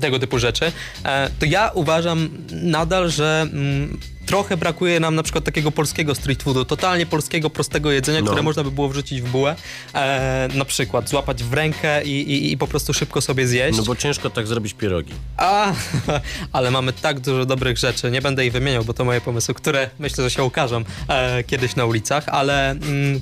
tego 0.00 0.18
typu 0.18 0.38
rzeczy. 0.38 0.72
E, 1.04 1.30
to 1.38 1.46
ja 1.46 1.70
uważam 1.74 2.28
nadal, 2.50 3.10
że 3.10 3.46
mm, 3.52 3.98
trochę 4.26 4.56
brakuje 4.56 5.00
nam 5.00 5.14
na 5.14 5.22
przykład 5.22 5.44
takiego 5.44 5.70
polskiego 5.70 6.14
street 6.14 6.42
foodu, 6.42 6.64
totalnie 6.64 7.06
polskiego, 7.06 7.50
prostego 7.50 7.90
jedzenia, 7.92 8.20
No. 8.20 8.26
które 8.26 8.42
można 8.42 8.64
by 8.64 8.70
było 8.70 8.88
wrzucić 8.88 9.22
w 9.22 9.30
bułę. 9.30 9.56
E, 9.94 10.48
na 10.54 10.64
przykład 10.64 11.08
złapać 11.08 11.44
w 11.44 11.52
rękę 11.52 12.04
i, 12.04 12.32
i, 12.32 12.52
i 12.52 12.58
po 12.58 12.66
prostu 12.66 12.94
szybko 12.94 13.20
sobie 13.20 13.46
zjeść. 13.46 13.78
No 13.78 13.84
bo 13.84 13.96
ciężko 13.96 14.30
tak 14.30 14.46
zrobić 14.46 14.74
pierogi. 14.74 15.12
A, 15.36 15.72
ale 16.52 16.70
mamy 16.70 16.92
tak 16.92 17.20
dużo 17.20 17.46
dobrych 17.46 17.78
rzeczy. 17.78 18.10
Nie 18.10 18.22
będę 18.22 18.46
ich 18.46 18.52
wymieniał, 18.52 18.84
bo 18.84 18.94
to 18.94 19.04
moje 19.04 19.20
pomysły, 19.20 19.54
które 19.54 19.90
myślę, 19.98 20.24
że 20.24 20.30
się 20.30 20.44
ukażą 20.44 20.84
e, 21.08 21.44
kiedyś 21.44 21.76
na 21.76 21.84
ulicach, 21.84 22.28
ale. 22.28 22.70
Mm, 22.70 23.20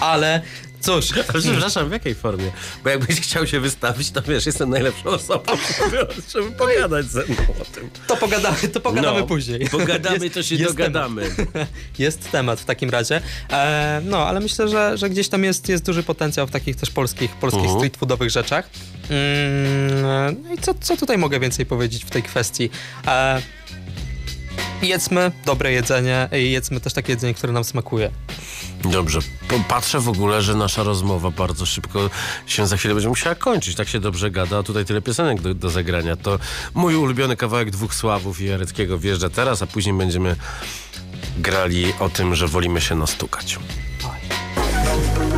ale 0.00 0.42
cóż. 0.86 1.06
Przepraszam, 1.42 1.88
w 1.88 1.92
jakiej 1.92 2.14
formie? 2.14 2.50
Bo 2.84 2.90
jakbyś 2.90 3.20
chciał 3.20 3.46
się 3.46 3.60
wystawić, 3.60 4.10
to 4.10 4.22
wiesz, 4.22 4.46
jestem 4.46 4.70
najlepszą 4.70 5.04
osobą, 5.10 5.52
żeby, 6.32 6.50
pogadać 6.52 7.06
ze 7.06 7.24
mną 7.24 7.42
o 7.60 7.64
tym. 7.64 7.90
To 8.06 8.16
pogadamy, 8.16 8.68
to 8.72 8.80
pogadamy 8.80 9.20
No, 9.20 9.26
później. 9.26 9.68
pogadamy, 9.68 10.30
to 10.30 10.42
się 10.42 10.58
dogadamy. 10.58 11.30
Temat. 11.30 11.68
Jest 11.98 12.30
temat 12.30 12.60
w 12.60 12.64
takim 12.64 12.90
razie. 12.90 13.20
E, 13.50 14.00
no, 14.04 14.26
ale 14.26 14.40
myślę, 14.40 14.68
że, 14.68 14.98
że 14.98 15.10
gdzieś 15.10 15.28
tam 15.28 15.44
jest, 15.44 15.68
jest 15.68 15.84
duży 15.84 16.02
potencjał 16.02 16.46
w 16.46 16.50
takich 16.50 16.76
też 16.76 16.90
polskich, 16.90 17.30
polskich 17.34 17.60
Mhm. 17.62 17.78
street 17.78 17.96
foodowych 17.96 18.30
rzeczach. 18.30 18.68
Mm, 19.10 20.02
no 20.42 20.54
i 20.54 20.58
co, 20.58 20.74
co 20.80 20.96
tutaj 20.96 21.18
mogę 21.18 21.40
więcej 21.40 21.66
powiedzieć 21.66 22.04
w 22.04 22.10
tej 22.10 22.22
kwestii? 22.22 22.70
E, 23.06 23.42
jedzmy 24.82 25.32
dobre 25.46 25.72
jedzenie 25.72 26.28
i 26.32 26.50
jedzmy 26.50 26.80
też 26.80 26.92
takie 26.92 27.12
jedzenie, 27.12 27.34
które 27.34 27.52
nam 27.52 27.64
smakuje. 27.64 28.10
Dobrze. 28.84 29.18
Patrzę 29.68 30.00
w 30.00 30.08
ogóle, 30.08 30.42
że 30.42 30.54
nasza 30.54 30.82
rozmowa 30.82 31.30
bardzo 31.30 31.66
szybko 31.66 32.10
się 32.46 32.66
za 32.66 32.76
chwilę 32.76 32.94
będzie 32.94 33.08
musiała 33.08 33.34
kończyć. 33.34 33.74
Tak 33.74 33.88
się 33.88 34.00
dobrze 34.00 34.30
gada, 34.30 34.58
a 34.58 34.62
tutaj 34.62 34.84
tyle 34.84 35.02
piosenek 35.02 35.40
do, 35.40 35.54
do 35.54 35.70
zagrania. 35.70 36.16
To 36.16 36.38
mój 36.74 36.96
ulubiony 36.96 37.36
kawałek 37.36 37.70
Dwóch 37.70 37.94
Sławów 37.94 38.40
i 38.40 38.44
Jareckiego 38.44 38.98
wjeżdża 38.98 39.30
teraz, 39.30 39.62
a 39.62 39.66
później 39.66 39.94
będziemy 39.94 40.36
grali 41.38 41.92
o 42.00 42.08
tym, 42.08 42.34
że 42.34 42.46
wolimy 42.48 42.80
się 42.80 42.94
nastukać. 42.94 43.58
Jest 45.12 45.35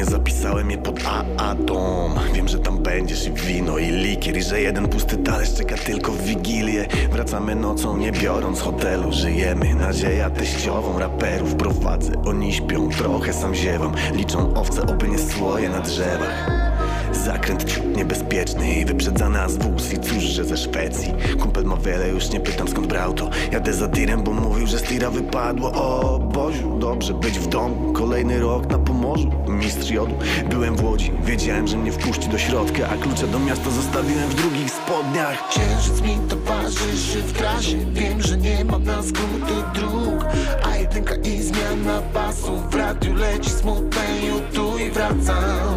Telefonie 0.00 0.18
zapisałem 0.18 0.70
je 0.70 0.78
pod 0.78 1.00
AA 1.06 1.54
dom 1.54 2.14
Wiem, 2.34 2.48
że 2.48 2.58
tam 2.58 2.78
będziesz 2.78 3.26
i 3.26 3.32
wino 3.32 3.78
i 3.78 3.90
likier 3.90 4.36
I 4.36 4.42
że 4.42 4.60
jeden 4.60 4.88
pusty 4.88 5.16
talerz 5.16 5.54
czeka 5.54 5.76
tylko 5.76 6.12
w 6.12 6.22
Wigilię. 6.22 6.86
Wracamy 7.12 7.54
nocą, 7.54 7.96
nie 7.96 8.12
biorąc 8.12 8.60
hotelu. 8.60 9.12
Żyjemy, 9.12 9.74
nadzieja 9.74 10.30
teściową 10.30 10.98
Raperów. 10.98 11.54
Prowadzę, 11.54 12.12
oni 12.26 12.52
śpią 12.52 12.88
Trochę 12.88 13.32
sam 13.32 13.54
ziewam, 13.54 13.92
liczą 14.14 14.54
owce 14.54 14.82
Oby 14.82 15.08
nie 15.08 15.18
słoje 15.18 15.68
na 15.68 15.80
drzewach 15.80 16.69
Zakręt 17.12 17.64
ciut 17.64 17.96
niebezpieczny 17.96 18.74
i 18.74 18.84
wyprzedzana 18.84 19.48
z 19.48 19.56
wóz 19.56 19.92
I 19.92 19.98
cóż, 19.98 20.24
że 20.24 20.44
ze 20.44 20.56
Szwecji? 20.56 21.14
Kumpel 21.40 21.64
ma 21.64 21.76
wiele, 21.76 22.08
już 22.08 22.30
nie 22.30 22.40
pytam 22.40 22.68
skąd 22.68 22.86
brał 22.86 23.12
to. 23.14 23.30
Jadę 23.52 23.72
za 23.72 23.88
tirem, 23.88 24.22
bo 24.22 24.32
mówił, 24.32 24.66
że 24.66 24.78
z 24.78 24.82
tira 24.82 25.10
wypadło. 25.10 25.72
O 25.72 26.18
Boziu, 26.18 26.78
dobrze 26.78 27.14
być 27.14 27.38
w 27.38 27.46
domu. 27.46 27.92
Kolejny 27.92 28.40
rok 28.40 28.70
na 28.70 28.78
Pomorzu, 28.78 29.30
mistrz 29.48 29.90
jodu. 29.90 30.14
Byłem 30.50 30.76
w 30.76 30.84
Łodzi, 30.84 31.12
wiedziałem, 31.24 31.66
że 31.66 31.76
mnie 31.76 31.92
wpuści 31.92 32.28
do 32.28 32.38
środka 32.38 32.88
A 32.88 32.96
klucze 32.96 33.26
do 33.26 33.38
miasta 33.38 33.70
zostawiłem 33.70 34.28
w 34.28 34.34
drugich 34.34 34.70
spodniach. 34.70 35.48
Księżyc 35.48 36.00
mi 36.00 36.16
towarzyszy 36.28 37.22
w 37.22 37.32
trasie. 37.32 37.76
Wiem, 37.92 38.22
że 38.22 38.36
nie 38.36 38.64
ma 38.64 38.78
na 38.78 39.02
skróty 39.02 39.54
dróg 39.74 40.24
A 40.62 40.76
jedynka 40.76 41.14
i 41.14 41.42
zmiana 41.42 42.02
pasu 42.14 42.62
W 42.70 42.74
radiu 42.74 43.14
leci 43.14 43.50
smutne 43.50 44.00
YouTube 44.26 44.80
i 44.80 44.90
wracam 44.90 45.69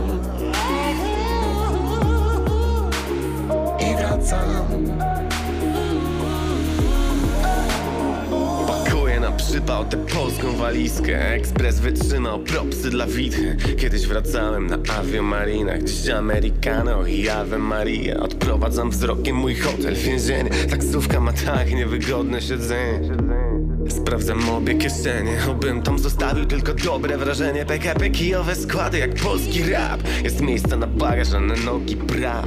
Przypał 9.63 9.85
tę 9.85 9.97
polską 9.97 10.51
walizkę. 10.51 11.31
Ekspres 11.33 11.79
wytrzymał 11.79 12.39
propsy 12.39 12.89
dla 12.89 13.07
witchy. 13.07 13.57
Kiedyś 13.77 14.07
wracałem 14.07 14.67
na 14.67 14.77
aviomarinach 14.99 15.83
Dziś 15.83 16.09
Americano 16.09 17.05
i 17.05 17.29
Ave 17.29 17.57
Maria. 17.57 18.19
Odprowadzam 18.19 18.89
wzrokiem 18.89 19.35
mój 19.35 19.55
hotel, 19.55 19.95
więzienie. 19.95 20.49
Taksówka 20.69 21.19
ma 21.19 21.33
tak 21.33 21.71
niewygodne 21.71 22.41
siedzenie 22.41 23.52
Sprawdzam 23.89 24.49
obie 24.49 24.75
kieszenie 24.75 25.37
Obym 25.49 25.81
tam 25.81 25.99
zostawił 25.99 26.45
tylko 26.45 26.73
dobre 26.73 27.17
wrażenie. 27.17 27.65
PKP 27.65 28.09
kijowe 28.09 28.55
składy 28.55 28.99
jak 28.99 29.15
polski 29.15 29.63
rap. 29.63 30.01
Jest 30.23 30.41
miejsca 30.41 30.77
na 30.77 30.87
bagaż, 30.87 31.33
a 31.33 31.39
na 31.39 31.55
nogi 31.55 31.95
brak. 31.95 32.45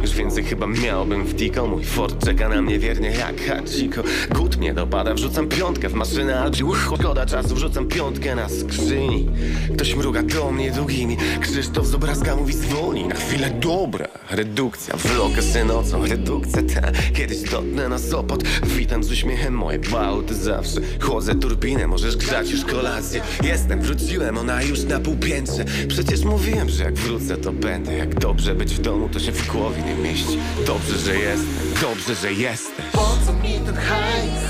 Już 0.00 0.10
więcej 0.10 0.44
chyba 0.44 0.66
miałbym 0.66 1.24
w 1.24 1.36
Tico. 1.36 1.66
Mój 1.66 1.84
Ford 1.84 2.24
czeka 2.24 2.48
na 2.48 2.62
mnie 2.62 2.78
wiernie 2.78 3.10
jak 3.10 3.40
Hachiko. 3.40 4.02
Gut 4.34 4.56
mnie 4.56 4.74
dopada, 4.74 5.14
wrzucam 5.14 5.48
piątkę 5.48 5.88
w 5.88 5.94
maszynę 5.94 6.40
albo 6.40 6.74
Szkoda 6.74 7.26
czasu, 7.26 7.54
wrzucam 7.54 7.86
piątkę 7.86 8.34
na 8.34 8.48
skrzyni. 8.48 9.28
Ktoś 9.74 9.94
mruga 9.96 10.22
do 10.22 10.50
mnie 10.50 10.70
długimi. 10.70 11.16
Krzysztof 11.40 11.86
z 11.86 11.94
obrazka 11.94 12.36
mówi 12.36 12.52
zwolnij 12.52 13.04
Na 13.06 13.14
chwilę. 13.14 13.50
Dobra, 13.50 14.08
redukcja. 14.30 14.96
Vloga 14.96 15.42
się 15.42 15.64
nocą, 15.64 16.06
redukcja 16.06 16.62
ta. 16.62 16.92
Kiedyś 17.14 17.50
dotknę 17.50 17.88
na 17.88 17.98
Sopot. 17.98 18.42
Witam 18.66 19.04
z 19.04 19.12
uśmiechem 19.12 19.54
moje 19.54 19.78
bałty 19.78 20.34
zawsze. 20.56 20.80
Chłodzę 21.00 21.34
turbinę, 21.34 21.86
możesz 21.86 22.16
grzać 22.16 22.50
już 22.50 22.64
kolację. 22.64 23.20
Jestem, 23.42 23.80
wróciłem, 23.80 24.38
ona 24.38 24.62
już 24.62 24.82
na 24.84 25.00
półpiętrze. 25.00 25.64
Przecież 25.88 26.24
mówiłem, 26.24 26.68
że 26.68 26.84
jak 26.84 26.94
wrócę 26.94 27.36
to 27.36 27.52
będę. 27.52 27.94
Jak 27.94 28.20
dobrze 28.20 28.54
być 28.54 28.74
w 28.74 28.80
domu, 28.80 29.08
to 29.08 29.20
się 29.20 29.32
w 29.32 29.52
głowie 29.52 29.82
nie 29.82 29.94
mieści. 29.94 30.38
Dobrze, 30.66 30.98
że 30.98 31.16
jestem, 31.16 31.46
dobrze, 31.80 32.14
że 32.14 32.32
jesteś. 32.32 32.84
Po 32.92 33.16
co 33.26 33.32
mi 33.32 33.52
ten 33.66 33.74
hajs? 33.74 34.44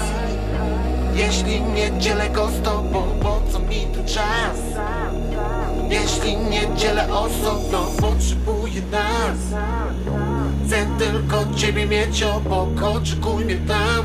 Jeśli 1.14 1.60
nie 1.60 1.98
dzielę 1.98 2.30
go 2.30 2.48
z 2.48 2.64
tobą, 2.64 3.18
po 3.22 3.42
co 3.52 3.58
mi 3.58 3.86
tu 3.94 4.14
czas? 4.14 4.58
Jeśli 5.90 6.36
nie 6.36 6.76
dzielę 6.76 7.08
osobno, 7.12 7.90
potrzebuję 8.00 8.82
nas. 8.92 9.38
Chcę 10.66 10.86
tylko 10.98 11.54
ciebie 11.56 11.86
mieć 11.86 12.22
obok, 12.22 12.82
oczekuj 12.82 13.44
mnie 13.44 13.56
tam 13.56 14.04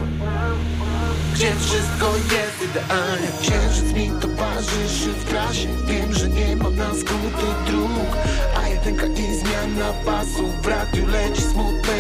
Gdzie 1.40 1.56
wszystko 1.56 2.16
jest 2.16 2.72
idealnie. 2.72 3.28
Księżyc 3.42 3.94
mi 3.94 4.12
towarzyszy 4.22 5.10
w 5.14 5.26
trasie 5.26 5.68
Wiem, 5.86 6.14
że 6.14 6.30
nie 6.30 6.56
ma 6.56 6.70
na 6.70 6.94
skróty 6.94 7.48
dróg 7.66 8.18
A 8.58 8.68
jedynka 8.68 9.06
i 9.06 9.36
zmiana 9.36 9.94
pasów 10.06 10.62
W 10.62 10.68
radiu 10.68 11.08
leci 11.08 11.42
smutne 11.42 11.94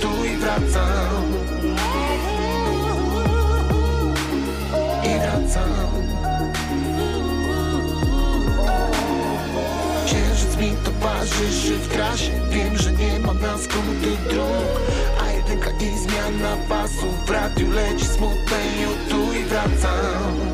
tu 0.00 0.24
i 0.24 0.36
wracam. 0.36 1.24
I 5.04 5.18
wracam. 5.18 5.90
Księżyc 10.06 10.56
mi 10.56 10.72
towarzyszy 10.84 11.76
w 11.78 11.88
trasie. 11.88 12.32
Wiem, 12.50 12.76
że 12.78 12.92
nie 12.92 13.20
ma 13.20 13.34
na 13.34 13.58
skróty 13.58 14.16
dróg 14.30 14.80
A 15.26 15.32
jedynka 15.32 15.70
i 15.70 15.98
zmiana 15.98 16.56
pasów 16.68 17.26
W 17.26 17.30
radiu 17.30 17.70
leci 17.70 18.03
wracam 19.68 20.44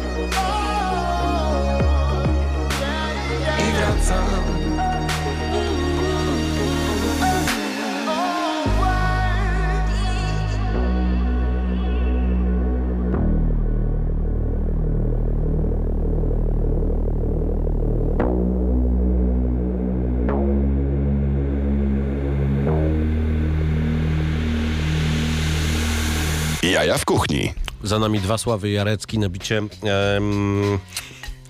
Jaja 26.63 26.99
w 26.99 27.05
kuchni. 27.05 27.60
Za 27.91 27.99
nami 27.99 28.21
dwa 28.21 28.39
Sławy 28.39 28.71
Jarecki 28.71 29.19
na 29.19 29.29
bicie. 29.29 29.63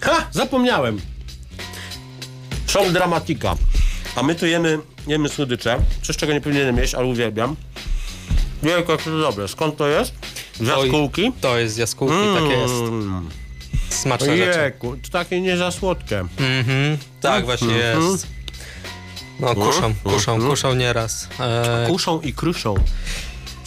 Ha! 0.01 0.26
Zapomniałem! 0.32 1.01
Show 2.66 2.93
dramatika. 2.93 3.57
A 4.16 4.22
my 4.22 4.34
tu 4.34 4.47
jemy, 4.47 4.78
jemy 5.07 5.28
słodycze. 5.28 5.78
Coś, 6.03 6.16
czego 6.16 6.32
nie 6.32 6.41
powinienem 6.41 6.76
jeść, 6.76 6.95
ale 6.95 7.07
uwielbiam. 7.07 7.57
Wielko, 8.62 8.97
to 8.97 9.18
dobre. 9.20 9.49
Skąd 9.49 9.76
to 9.76 9.88
jest? 9.88 10.12
Z 10.61 10.66
jaskółki? 10.66 11.32
To 11.41 11.59
jest 11.59 11.74
z 11.74 11.76
jaskółki, 11.76 12.16
takie 12.34 12.61
jest. 12.61 12.74
Smaczne 13.88 14.36
rzeczy. 14.36 14.61
Ojejku, 14.61 14.97
to 14.97 15.09
takie 15.11 15.41
nie 15.41 15.57
za 15.57 15.70
słodkie. 15.70 16.18
Mhm, 16.38 16.99
tak 17.20 17.45
właśnie 17.45 17.68
Mhm. 17.86 18.11
jest. 18.12 18.26
No 19.41 19.55
kuszą, 19.55 19.95
kuszą, 20.05 20.32
Mhm. 20.34 20.51
kuszą 20.51 20.74
nieraz. 20.74 21.28
E, 21.41 21.86
Kuszą 21.88 22.20
i 22.20 22.32
kruszą. 22.32 22.74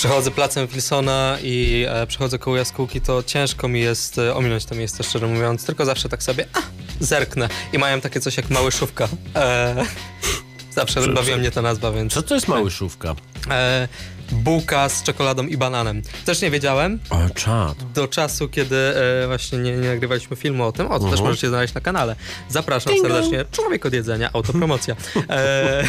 Przechodzę 0.03 0.31
placem 0.31 0.67
Wilsona 0.67 1.37
i 1.43 1.85
e, 1.89 2.07
przechodzę 2.07 2.39
koło 2.39 2.57
jaskółki, 2.57 3.01
to 3.01 3.23
ciężko 3.23 3.67
mi 3.67 3.79
jest 3.81 4.17
e, 4.17 4.35
ominąć 4.35 4.65
to 4.65 4.75
miejsce, 4.75 5.03
szczerze 5.03 5.27
mówiąc. 5.27 5.65
Tylko 5.65 5.85
zawsze 5.85 6.09
tak 6.09 6.23
sobie, 6.23 6.45
a, 6.53 6.59
zerknę. 6.99 7.49
I 7.73 7.77
mają 7.77 8.01
takie 8.01 8.19
coś 8.19 8.37
jak 8.37 8.49
małyszówka. 8.49 9.07
E, 9.35 9.85
zawsze 10.75 11.01
Co- 11.01 11.13
bawiła 11.13 11.37
mnie 11.37 11.51
ta 11.51 11.61
nazwa, 11.61 11.91
więc... 11.91 12.13
Co 12.13 12.21
to 12.21 12.35
jest 12.35 12.47
małyszówka? 12.47 13.15
E, 13.49 13.87
bułka 14.33 14.89
z 14.89 15.03
czekoladą 15.03 15.47
i 15.47 15.57
bananem. 15.57 16.01
Też 16.25 16.41
nie 16.41 16.51
wiedziałem. 16.51 16.99
O, 17.09 17.29
czad. 17.35 17.91
Do 17.93 18.07
czasu, 18.07 18.49
kiedy 18.49 18.75
e, 19.23 19.27
właśnie 19.27 19.57
nie, 19.57 19.71
nie 19.77 19.87
nagrywaliśmy 19.89 20.35
filmu 20.35 20.63
o 20.65 20.71
tym. 20.71 20.85
O, 20.87 20.89
to 20.89 20.99
też 20.99 21.05
Mhm. 21.11 21.27
możecie 21.27 21.49
znaleźć 21.49 21.73
na 21.73 21.81
kanale. 21.81 22.15
Zapraszam 22.49 22.93
serdecznie. 23.01 23.45
Człowiek 23.51 23.85
od 23.85 23.93
jedzenia, 23.93 24.29
autopromocja. 24.33 24.95
E, 25.29 25.83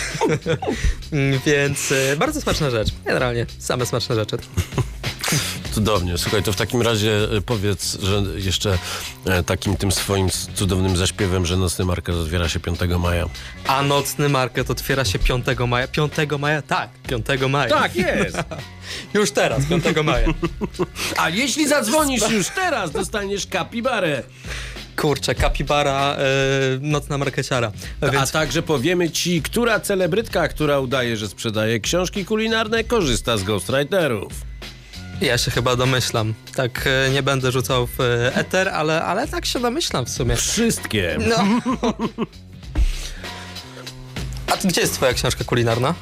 więc 1.47 1.92
e, 1.92 2.16
bardzo 2.16 2.40
smaczna 2.40 2.70
rzecz. 2.70 2.88
Generalnie 3.05 3.47
same 3.59 3.86
smaczne 3.86 4.14
rzeczy. 4.14 4.36
Cudownie. 5.75 6.18
Słuchaj, 6.18 6.43
to 6.43 6.53
w 6.53 6.57
takim 6.57 6.83
razie 6.83 7.29
e, 7.37 7.41
powiedz, 7.41 7.99
że 8.03 8.22
jeszcze 8.37 8.79
e, 9.27 9.43
takim 9.43 9.77
tym 9.77 9.93
swoim 9.93 10.29
cudownym 10.55 10.97
zaśpiewem, 10.97 11.47
że 11.47 11.57
nocny 11.57 11.85
market 11.85 12.14
otwiera 12.14 12.49
się 12.49 12.61
5 12.61 12.79
maja. 12.99 13.27
A 13.66 13.83
nocny 13.83 14.29
market 14.29 14.70
otwiera 14.70 15.05
się 15.05 15.18
5 15.18 15.47
maja. 15.68 15.89
5 15.89 16.12
maja? 16.39 16.62
Tak, 16.62 16.91
5 17.09 17.27
maja. 17.49 17.70
Tak 17.70 17.97
jest. 17.97 18.37
już 19.14 19.31
teraz, 19.31 19.64
5 19.66 19.85
maja. 20.05 20.29
A 21.22 21.31
jeśli 21.31 21.68
zadzwonisz 21.68 22.31
już 22.31 22.49
teraz, 22.49 22.91
dostaniesz 22.91 23.47
kapibarę. 23.47 24.22
Kurczę, 24.97 25.35
kapibara, 25.35 26.16
e, 26.16 26.25
nocna 26.81 27.18
markeciara. 27.18 27.72
A 28.18 28.27
także 28.27 28.62
powiemy 28.62 29.11
ci, 29.11 29.43
która 29.43 29.81
celebrytka, 29.81 30.49
która 30.49 30.81
udaje, 30.81 31.16
że 31.16 31.29
sprzedaje 31.29 31.81
książki 31.81 32.25
kulinarne, 32.25 32.85
korzysta 32.85 33.37
z 33.37 33.43
ghostwriterów. 33.43 34.53
Ja 35.20 35.38
się 35.38 35.50
chyba 35.50 35.76
domyślam. 35.76 36.34
Tak 36.56 36.86
e, 36.86 37.10
nie 37.10 37.22
będę 37.22 37.52
rzucał 37.52 37.86
w 37.86 38.00
e, 38.00 38.34
eter, 38.34 38.68
ale, 38.68 39.04
ale 39.04 39.28
tak 39.28 39.46
się 39.46 39.60
domyślam 39.60 40.04
w 40.04 40.10
sumie. 40.10 40.36
Wszystkie. 40.36 41.18
No. 41.28 41.36
A 44.52 44.56
gdzie 44.66 44.80
jest 44.80 44.94
twoja 44.94 45.12
książka 45.12 45.44
kulinarna? 45.44 45.94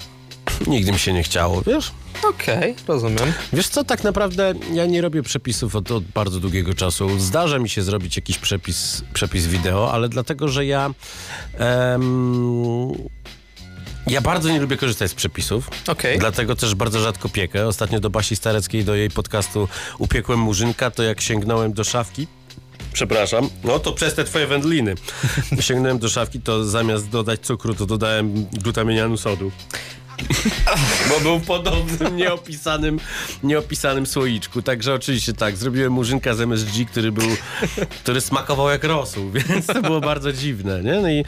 Nigdy 0.66 0.92
mi 0.92 0.98
się 0.98 1.12
nie 1.12 1.22
chciało, 1.22 1.62
wiesz? 1.62 1.92
Okej, 2.28 2.74
rozumiem. 2.88 3.32
Wiesz 3.52 3.68
co, 3.68 3.84
tak 3.84 4.04
naprawdę 4.04 4.54
ja 4.72 4.86
nie 4.86 5.00
robię 5.00 5.22
przepisów 5.22 5.76
od, 5.76 5.90
od 5.90 6.04
bardzo 6.04 6.40
długiego 6.40 6.74
czasu. 6.74 7.18
Zdarza 7.18 7.58
mi 7.58 7.68
się 7.68 7.82
zrobić 7.82 8.16
jakiś 8.16 8.38
przepis, 8.38 9.02
przepis 9.14 9.46
wideo, 9.46 9.92
ale 9.92 10.08
dlatego, 10.08 10.48
że 10.48 10.66
ja... 10.66 10.90
em, 11.58 12.92
ja 14.06 14.20
bardzo 14.20 14.48
nie 14.48 14.60
lubię 14.60 14.76
korzystać 14.76 15.10
z 15.10 15.14
przepisów. 15.14 15.70
Okej. 15.88 16.18
Dlatego 16.18 16.56
też 16.56 16.74
bardzo 16.74 17.00
rzadko 17.00 17.28
piekę. 17.28 17.66
Ostatnio 17.66 18.00
do 18.00 18.10
Basi 18.10 18.36
Stareckiej, 18.36 18.84
do 18.84 18.94
jej 18.94 19.10
podcastu 19.10 19.68
upiekłem 19.98 20.38
murzynka, 20.38 20.90
to 20.90 21.02
jak 21.02 21.20
sięgnąłem 21.20 21.72
do 21.72 21.84
szafki, 21.84 22.26
Przepraszam. 22.92 23.48
No 23.64 23.78
to 23.78 23.92
przez 23.92 24.14
te 24.14 24.24
twoje 24.24 24.46
wędliny. 24.46 24.94
Sięgnąłem 25.60 25.98
do 25.98 26.08
szafki, 26.08 26.40
to 26.40 26.64
zamiast 26.64 27.08
dodać 27.08 27.40
cukru, 27.40 27.74
to 27.74 27.86
dodałem 27.86 28.46
glutaminianu 28.62 29.16
sodu. 29.16 29.52
Bo 31.08 31.20
był 31.20 31.38
w 31.38 31.46
podobnym, 31.46 32.16
nieopisanym, 32.16 33.00
nieopisanym 33.42 34.06
słoiczku. 34.06 34.62
Także 34.62 34.94
oczywiście 34.94 35.32
tak, 35.32 35.56
zrobiłem 35.56 35.92
murzynka 35.92 36.34
z 36.34 36.40
MSG, 36.40 36.84
który 36.90 37.12
był, 37.12 37.28
który 38.02 38.20
smakował 38.20 38.68
jak 38.70 38.84
rosół, 38.84 39.30
więc 39.48 39.66
to 39.66 39.82
było 39.82 40.00
bardzo 40.00 40.32
dziwne, 40.32 40.82
nie? 40.82 40.92
No 41.00 41.10
i, 41.10 41.24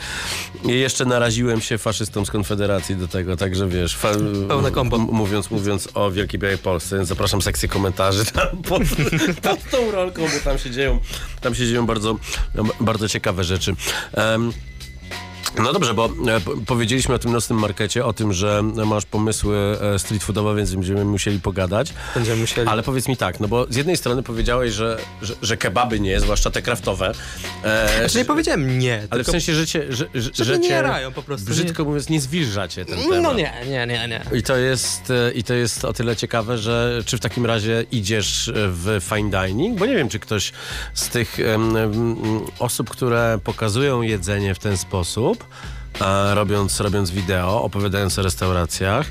i 0.72 0.80
jeszcze 0.80 1.04
naraziłem 1.04 1.60
się 1.60 1.78
faszystom 1.78 2.26
z 2.26 2.30
Konfederacji 2.30 2.96
do 2.96 3.08
tego, 3.08 3.36
także 3.36 3.68
wiesz, 3.68 3.96
fa- 3.96 4.12
Pełne 4.48 4.70
kombo. 4.70 4.98
mówiąc, 4.98 5.50
mówiąc 5.50 5.88
o 5.94 6.10
Wielkiej 6.10 6.40
Białej 6.40 6.58
Polsce, 6.58 7.04
zapraszam 7.04 7.42
sekcję 7.42 7.68
komentarzy 7.68 8.24
tam 8.24 8.62
pod, 8.62 8.82
pod 9.42 9.70
tą 9.70 9.90
rolką, 9.90 10.22
bo 10.22 10.40
tam 10.44 10.58
się 10.58 10.70
dzieją, 10.70 11.00
tam 11.40 11.54
się 11.54 11.66
dzieją 11.66 11.86
bardzo, 11.86 12.16
bardzo 12.80 13.08
ciekawe 13.08 13.44
rzeczy. 13.44 13.74
Em, 14.12 14.52
no 15.62 15.72
dobrze, 15.72 15.94
bo 15.94 16.06
e, 16.06 16.10
powiedzieliśmy 16.66 17.14
o 17.14 17.18
tym 17.18 17.32
nocnym 17.32 17.58
markecie, 17.58 18.04
o 18.04 18.12
tym, 18.12 18.32
że 18.32 18.62
masz 18.62 19.04
pomysły 19.06 19.78
e, 19.94 19.98
street 19.98 20.22
foodowe, 20.24 20.56
więc 20.56 20.74
będziemy 20.74 21.04
musieli 21.04 21.40
pogadać. 21.40 21.94
Będziemy 22.14 22.40
musieli. 22.40 22.68
Ale 22.68 22.82
powiedz 22.82 23.08
mi 23.08 23.16
tak, 23.16 23.40
no 23.40 23.48
bo 23.48 23.66
z 23.70 23.76
jednej 23.76 23.96
strony 23.96 24.22
powiedziałeś, 24.22 24.72
że, 24.72 24.98
że, 25.22 25.34
że 25.42 25.56
kebaby 25.56 26.00
nie, 26.00 26.20
zwłaszcza 26.20 26.50
te 26.50 26.62
kraftowe. 26.62 27.12
E, 27.64 27.98
Znaczy 27.98 28.18
nie 28.18 28.24
powiedziałem 28.24 28.78
nie, 28.78 29.06
ale 29.10 29.24
w 29.24 29.26
sensie, 29.26 29.54
że 29.54 29.66
cię, 29.66 29.84
że, 29.88 30.06
że, 30.14 30.44
Że 30.44 30.58
nie 30.58 30.68
cię 30.68 30.74
jarają 30.74 31.12
po 31.12 31.22
prostu, 31.22 31.46
Brzydko 31.46 31.84
mówiąc, 31.84 32.08
nie 32.08 32.20
zwilżacie 32.20 32.84
ten 32.84 32.98
temat. 32.98 33.22
No 33.22 33.34
nie, 33.34 33.52
nie, 33.66 33.86
nie, 33.86 34.08
nie. 34.08 34.38
I 34.38 34.42
to, 34.42 34.56
jest, 34.56 35.10
e, 35.10 35.32
I 35.32 35.44
to 35.44 35.54
jest 35.54 35.84
o 35.84 35.92
tyle 35.92 36.16
ciekawe, 36.16 36.58
że 36.58 37.02
czy 37.06 37.16
w 37.16 37.20
takim 37.20 37.46
razie 37.46 37.84
idziesz 37.92 38.50
w 38.54 39.00
fine 39.00 39.30
dining? 39.30 39.78
Bo 39.78 39.86
nie 39.86 39.96
wiem, 39.96 40.08
czy 40.08 40.18
ktoś 40.18 40.52
z 40.94 41.08
tych 41.08 41.40
em, 41.40 41.74
osób, 42.58 42.90
które 42.90 43.38
pokazują 43.44 44.02
jedzenie 44.02 44.54
w 44.54 44.58
ten 44.58 44.76
sposób, 44.76 45.33
a 46.00 46.34
robiąc, 46.34 46.80
robiąc 46.80 47.10
wideo, 47.10 47.62
opowiadając 47.62 48.18
o 48.18 48.22
restauracjach, 48.22 49.06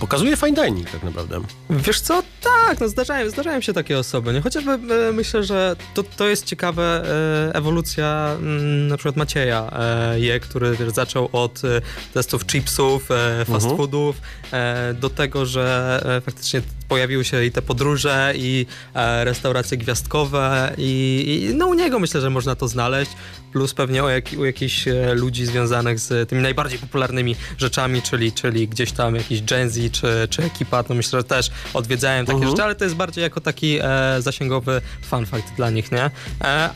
pokazuje 0.00 0.36
fine 0.36 0.52
dining 0.64 0.90
tak 0.90 1.02
naprawdę. 1.02 1.40
Wiesz 1.70 2.00
co? 2.00 2.22
Tak, 2.42 2.80
no 2.80 2.88
zdarzają, 2.88 3.30
zdarzają 3.30 3.60
się 3.60 3.72
takie 3.72 3.98
osoby, 3.98 4.32
nie? 4.32 4.40
Chociażby 4.40 4.70
e, 4.70 5.12
myślę, 5.12 5.44
że 5.44 5.76
to, 5.94 6.02
to 6.02 6.28
jest 6.28 6.44
ciekawe 6.44 7.02
e, 7.50 7.54
ewolucja 7.54 8.30
mm, 8.38 8.88
na 8.88 8.96
przykład 8.96 9.16
Macieja 9.16 9.70
e, 9.72 10.20
je, 10.20 10.40
który 10.40 10.76
wiesz, 10.76 10.90
zaczął 10.92 11.28
od 11.32 11.62
e, 11.64 11.80
testów 12.14 12.46
chipsów, 12.46 13.10
e, 13.10 13.44
fast 13.44 13.64
Mhm. 13.64 13.76
foodów, 13.76 14.16
e, 14.52 14.94
do 14.94 15.10
tego, 15.10 15.46
że 15.46 16.00
e, 16.16 16.20
faktycznie 16.20 16.62
pojawiły 16.90 17.24
się 17.24 17.44
i 17.44 17.50
te 17.52 17.62
podróże, 17.62 18.32
i 18.36 18.66
e, 18.94 19.24
restauracje 19.24 19.78
gwiazdkowe, 19.78 20.74
i, 20.78 21.48
i 21.50 21.54
no 21.54 21.66
u 21.66 21.74
niego 21.74 21.98
myślę, 21.98 22.20
że 22.20 22.30
można 22.30 22.54
to 22.54 22.68
znaleźć, 22.68 23.10
plus 23.52 23.74
pewnie 23.74 24.04
o 24.04 24.08
jak, 24.08 24.24
u 24.38 24.44
jakichś 24.44 24.88
e, 24.88 25.14
ludzi 25.14 25.46
związanych 25.46 26.00
z 26.00 26.28
tymi 26.28 26.42
najbardziej 26.42 26.78
popularnymi 26.78 27.36
rzeczami, 27.58 28.02
czyli, 28.02 28.32
czyli 28.32 28.68
gdzieś 28.68 28.92
tam 28.92 29.14
jakiś 29.14 29.42
Gen 29.42 29.70
Z, 29.70 29.92
czy, 29.92 30.28
czy 30.30 30.42
ekipa, 30.42 30.82
to 30.82 30.94
myślę, 30.94 31.18
że 31.18 31.24
też 31.24 31.50
odwiedzają 31.74 32.24
takie 32.24 32.34
Mhm. 32.36 32.50
rzeczy, 32.50 32.62
ale 32.62 32.74
to 32.74 32.84
jest 32.84 32.96
bardziej 32.96 33.22
jako 33.22 33.40
taki 33.40 33.78
e, 33.82 33.86
zasięgowy 34.18 34.80
fun 35.10 35.26
fact 35.26 35.54
dla 35.56 35.70
nich, 35.70 35.92
nie? 35.92 36.10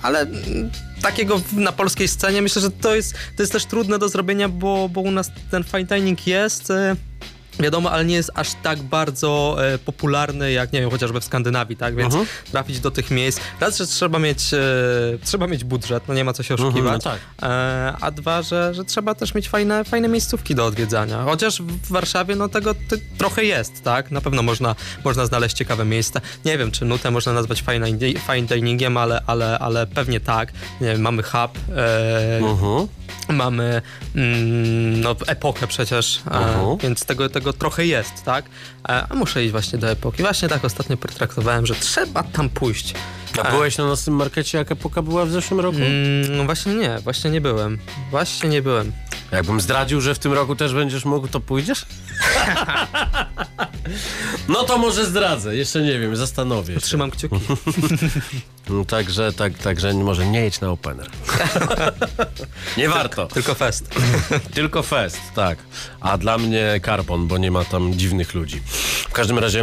Ale 0.03 0.27
takiego 1.03 1.41
na 1.53 1.73
polskiej 1.73 2.09
scenie 2.09 2.43
myślę, 2.43 2.63
że 2.63 2.71
to 2.71 2.95
jest, 2.95 3.15
to 3.37 3.43
jest 3.43 3.53
też 3.53 3.65
trudne 3.65 3.99
do 3.99 4.09
zrobienia, 4.09 4.49
bo, 4.49 4.89
bo 4.89 5.01
u 5.01 5.11
nas 5.11 5.31
ten 5.51 5.65
fine 5.65 5.85
dining 5.85 6.27
jest... 6.27 6.73
Wiadomo, 7.61 7.91
ale 7.91 8.05
nie 8.05 8.15
jest 8.15 8.31
aż 8.35 8.49
tak 8.63 8.83
bardzo 8.83 9.57
e, 9.75 9.79
popularny 9.79 10.53
jak, 10.53 10.73
nie 10.73 10.81
wiem, 10.81 10.91
chociażby 10.91 11.21
w 11.21 11.25
Skandynawii, 11.25 11.77
tak? 11.77 11.97
Więc 11.97 12.15
Mhm. 12.15 12.27
trafić 12.53 12.81
do 12.81 12.91
tych 12.91 13.11
miejsc. 13.11 13.41
Raz, 13.61 13.79
że 13.79 13.87
trzeba 13.87 14.19
mieć, 14.19 14.55
e, 14.55 14.59
trzeba 15.25 15.47
mieć 15.47 15.65
budżet, 15.65 16.03
no 16.09 16.15
nie 16.15 16.25
ma 16.25 16.33
co 16.33 16.43
się 16.43 16.55
Mhm, 16.55 16.69
oszukiwać. 16.69 17.05
no 17.05 17.11
tak. 17.11 17.21
e, 17.43 17.95
a 18.01 18.11
dwa, 18.11 18.43
że, 18.43 18.75
że 18.75 18.85
trzeba 18.85 19.15
też 19.15 19.35
mieć 19.35 19.49
fajne, 19.49 19.85
fajne 19.85 20.09
miejscówki 20.09 20.55
do 20.55 20.67
odwiedzania. 20.67 21.23
Chociaż 21.25 21.63
w 21.63 21.89
Warszawie, 21.93 22.37
no 22.37 22.49
tego 22.49 22.75
trochę 23.19 23.45
jest, 23.45 23.83
tak? 23.83 24.11
Na 24.11 24.21
pewno 24.21 24.43
można, 24.43 24.75
można 25.05 25.27
znaleźć 25.27 25.57
ciekawe 25.57 25.85
miejsca. 25.85 26.21
Nie 26.45 26.59
wiem, 26.59 26.71
czy 26.71 26.85
Nutę 26.85 27.11
można 27.11 27.33
nazwać 27.33 27.61
fine, 27.61 27.87
fine 28.27 28.47
diningiem, 28.47 28.97
ale, 28.97 29.23
ale, 29.27 29.59
ale 29.59 29.87
pewnie 29.87 30.21
tak. 30.21 30.53
Nie 30.81 30.87
wiem, 30.89 31.01
mamy 31.01 31.23
hub, 31.23 31.51
Mhm. 32.41 32.89
Mamy 33.29 33.83
mm, 34.15 35.01
no, 35.01 35.17
epokę 35.27 35.67
przecież, 35.67 36.21
e, 36.31 36.77
więc 36.83 37.05
tego, 37.05 37.29
tego 37.29 37.44
trochę 37.53 37.87
jest, 37.87 38.25
tak? 38.25 38.45
A 38.85 39.15
muszę 39.15 39.43
iść 39.45 39.53
właśnie 39.53 39.79
do 39.79 39.91
epoki. 39.91 40.23
Właśnie 40.23 40.49
tak 40.49 40.65
ostatnio 40.65 40.97
potraktowałem, 40.97 41.67
że 41.67 41.75
trzeba 41.75 42.23
tam 42.23 42.49
pójść. 42.49 42.95
A 43.43 43.49
E, 43.49 43.51
byłeś 43.53 43.79
na 43.79 43.85
nocnym 43.87 44.17
markecie, 44.17 44.59
jak 44.59 44.73
epoka 44.73 45.03
była 45.03 45.25
w 45.27 45.31
zeszłym 45.31 45.61
roku? 45.61 45.77
Mm, 45.77 46.37
no 46.37 46.45
właśnie 46.45 46.75
nie, 46.75 46.99
właśnie 46.99 47.31
nie 47.31 47.41
byłem. 47.41 47.79
Właśnie 48.11 48.49
nie 48.49 48.63
byłem. 48.63 48.93
Jakbym 49.33 49.61
zdradził, 49.61 50.01
że 50.01 50.15
w 50.15 50.19
tym 50.19 50.33
roku 50.33 50.57
też 50.57 50.75
będziesz 50.75 51.05
mógł, 51.05 51.29
to 51.29 51.41
pójdziesz? 51.41 51.87
no 54.49 54.65
to 54.65 54.79
może 54.79 55.07
zdradzę, 55.07 55.57
jeszcze 55.57 55.83
nie 55.83 55.99
wiem, 55.99 56.17
zastanowię 56.17 56.75
się. 56.75 56.81
Trzymam 56.81 57.11
kciuki. 57.11 57.37
No, 58.69 58.85
Także, 58.95 59.33
tak, 59.33 59.59
także 59.59 59.95
może 59.95 60.27
nie 60.27 60.41
jedź 60.41 60.61
na 60.61 60.71
opener. 60.71 61.11
nie 62.77 62.89
warto. 62.89 63.27
Tylko 63.27 63.55
fest. 63.55 63.89
Tylko 64.55 64.83
fest, 64.83 65.21
tak. 65.35 65.59
A 66.01 66.19
dla 66.19 66.39
mnie 66.39 66.81
karbon, 66.83 67.27
bo 67.27 67.39
nie 67.39 67.51
ma 67.51 67.65
tam 67.65 67.95
dziwnych 67.95 68.35
ludzi. 68.35 68.61
W 69.09 69.13
każdym 69.13 69.39
razie. 69.39 69.61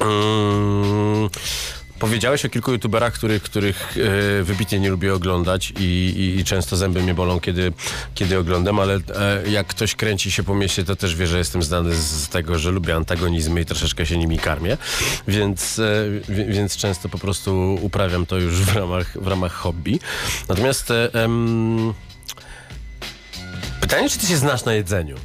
mm, 0.00 1.28
Powiedziałeś 1.98 2.44
o 2.44 2.48
kilku 2.48 2.72
youtuberach, 2.72 3.12
których, 3.12 3.42
których 3.42 3.94
e, 4.40 4.42
wybitnie 4.42 4.78
nie 4.80 4.90
lubię 4.90 5.14
oglądać 5.14 5.70
i, 5.70 5.82
i, 5.84 6.40
i 6.40 6.44
często 6.44 6.76
zęby 6.76 7.02
mnie 7.02 7.14
bolą, 7.14 7.40
kiedy, 7.40 7.72
kiedy 8.14 8.38
oglądam, 8.38 8.78
ale 8.80 8.94
e, 8.94 9.00
jak 9.50 9.66
ktoś 9.66 9.94
kręci 9.94 10.30
się 10.30 10.42
po 10.42 10.54
mieście, 10.54 10.84
to 10.84 10.96
też 10.96 11.16
wie, 11.16 11.26
że 11.26 11.38
jestem 11.38 11.62
znany 11.62 11.94
z, 11.94 12.28
tego, 12.28 12.58
że 12.58 12.70
lubię 12.70 12.94
antagonizmy 12.96 13.60
i 13.60 13.64
troszeczkę 13.64 14.06
się 14.06 14.16
nimi 14.18 14.38
karmię, 14.38 14.78
więc, 15.28 15.78
e, 15.78 16.04
wi- 16.28 16.44
więc 16.44 16.76
często 16.76 17.08
po 17.08 17.18
prostu 17.18 17.78
uprawiam 17.82 18.26
to 18.26 18.38
już 18.38 18.54
w 18.54 18.74
ramach, 18.76 19.22
w 19.22 19.26
ramach 19.26 19.52
hobby. 19.52 19.98
Natomiast 20.48 20.90
e, 20.90 21.14
em, 21.14 21.94
pytanie, 23.80 24.10
czy 24.10 24.18
ty 24.18 24.26
się 24.26 24.36
znasz 24.36 24.64
na 24.64 24.74
jedzeniu? 24.74 25.16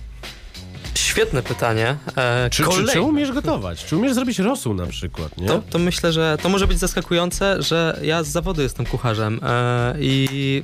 Świetne 1.11 1.43
pytanie. 1.43 1.95
E, 2.17 2.49
Czy, 2.49 2.63
czy, 2.63 2.85
czy 2.93 3.01
umiesz 3.01 3.31
gotować? 3.31 3.85
Czy 3.85 3.97
umiesz 3.97 4.13
zrobić 4.13 4.39
rosół 4.39 4.73
na 4.73 4.85
przykład, 4.85 5.37
nie? 5.37 5.47
To, 5.47 5.61
to 5.69 5.79
myślę, 5.79 6.11
że 6.13 6.37
to 6.41 6.49
może 6.49 6.67
być 6.67 6.79
zaskakujące, 6.79 7.61
że 7.61 7.99
ja 8.03 8.23
z 8.23 8.27
zawodu 8.27 8.61
jestem 8.61 8.85
kucharzem 8.85 9.39
e, 9.43 9.95
i 9.99 10.63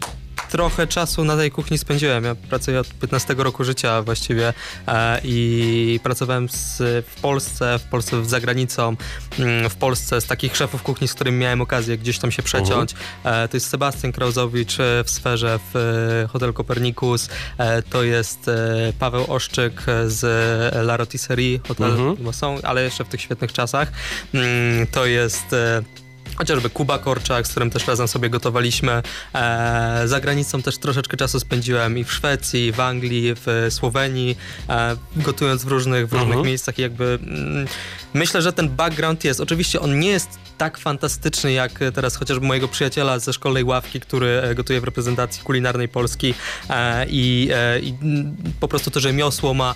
trochę 0.49 0.87
czasu 0.87 1.23
na 1.23 1.37
tej 1.37 1.51
kuchni 1.51 1.77
spędziłem. 1.77 2.23
Ja 2.23 2.35
pracuję 2.35 2.79
od 2.79 2.87
15 2.87 3.33
roku 3.37 3.63
życia 3.63 4.01
właściwie 4.01 4.53
e, 4.87 5.21
i 5.23 5.99
pracowałem 6.03 6.49
z, 6.49 6.77
w 7.07 7.21
Polsce, 7.21 7.79
w 7.79 7.83
Polsce 7.83 8.25
za 8.25 8.39
granicą, 8.39 8.95
mm, 9.39 9.69
w 9.69 9.75
Polsce 9.75 10.21
z 10.21 10.25
takich 10.25 10.55
szefów 10.55 10.83
kuchni, 10.83 11.07
z 11.07 11.13
którymi 11.13 11.37
miałem 11.37 11.61
okazję 11.61 11.97
gdzieś 11.97 12.19
tam 12.19 12.31
się 12.31 12.43
przeciąć. 12.43 12.93
E, 13.23 13.47
to 13.47 13.57
jest 13.57 13.69
Sebastian 13.69 14.11
Krauzowicz 14.11 14.79
e, 14.79 15.03
w 15.03 15.09
sferze 15.09 15.59
w 15.73 16.25
Hotel 16.29 16.53
Copernicus, 16.53 17.29
e, 17.57 17.81
to 17.81 18.03
jest 18.03 18.39
Paweł 18.99 19.25
Oszczyk 19.33 19.83
z 20.07 20.23
La 20.75 20.97
Rotisserie 20.97 21.59
Hotel 21.67 21.91
Mhm. 21.91 22.59
ale 22.63 22.83
jeszcze 22.83 23.03
w 23.05 23.07
tych 23.07 23.21
świetnych 23.21 23.53
czasach. 23.53 23.91
Mm, 24.33 24.87
To 24.87 25.05
jest 25.05 25.45
chociażby 26.37 26.69
Kuba 26.69 26.99
Korczak, 26.99 27.47
z 27.47 27.51
którym 27.51 27.69
też 27.69 27.87
razem 27.87 28.07
sobie 28.07 28.29
gotowaliśmy. 28.29 29.01
E, 29.35 30.01
za 30.05 30.19
granicą 30.19 30.61
też 30.61 30.77
troszeczkę 30.77 31.17
czasu 31.17 31.39
spędziłem 31.39 31.97
i 31.97 32.03
w 32.03 32.13
Szwecji, 32.13 32.65
i 32.67 32.71
w 32.71 32.79
Anglii, 32.79 33.33
w 33.35 33.67
Słowenii, 33.69 34.37
e, 34.69 34.97
gotując 35.15 35.63
w 35.63 35.67
różnych, 35.67 36.07
w 36.07 36.11
różnych 36.13 36.27
Mhm. 36.29 36.45
miejscach. 36.47 36.79
i 36.79 36.81
Jakby 36.81 37.19
mm, 37.23 37.67
myślę, 38.13 38.41
że 38.41 38.53
ten 38.53 38.69
background 38.69 39.23
jest. 39.23 39.39
Oczywiście 39.39 39.79
on 39.79 39.99
nie 39.99 40.09
jest 40.09 40.29
tak 40.57 40.77
fantastyczny 40.77 41.51
jak 41.51 41.79
teraz 41.93 42.15
chociażby 42.15 42.47
mojego 42.47 42.67
przyjaciela 42.67 43.19
ze 43.19 43.33
szkolnej 43.33 43.63
ławki, 43.63 43.99
który 43.99 44.27
e, 44.27 44.55
gotuje 44.55 44.81
w 44.81 44.83
reprezentacji 44.83 45.43
kulinarnej 45.43 45.87
Polski 45.87 46.33
e, 46.69 47.05
i, 47.09 47.49
e, 47.53 47.79
i 47.79 47.93
po 48.59 48.67
prostu 48.67 48.91
to 48.91 48.99
rzemiosło 48.99 49.53
ma 49.53 49.75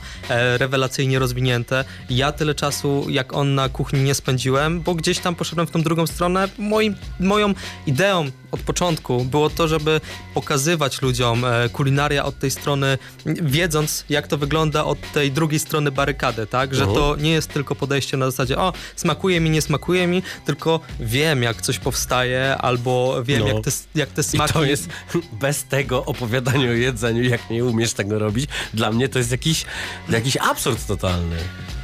rewelacyjnie 0.57 1.19
rozwinięte. 1.19 1.85
Ja 2.09 2.31
tyle 2.31 2.55
czasu 2.55 3.05
jak 3.09 3.33
on 3.33 3.55
na 3.55 3.69
kuchni 3.69 4.03
nie 4.03 4.15
spędziłem, 4.15 4.81
bo 4.81 4.95
gdzieś 4.95 5.19
tam 5.19 5.35
poszedłem 5.35 5.67
w 5.67 5.71
tą 5.71 5.81
drugą 5.81 6.07
stronę. 6.07 6.49
Moim, 6.57 6.95
moją 7.19 7.53
ideą 7.87 8.31
od 8.51 8.59
początku 8.59 9.25
było 9.25 9.49
to, 9.49 9.67
żeby 9.67 10.01
pokazywać 10.33 11.01
ludziom 11.01 11.45
e, 11.45 11.69
kulinaria 11.69 12.25
od 12.25 12.39
tej 12.39 12.51
strony, 12.51 12.97
wiedząc 13.25 14.05
jak 14.09 14.27
to 14.27 14.37
wygląda 14.37 14.83
od 14.83 15.11
tej 15.13 15.31
drugiej 15.31 15.59
strony 15.59 15.91
barykady, 15.91 16.47
tak? 16.47 16.75
Że 16.75 16.83
Mhm. 16.83 16.99
to 16.99 17.15
nie 17.15 17.31
jest 17.31 17.49
tylko 17.49 17.75
podejście 17.75 18.17
na 18.17 18.25
zasadzie 18.31 18.57
o, 18.57 18.73
smakuje 18.95 19.39
mi, 19.39 19.49
nie 19.49 19.61
smakuje 19.61 20.07
mi, 20.07 20.23
tylko 20.45 20.79
wiem 20.99 21.43
jak 21.43 21.61
coś 21.61 21.79
powstaje 21.79 22.57
albo 22.57 23.23
wiem 23.23 23.39
No. 23.39 23.47
jak, 23.47 23.63
te, 23.63 23.71
jak 23.95 24.09
te 24.09 24.21
I 24.21 24.23
smaki... 24.23 24.53
to 24.53 24.63
jest 24.63 24.89
bez 25.41 25.63
tego 25.63 26.05
opowiadania 26.05 26.69
o 26.69 26.73
jedzeniu, 26.73 27.23
jak 27.23 27.49
nie 27.49 27.65
umiesz 27.65 27.93
tego 27.93 28.19
robić, 28.19 28.49
dla 28.73 28.91
mnie 28.91 29.09
to 29.09 29.19
jest 29.19 29.31
jakiś, 29.31 29.65
jakiś 30.09 30.37
absurd 30.37 30.87
totalny. 30.87 31.35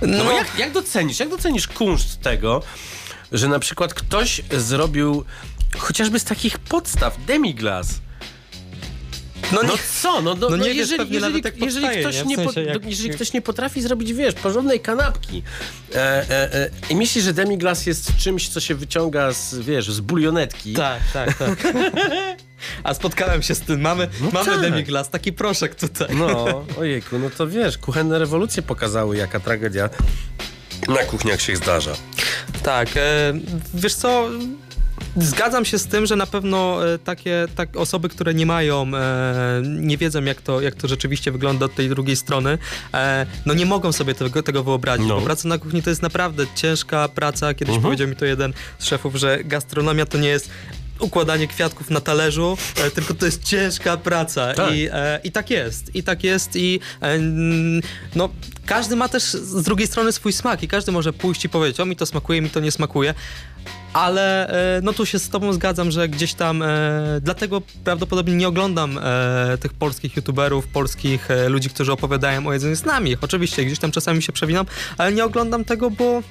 No, 0.02 0.18
bo 0.18 0.24
No. 0.24 0.32
jak, 0.32 0.60
jak 0.60 0.72
docenisz, 0.74 1.20
jak 1.20 1.30
docenisz 1.30 1.68
kunszt 1.68 2.22
tego, 2.22 2.64
że 3.32 3.48
na 3.48 3.60
przykład 3.60 3.94
ktoś 3.94 4.42
zrobił 4.52 5.26
chociażby 5.78 6.20
z 6.20 6.24
takich 6.24 6.58
podstaw 6.60 7.26
demiglas. 7.26 7.88
No, 9.52 9.64
No 9.64 9.74
co? 10.02 10.22
No, 10.22 10.36
no, 10.36 10.50
No 10.50 10.58
no 10.58 10.66
jeżeli, 10.66 10.78
jeżeli, 10.78 11.14
jeżeli, 11.14 11.42
powstaje, 11.60 12.00
ktoś 12.02 12.26
nie? 12.26 12.38
W 12.38 12.54
po, 12.54 12.60
jak- 12.60 12.86
jeżeli 12.86 13.10
ktoś 13.10 13.34
nie 13.34 13.42
potrafi 13.42 13.82
zrobić, 13.82 14.14
wiesz, 14.14 14.34
porządnej 14.34 14.80
kanapki 14.80 15.44
e, 15.96 15.98
e, 16.30 16.54
e, 16.54 16.70
i 16.90 16.96
myśli, 16.96 17.22
że 17.22 17.34
demiglas 17.34 17.86
jest 17.86 18.16
czymś, 18.18 18.50
co 18.50 18.60
się 18.60 18.76
wyciąga 18.76 19.34
z, 19.34 19.56
wiesz, 19.56 19.92
z 19.92 20.00
bulionetki. 20.00 20.74
Tak, 20.74 21.00
tak, 21.14 21.38
tak. 21.38 21.74
A 22.84 22.94
spotkałem 22.94 23.42
się 23.44 23.56
z 23.56 23.60
tym. 23.60 23.82
Mamy, 23.82 24.08
No 24.22 24.30
mamy 24.34 24.52
tak. 24.52 24.62
demiglas, 24.62 25.10
taki 25.10 25.34
proszek 25.34 25.76
tutaj. 25.76 26.08
No, 26.16 26.66
ojejku, 26.78 27.20
no 27.20 27.30
to 27.30 27.48
wiesz, 27.48 27.78
kuchenne 27.78 28.20
rewolucje 28.20 28.64
pokazały, 28.64 29.18
jaka 29.18 29.40
tragedia 29.40 29.90
na 30.88 30.98
kuchniach 31.04 31.42
się 31.42 31.56
zdarza. 31.56 31.94
Tak, 32.64 32.90
e, 32.96 33.34
wiesz 33.74 33.96
co, 33.96 34.30
zgadzam 35.22 35.66
się 35.66 35.80
z 35.80 35.88
tym, 35.88 36.06
że 36.06 36.16
na 36.16 36.26
pewno 36.28 36.88
e, 36.94 37.00
takie 37.00 37.46
tak, 37.56 37.78
osoby, 37.78 38.10
które 38.10 38.34
nie 38.34 38.46
mają, 38.46 38.92
e, 38.96 39.62
nie 39.66 39.98
wiedzą 39.98 40.24
jak 40.24 40.42
to, 40.42 40.62
jak 40.62 40.76
to 40.76 40.88
rzeczywiście 40.88 41.32
wygląda 41.32 41.66
od 41.66 41.76
tej 41.76 41.90
drugiej 41.90 42.16
strony, 42.16 42.58
e, 42.94 43.26
no 43.46 43.54
nie 43.54 43.66
mogą 43.66 43.92
sobie 43.92 44.16
tego, 44.16 44.44
tego 44.44 44.64
wyobrazić, 44.64 45.08
No. 45.08 45.16
bo 45.16 45.22
praca 45.22 45.48
na 45.48 45.58
kuchni 45.58 45.84
to 45.84 45.90
jest 45.90 46.02
naprawdę 46.02 46.46
ciężka 46.56 47.08
praca. 47.08 47.54
Kiedyś 47.54 47.76
Mhm. 47.76 47.84
powiedział 47.84 48.08
mi 48.08 48.16
to 48.16 48.26
jeden 48.26 48.54
z 48.80 48.86
szefów, 48.86 49.16
że 49.16 49.44
gastronomia 49.44 50.06
to 50.06 50.18
nie 50.18 50.28
jest 50.30 50.50
układanie 51.00 51.48
kwiatków 51.48 51.90
na 51.90 52.02
talerzu, 52.02 52.58
tylko 52.96 53.14
to 53.14 53.26
jest 53.26 53.44
ciężka 53.44 53.98
praca 53.98 54.54
Tak. 54.54 54.76
I, 54.76 54.88
e, 54.92 55.20
i 55.24 55.32
tak 55.32 55.50
jest, 55.50 55.96
i 55.96 56.04
tak 56.04 56.24
jest 56.24 56.56
i 56.56 56.80
e, 57.02 57.20
no 58.16 58.30
każdy 58.66 58.96
ma 58.96 59.10
też 59.10 59.24
z 59.24 59.64
drugiej 59.64 59.88
strony 59.88 60.12
swój 60.12 60.34
smak 60.34 60.64
i 60.64 60.68
każdy 60.68 60.92
może 60.92 61.14
pójść 61.14 61.46
i 61.46 61.50
powiedzieć, 61.50 61.80
o 61.80 61.86
mi 61.86 61.96
to 61.96 62.06
smakuje, 62.06 62.42
mi 62.42 62.50
to 62.50 62.60
nie 62.60 62.72
smakuje, 62.72 63.14
ale 63.94 64.48
e, 64.78 64.82
no 64.82 64.94
tu 64.94 65.06
się 65.06 65.20
z 65.20 65.30
tobą 65.30 65.54
zgadzam, 65.54 65.92
że 65.92 66.10
gdzieś 66.10 66.34
tam, 66.34 66.62
e, 66.62 66.68
dlatego 67.22 67.62
prawdopodobnie 67.84 68.36
nie 68.36 68.48
oglądam 68.48 68.98
e, 68.98 69.58
tych 69.58 69.74
polskich 69.74 70.16
youtuberów, 70.16 70.68
polskich 70.68 71.28
ludzi, 71.48 71.70
którzy 71.70 71.92
opowiadają 71.92 72.48
o 72.48 72.54
jedzeniu 72.54 72.76
z 72.76 72.86
nami. 72.86 73.16
Oczywiście 73.22 73.66
gdzieś 73.66 73.80
tam 73.80 73.92
czasami 73.92 74.22
się 74.22 74.32
przewinam, 74.32 74.66
ale 74.98 75.14
nie 75.14 75.26
oglądam 75.26 75.66
tego, 75.66 75.92
bo 75.92 76.22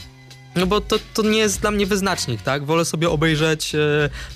No 0.57 0.67
bo 0.67 0.81
to, 0.81 0.97
to 1.15 1.23
nie 1.23 1.39
jest 1.39 1.61
dla 1.61 1.71
mnie 1.71 1.87
wyznacznik, 1.87 2.43
tak? 2.43 2.65
Wolę 2.65 2.85
sobie 2.85 3.11
obejrzeć 3.11 3.75
e, 3.75 3.79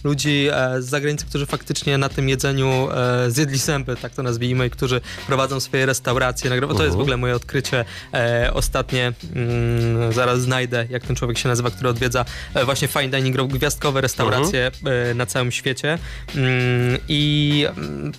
ludzi 0.04 0.48
e, 0.52 0.82
z 0.82 0.86
zagranicy, 0.86 1.26
którzy 1.26 1.46
faktycznie 1.46 1.98
na 1.98 2.08
tym 2.08 2.28
jedzeniu 2.28 2.88
e, 2.90 3.30
zjedli 3.30 3.58
sępy, 3.58 3.96
tak 3.96 4.14
to 4.14 4.22
nazwijmy, 4.22 4.66
i 4.66 4.70
którzy 4.70 5.00
prowadzą 5.26 5.60
swoje 5.60 5.86
restauracje. 5.86 6.50
Nagrywa. 6.50 6.74
To 6.74 6.84
jest 6.84 6.96
w 6.96 7.00
ogóle 7.00 7.16
moje 7.16 7.36
odkrycie 7.36 7.84
e, 8.14 8.50
ostatnie. 8.54 9.12
Mm, 9.34 10.12
zaraz 10.12 10.42
znajdę, 10.42 10.86
jak 10.90 11.06
ten 11.06 11.16
człowiek 11.16 11.38
się 11.38 11.48
nazywa, 11.48 11.70
który 11.70 11.88
odwiedza 11.88 12.24
e, 12.54 12.64
właśnie 12.64 12.88
fine 12.88 13.08
dining, 13.08 13.36
gwiazdkowe 13.52 14.00
restauracje 14.00 14.70
e, 15.10 15.14
na 15.14 15.26
całym 15.26 15.52
świecie. 15.52 15.98
Mm, 16.34 16.98
I 17.08 17.66
mm, 17.76 18.12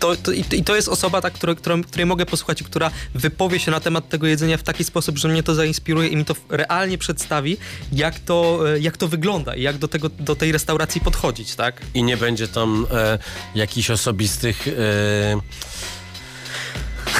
to, 0.00 0.16
to, 0.16 0.32
i, 0.32 0.44
i 0.52 0.64
to 0.64 0.76
jest 0.76 0.88
osoba, 0.88 1.20
tak, 1.20 1.32
której, 1.32 1.56
której 1.86 2.06
mogę 2.06 2.26
posłuchać 2.26 2.60
i 2.60 2.64
która 2.64 2.90
wypowie 3.14 3.60
się 3.60 3.70
na 3.70 3.80
temat 3.80 4.08
tego 4.08 4.26
jedzenia 4.26 4.56
w 4.56 4.62
taki 4.62 4.84
sposób, 4.84 5.18
że 5.18 5.28
mnie 5.28 5.42
to 5.42 5.54
zainspiruje 5.54 6.08
i 6.08 6.16
mi 6.16 6.24
to 6.24 6.34
realnie 6.48 6.98
przedstawi, 7.16 7.56
jak 7.92 8.20
to, 8.20 8.60
e, 8.74 8.78
jak 8.78 8.96
to 8.96 9.08
wygląda 9.08 9.56
i 9.56 9.62
jak 9.62 9.78
do, 9.78 9.88
tego, 9.88 10.08
do 10.08 10.36
tej 10.36 10.52
restauracji 10.52 11.00
podchodzić, 11.00 11.54
tak? 11.54 11.80
I 11.94 12.02
nie 12.02 12.16
będzie 12.16 12.48
tam 12.48 12.86
e, 12.90 13.18
jakichś 13.54 13.90
osobistych... 13.90 14.68
E, 14.68 15.40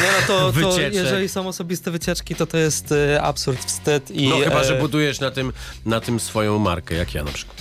Nie, 0.03 0.09
no 0.21 0.27
to, 0.27 0.53
to 0.53 0.81
jeżeli 0.81 1.29
są 1.29 1.49
osobiste 1.49 1.91
wycieczki, 1.91 2.35
to 2.35 2.47
to 2.47 2.57
jest 2.57 2.93
e, 2.93 3.23
absurd, 3.23 3.65
wstyd 3.65 4.11
i... 4.11 4.29
no 4.29 4.37
chyba, 4.37 4.61
e, 4.61 4.65
że 4.65 4.79
budujesz 4.79 5.21
na 5.21 5.31
tym, 5.31 5.53
na 5.87 6.01
tym 6.01 6.21
swoją 6.21 6.59
markę, 6.59 6.95
jak 6.95 7.15
ja 7.15 7.25
na 7.25 7.33
przykład. 7.33 7.57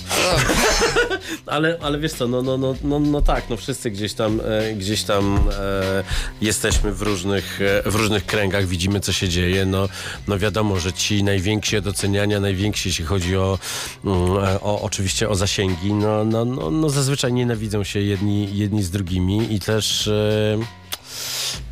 ale, 1.46 1.78
ale 1.82 1.98
wiesz 1.98 2.12
co, 2.12 2.28
no, 2.28 2.42
no, 2.42 2.58
no, 2.58 2.74
no, 2.84 3.00
no 3.00 3.22
tak, 3.22 3.50
no 3.50 3.56
wszyscy 3.56 3.90
gdzieś 3.90 4.14
tam, 4.14 4.40
e, 4.40 4.74
gdzieś 4.74 5.02
tam 5.02 5.48
e, 5.58 6.04
jesteśmy 6.40 6.92
w 6.92 7.02
różnych, 7.02 7.60
e, 7.86 7.90
w 7.90 7.94
różnych 7.94 8.26
kręgach, 8.26 8.66
widzimy 8.66 9.00
co 9.00 9.12
się 9.12 9.28
dzieje, 9.28 9.66
no, 9.66 9.88
no 10.28 10.38
wiadomo, 10.38 10.80
że 10.80 10.92
ci 10.92 11.24
najwięksi 11.24 11.82
doceniania, 11.82 12.40
najwięksi 12.40 12.88
jeśli 12.88 13.04
chodzi 13.04 13.36
o, 13.36 13.58
mm, 14.04 14.44
e, 14.44 14.60
o 14.60 14.82
oczywiście 14.82 15.28
o 15.28 15.34
zasięgi, 15.34 15.92
no, 15.92 16.24
no, 16.24 16.44
no, 16.44 16.70
no 16.70 16.90
zazwyczaj 16.90 17.32
nienawidzą 17.32 17.84
się 17.84 18.00
jedni, 18.00 18.58
jedni 18.58 18.82
z 18.82 18.90
drugimi 18.90 19.54
i 19.54 19.60
też 19.60 20.08
e, 20.08 20.58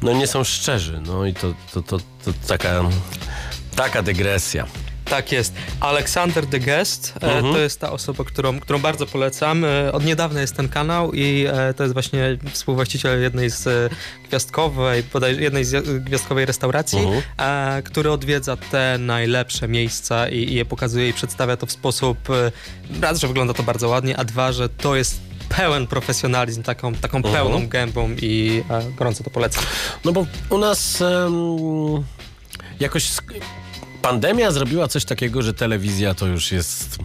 no 0.03 0.13
nie 0.13 0.27
są 0.27 0.45
szczerzy, 0.45 1.01
no 1.07 1.27
i 1.27 1.35
to, 1.35 1.55
to, 1.75 1.83
to, 1.83 1.99
to 1.99 2.33
taka, 2.49 2.83
taka 3.77 4.03
dygresja. 4.03 4.67
Tak 5.05 5.33
jest. 5.33 5.55
Aleksander 5.81 6.47
The 6.47 6.61
Guest 6.61 7.15
e, 7.23 7.27
Mhm. 7.37 7.55
to 7.55 7.61
jest 7.61 7.81
ta 7.81 7.93
osoba, 7.93 8.25
którą, 8.25 8.61
którą 8.61 8.79
bardzo 8.79 9.07
polecam. 9.07 9.65
E, 9.65 9.93
Od 9.93 10.05
niedawna 10.05 10.41
jest 10.41 10.57
ten 10.57 10.69
kanał 10.69 11.13
i 11.13 11.47
e, 11.53 11.75
to 11.75 11.83
jest 11.83 11.93
właśnie 11.93 12.39
współwłaściciel 12.53 13.23
jednej 13.23 13.51
z 13.51 13.93
gwiazdkowej, 14.29 15.03
bodaj 15.13 15.41
jednej 15.41 15.65
z 15.65 16.05
gwiazdkowej 16.05 16.47
restauracji, 16.47 16.99
Mhm. 16.99 17.83
który 17.83 18.11
odwiedza 18.11 18.57
te 18.57 18.97
najlepsze 18.99 19.69
miejsca 19.69 20.29
i, 20.29 20.37
i 20.37 20.55
je 20.55 20.65
pokazuje 20.65 21.09
i 21.09 21.13
przedstawia 21.13 21.57
to 21.57 21.67
w 21.67 21.73
sposób 21.73 22.19
raz, 23.01 23.21
że 23.21 23.29
wygląda 23.29 23.55
to 23.55 23.63
bardzo 23.63 23.89
ładnie, 23.89 24.17
a 24.17 24.25
dwa, 24.25 24.53
że 24.53 24.69
to 24.69 24.97
jest 24.97 25.21
pełen 25.49 25.87
profesjonalizm, 25.87 26.63
taką, 26.63 26.95
taką 26.95 27.17
Mhm. 27.19 27.35
pełną 27.35 27.69
gębą 27.69 28.11
i 28.23 28.63
e, 28.71 28.83
gorąco 28.97 29.25
to 29.25 29.31
polecam. 29.31 29.65
No 30.05 30.13
bo 30.13 30.27
u 30.51 30.59
nas 30.59 31.03
em, 31.03 31.33
jakoś 32.81 33.09
pandemia 34.03 34.51
zrobiła 34.51 34.89
coś 34.89 35.05
takiego, 35.05 35.43
że 35.43 35.55
telewizja 35.55 36.15
to 36.15 36.27
już 36.27 36.53
jest... 36.53 36.99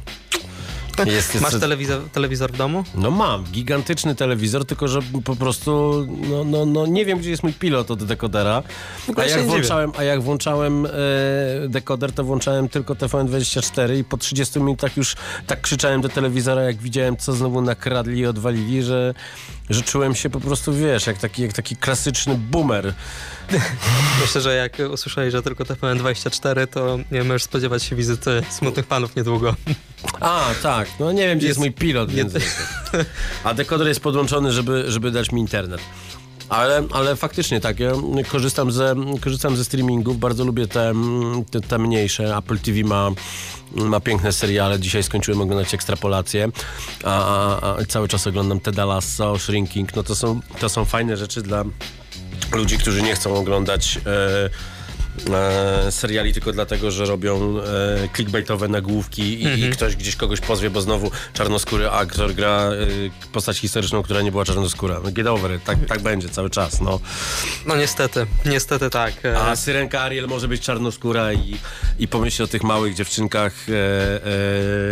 jest, 1.08 1.34
jest 1.34 1.42
Masz 1.42 1.60
telewizor, 1.60 2.02
telewizor 2.10 2.52
w 2.52 2.58
domu? 2.58 2.84
No 2.96 3.12
mam, 3.12 3.44
gigantyczny 3.44 4.16
telewizor, 4.16 4.66
tylko 4.66 4.88
że 4.88 5.00
po 5.24 5.36
prostu 5.36 6.06
no, 6.30 6.44
no, 6.44 6.66
no 6.66 6.86
nie 6.86 7.06
wiem, 7.06 7.20
gdzie 7.20 7.30
jest 7.30 7.44
mój 7.44 7.54
pilot 7.54 7.92
od 7.92 8.04
dekodera. 8.04 8.64
A 9.16 9.26
jak, 9.26 9.46
włączałem, 9.46 9.92
a 9.98 10.04
jak 10.04 10.22
włączałem 10.22 10.86
e, 10.86 10.90
dekoder, 11.70 12.12
to 12.12 12.24
włączałem 12.24 12.70
tylko 12.70 12.94
TVN24 12.94 13.98
i 13.98 14.04
po 14.04 14.18
30 14.18 14.60
minutach 14.60 14.98
już 14.98 15.16
tak 15.48 15.62
krzyczałem 15.62 16.02
do 16.02 16.10
telewizora, 16.10 16.62
jak 16.62 16.78
widziałem, 16.78 17.18
co 17.18 17.34
znowu 17.34 17.62
nakradli 17.62 18.20
i 18.20 18.26
odwalili, 18.26 18.84
że, 18.84 19.14
że 19.70 19.82
czułem 19.82 20.16
się 20.16 20.30
po 20.30 20.40
prostu, 20.40 20.74
wiesz, 20.74 21.08
jak 21.08 21.18
taki, 21.18 21.42
jak 21.42 21.54
taki 21.54 21.76
klasyczny 21.76 22.36
boomer. 22.36 22.94
Myślę, 24.22 24.42
że 24.42 24.56
jak 24.56 24.78
usłyszeli, 24.94 25.32
że 25.32 25.42
tylko 25.42 25.64
TVN24, 25.64 26.68
to 26.68 27.00
nie 27.12 27.24
możesz 27.24 27.44
spodziewać 27.44 27.84
się 27.84 27.96
wizyty 27.96 28.44
smutnych 28.50 28.88
panów 28.88 29.16
niedługo. 29.16 29.56
A, 30.20 30.46
tak. 30.64 30.88
No 31.00 31.12
nie 31.12 31.28
wiem, 31.28 31.38
gdzie 31.38 31.48
jest, 31.48 31.60
Jest- 31.60 31.60
mój 31.60 31.72
pilot, 31.72 32.12
więc... 32.12 32.34
A 33.44 33.54
dekoder 33.54 33.88
jest 33.88 34.00
podłączony, 34.00 34.52
żeby, 34.52 34.92
żeby 34.92 35.12
dać 35.12 35.32
mi 35.32 35.42
internet. 35.42 35.82
Ale, 36.50 36.84
ale 36.92 37.16
faktycznie 37.16 37.60
tak, 37.60 37.80
ja 37.80 37.92
korzystam 38.28 38.72
ze, 38.72 38.96
korzystam 39.22 39.58
ze 39.58 39.66
streamingów, 39.66 40.20
bardzo 40.20 40.46
lubię 40.46 40.68
te, 40.68 40.94
te, 41.52 41.62
te 41.62 41.78
mniejsze. 41.78 42.38
Apple 42.38 42.60
TV 42.60 42.84
ma, 42.84 43.12
ma 43.72 44.00
piękne 44.00 44.32
seriale, 44.32 44.80
dzisiaj 44.80 45.04
skończyłem 45.04 45.42
oglądać 45.42 45.74
Ekstrapolację, 45.74 46.50
a, 47.04 47.60
a, 47.62 47.78
a 47.78 47.86
cały 47.86 48.08
czas 48.08 48.28
oglądam 48.28 48.60
Teda 48.60 48.86
Lasso, 48.86 49.40
Shrinking, 49.40 49.96
no 49.96 50.04
to 50.04 50.16
są, 50.16 50.40
to 50.60 50.70
są 50.70 50.86
fajne 50.86 51.18
rzeczy 51.18 51.42
dla 51.42 51.64
ludzi, 52.52 52.78
którzy 52.78 53.02
nie 53.02 53.16
chcą 53.16 53.36
oglądać 53.36 54.00
e, 55.34 55.92
seriali 55.92 56.34
tylko 56.34 56.52
dlatego, 56.54 56.92
że 56.92 57.06
robią 57.06 57.60
e, 57.60 57.64
clickbaitowe 58.16 58.68
nagłówki 58.68 59.22
i, 59.24 59.44
i 59.44 59.48
Mhm. 59.54 59.72
ktoś 59.74 59.96
gdzieś 59.96 60.16
kogoś 60.16 60.42
pozwie, 60.42 60.70
bo 60.70 60.82
znowu 60.82 61.12
czarnoskóry 61.34 61.90
aktor 61.90 62.34
gra 62.34 62.50
e, 62.72 62.76
postać 63.32 63.58
historyczną, 63.58 64.04
która 64.04 64.22
nie 64.22 64.32
była 64.32 64.46
czarnoskóra. 64.46 65.00
No, 65.04 65.12
Get 65.12 65.28
over 65.28 65.56
it. 65.56 65.64
Tak, 65.64 65.78
tak 65.88 66.02
będzie 66.02 66.30
cały 66.30 66.50
czas, 66.50 66.82
no. 66.82 67.00
No 67.66 67.76
niestety, 67.76 68.26
niestety 68.46 68.90
tak. 68.90 69.26
E, 69.26 69.40
A 69.40 69.56
syrenka 69.56 70.02
Ariel 70.02 70.28
może 70.28 70.48
być 70.48 70.62
czarnoskóra 70.62 71.34
i, 71.34 71.58
i 72.00 72.08
pomyśl 72.08 72.44
o 72.44 72.48
tych 72.48 72.64
małych 72.64 72.96
dziewczynkach 72.96 73.54
e, 73.70 73.74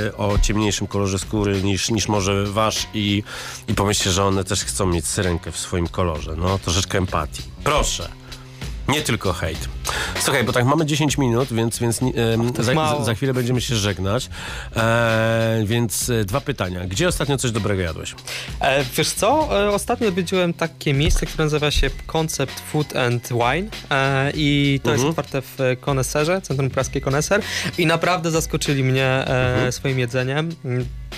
e, 0.07 0.17
o 0.17 0.37
ciemniejszym 0.41 0.87
kolorze 0.87 1.19
skóry 1.19 1.61
niż, 1.63 1.89
niż 1.89 2.07
może 2.07 2.45
wasz 2.45 2.87
i, 2.93 3.23
i 3.67 3.73
pomyślcie, 3.73 4.11
że 4.11 4.23
one 4.25 4.43
też 4.43 4.63
chcą 4.65 4.85
mieć 4.85 5.07
syrenkę 5.07 5.51
w 5.51 5.57
swoim 5.57 5.87
kolorze. 5.87 6.35
No, 6.37 6.59
troszeczkę 6.59 6.97
empatii. 6.97 7.43
Proszę. 7.63 8.09
Nie 8.87 9.01
tylko 9.01 9.33
hejt. 9.33 9.69
Słuchaj, 10.19 10.43
bo 10.43 10.53
tak 10.53 10.65
mamy 10.65 10.85
10 10.85 11.17
minut, 11.17 11.53
więc, 11.53 11.79
więc 11.79 11.99
za, 12.59 13.03
za 13.03 13.13
chwilę 13.13 13.33
będziemy 13.33 13.61
się 13.61 13.75
żegnać. 13.75 14.29
E, 14.75 15.61
więc 15.65 16.09
e, 16.09 16.25
dwa 16.25 16.41
pytania. 16.41 16.85
Gdzie 16.87 17.07
ostatnio 17.07 17.37
coś 17.37 17.51
dobrego 17.51 17.81
jadłeś? 17.81 18.15
E, 18.61 18.83
wiesz 18.97 19.09
co, 19.11 19.49
e, 19.65 19.69
ostatnio 19.71 20.07
odwiedziłem 20.07 20.53
takie 20.53 20.93
miejsce, 20.93 21.25
które 21.25 21.43
nazywa 21.45 21.71
się 21.71 21.89
Concept 22.07 22.59
Food 22.59 22.95
and 22.95 23.29
Wine 23.29 23.69
e, 23.91 24.31
i 24.35 24.79
to 24.83 24.91
Mhm. 24.91 25.07
jest 25.07 25.19
otwarte 25.19 25.41
w 25.41 25.57
Koneserze, 25.81 26.41
Centrum 26.41 26.69
Praskiej 26.69 27.01
Koneser 27.01 27.41
i 27.77 27.85
naprawdę 27.85 28.31
zaskoczyli 28.31 28.83
mnie 28.83 29.05
e, 29.05 29.47
Mhm. 29.53 29.71
swoim 29.71 29.99
jedzeniem. 29.99 30.49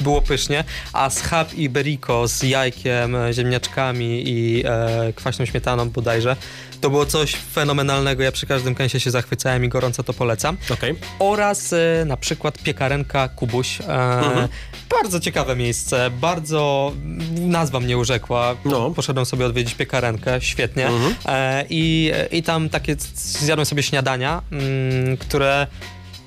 Było 0.01 0.21
pysznie, 0.21 0.63
a 0.93 1.09
schab 1.09 1.53
iberico 1.53 2.27
z 2.27 2.43
jajkiem, 2.43 3.15
ziemniaczkami 3.31 4.23
i 4.29 4.63
e, 4.65 5.13
kwaśną 5.15 5.45
śmietaną 5.45 5.89
bodajże, 5.89 6.35
to 6.81 6.89
było 6.89 7.05
coś 7.05 7.35
fenomenalnego. 7.35 8.23
Ja 8.23 8.31
przy 8.31 8.45
każdym 8.59 8.75
kęsie 8.75 8.99
się 8.99 9.11
zachwycałem 9.11 9.65
i 9.65 9.69
gorąco 9.69 10.03
to 10.03 10.13
polecam. 10.13 10.57
Okej. 10.73 10.95
Oraz 11.19 11.73
e, 11.73 12.05
na 12.05 12.17
przykład 12.17 12.57
piekarenka 12.57 13.27
Kubuś. 13.27 13.81
E, 13.81 13.83
Mhm. 13.83 14.47
Bardzo 14.89 15.19
ciekawe 15.19 15.55
miejsce, 15.55 16.09
bardzo 16.21 16.91
nazwa 17.35 17.79
mnie 17.79 17.97
urzekła. 17.97 18.55
No. 18.65 18.91
Poszedłem 18.91 19.25
sobie 19.25 19.45
odwiedzić 19.45 19.75
piekarenkę, 19.75 20.41
świetnie. 20.41 20.87
Mhm. 20.87 21.15
E, 21.25 21.65
i, 21.69 22.11
I 22.31 22.43
tam 22.43 22.69
takie 22.69 22.95
zjadłem 23.15 23.65
sobie 23.65 23.83
śniadania, 23.83 24.41
mm, 24.51 25.17
które 25.17 25.67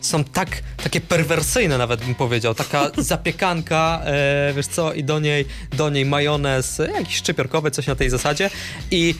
są 0.03 0.25
tak, 0.25 0.63
takie 0.85 1.01
perwersyjne 1.01 1.79
nawet 1.79 2.05
bym 2.05 2.15
powiedział. 2.15 2.55
Taka 2.55 2.91
zapiekanka, 3.13 4.01
e, 4.05 4.53
wiesz 4.57 4.67
co, 4.67 4.93
i 4.93 5.05
do 5.05 5.21
niej, 5.21 5.45
do 5.77 5.91
niej 5.91 6.05
majonez, 6.07 6.81
e, 6.81 6.91
jakiś 6.93 7.17
szczypiorkowy, 7.17 7.71
coś 7.71 7.87
na 7.87 7.95
tej 7.95 8.11
zasadzie 8.11 8.51
i 8.91 9.15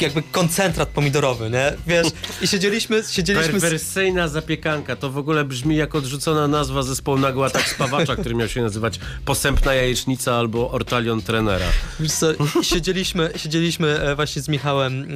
jakby 0.00 0.22
koncentrat 0.22 0.88
pomidorowy, 0.88 1.50
nie? 1.50 1.72
Wiesz, 1.86 2.06
i 2.42 2.46
siedzieliśmy, 2.48 3.02
siedzieliśmy... 3.10 3.58
z- 3.58 3.62
Perwersyjna 3.62 4.28
zapiekanka. 4.28 4.96
To 4.96 5.10
w 5.10 5.18
ogóle 5.18 5.44
brzmi 5.44 5.76
jak 5.76 5.94
odrzucona 5.94 6.48
nazwa 6.48 6.82
zespołu 6.82 7.18
Nagły 7.18 7.46
Atak 7.46 7.68
Spawacza, 7.68 8.16
który 8.16 8.34
miał 8.34 8.48
się 8.48 8.62
nazywać 8.62 9.00
Posępna 9.24 9.74
Jajecznica 9.74 10.34
albo 10.34 10.70
Ortalion 10.70 11.22
Trenera. 11.22 11.66
Wiesz 12.00 12.12
co, 12.12 12.26
siedzieliśmy, 12.62 13.30
siedzieliśmy 13.36 14.00
e, 14.00 14.14
właśnie 14.16 14.42
z 14.42 14.48
Michałem, 14.48 15.06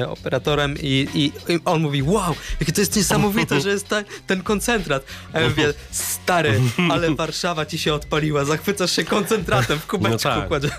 e, 0.00 0.08
operatorem 0.08 0.74
i, 0.82 1.08
i, 1.14 1.52
i 1.52 1.58
on 1.64 1.82
mówi, 1.82 2.02
wow, 2.02 2.34
jakie 2.60 2.72
to 2.72 2.80
jest 2.80 2.96
niesamowite, 2.96 3.60
że 3.60 3.68
jest 3.70 3.88
ta, 3.88 4.02
ten 4.32 4.42
koncentrat. 4.42 5.04
A 5.32 5.40
ja 5.40 5.48
mówię, 5.48 5.74
stary, 5.90 6.60
ale 6.92 7.14
Warszawa 7.14 7.66
ci 7.66 7.78
się 7.78 7.94
odpaliła, 7.94 8.44
zachwycasz 8.44 8.92
się 8.92 9.04
koncentratem 9.04 9.78
w 9.78 9.86
kubeczku. 9.86 10.28
No 10.28 10.34
tak. 10.34 10.48
kładzie. 10.48 10.70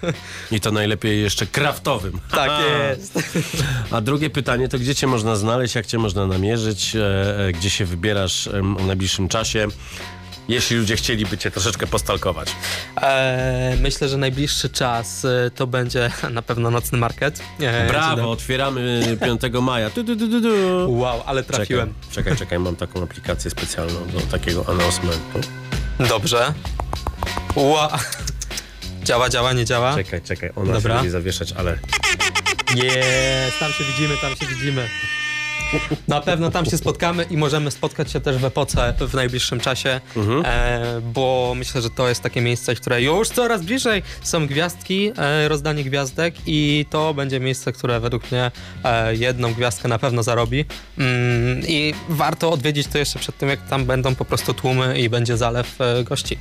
I 0.51 0.59
to 0.59 0.71
najlepiej 0.71 1.21
jeszcze 1.21 1.45
kraftowym. 1.45 2.19
Tak 2.31 2.51
jest. 2.65 3.19
A 3.91 4.01
drugie 4.01 4.29
pytanie 4.29 4.69
to 4.69 4.79
gdzie 4.79 4.95
cię 4.95 5.07
można 5.07 5.35
znaleźć, 5.35 5.75
jak 5.75 5.85
cię 5.85 5.97
można 5.97 6.27
namierzyć, 6.27 6.95
e, 6.95 7.47
e, 7.47 7.51
gdzie 7.51 7.69
się 7.69 7.85
wybierasz 7.85 8.49
w 8.79 8.85
najbliższym 8.85 9.27
czasie? 9.27 9.67
Jeśli 10.47 10.77
ludzie 10.77 10.95
chcieliby 10.95 11.37
cię 11.37 11.51
troszeczkę 11.51 11.87
postalkować. 11.87 12.55
E, 13.01 13.77
myślę, 13.81 14.09
że 14.09 14.17
najbliższy 14.17 14.69
czas 14.69 15.25
e, 15.25 15.51
to 15.55 15.67
będzie 15.67 16.11
na 16.31 16.41
pewno 16.41 16.71
nocny 16.71 16.97
market. 16.97 17.39
E, 17.59 17.87
Brawo, 17.87 18.31
otwieramy 18.31 19.03
5 19.25 19.41
maja. 19.61 19.89
Du, 19.89 20.03
du, 20.03 20.41
du. 20.41 20.99
Wow, 20.99 21.23
ale 21.25 21.43
trafiłem. 21.43 21.93
Czekaj, 22.09 22.11
czekaj, 22.23 22.37
czekaj, 22.37 22.59
mam 22.59 22.75
taką 22.75 23.03
aplikację 23.03 23.51
specjalną 23.51 24.07
do 24.13 24.19
takiego 24.19 24.65
announcementu. 24.69 25.41
Dobrze. 26.09 26.53
Wow. 27.55 27.89
Działa, 29.03 29.29
działa, 29.29 29.53
nie 29.53 29.65
działa? 29.65 29.95
Czekaj, 29.95 30.21
czekaj, 30.21 30.49
ona 30.55 30.73
Dobra. 30.73 31.03
się 31.03 31.09
zawieszać, 31.09 31.51
ale 31.51 31.77
Jest, 32.75 33.59
tam 33.59 33.71
się 33.71 33.83
widzimy, 33.83 34.17
tam 34.21 34.35
się 34.35 34.45
widzimy. 34.55 34.87
Na 36.07 36.21
pewno 36.21 36.51
tam 36.51 36.65
się 36.65 36.77
spotkamy 36.77 37.23
i 37.23 37.37
możemy 37.37 37.71
spotkać 37.71 38.11
się 38.11 38.19
też 38.19 38.37
w 38.37 38.45
epoce 38.45 38.93
w 38.99 39.13
najbliższym 39.13 39.59
czasie, 39.59 40.01
e, 40.45 41.01
bo 41.13 41.53
myślę, 41.55 41.81
że 41.81 41.89
to 41.89 42.09
jest 42.09 42.21
takie 42.21 42.41
miejsce, 42.41 42.75
które 42.75 43.01
już 43.01 43.29
coraz 43.29 43.61
bliżej 43.61 44.03
są 44.23 44.47
gwiazdki, 44.47 45.11
e, 45.17 45.47
rozdanie 45.47 45.83
gwiazdek 45.83 46.35
i 46.45 46.85
to 46.89 47.13
będzie 47.13 47.39
miejsce, 47.39 47.71
które 47.71 47.99
według 47.99 48.31
mnie 48.31 48.51
e, 48.83 49.15
jedną 49.15 49.53
gwiazdkę 49.53 49.87
na 49.87 49.99
pewno 49.99 50.23
zarobi 50.23 50.65
mm, 50.97 51.61
i 51.67 51.93
warto 52.09 52.51
odwiedzić 52.51 52.87
to 52.87 52.97
jeszcze 52.97 53.19
przed 53.19 53.37
tym, 53.37 53.49
jak 53.49 53.67
tam 53.67 53.85
będą 53.85 54.15
po 54.15 54.25
prostu 54.25 54.53
tłumy 54.53 54.99
i 54.99 55.09
będzie 55.09 55.37
zalew 55.37 55.81
e, 55.81 56.03
gości. 56.03 56.37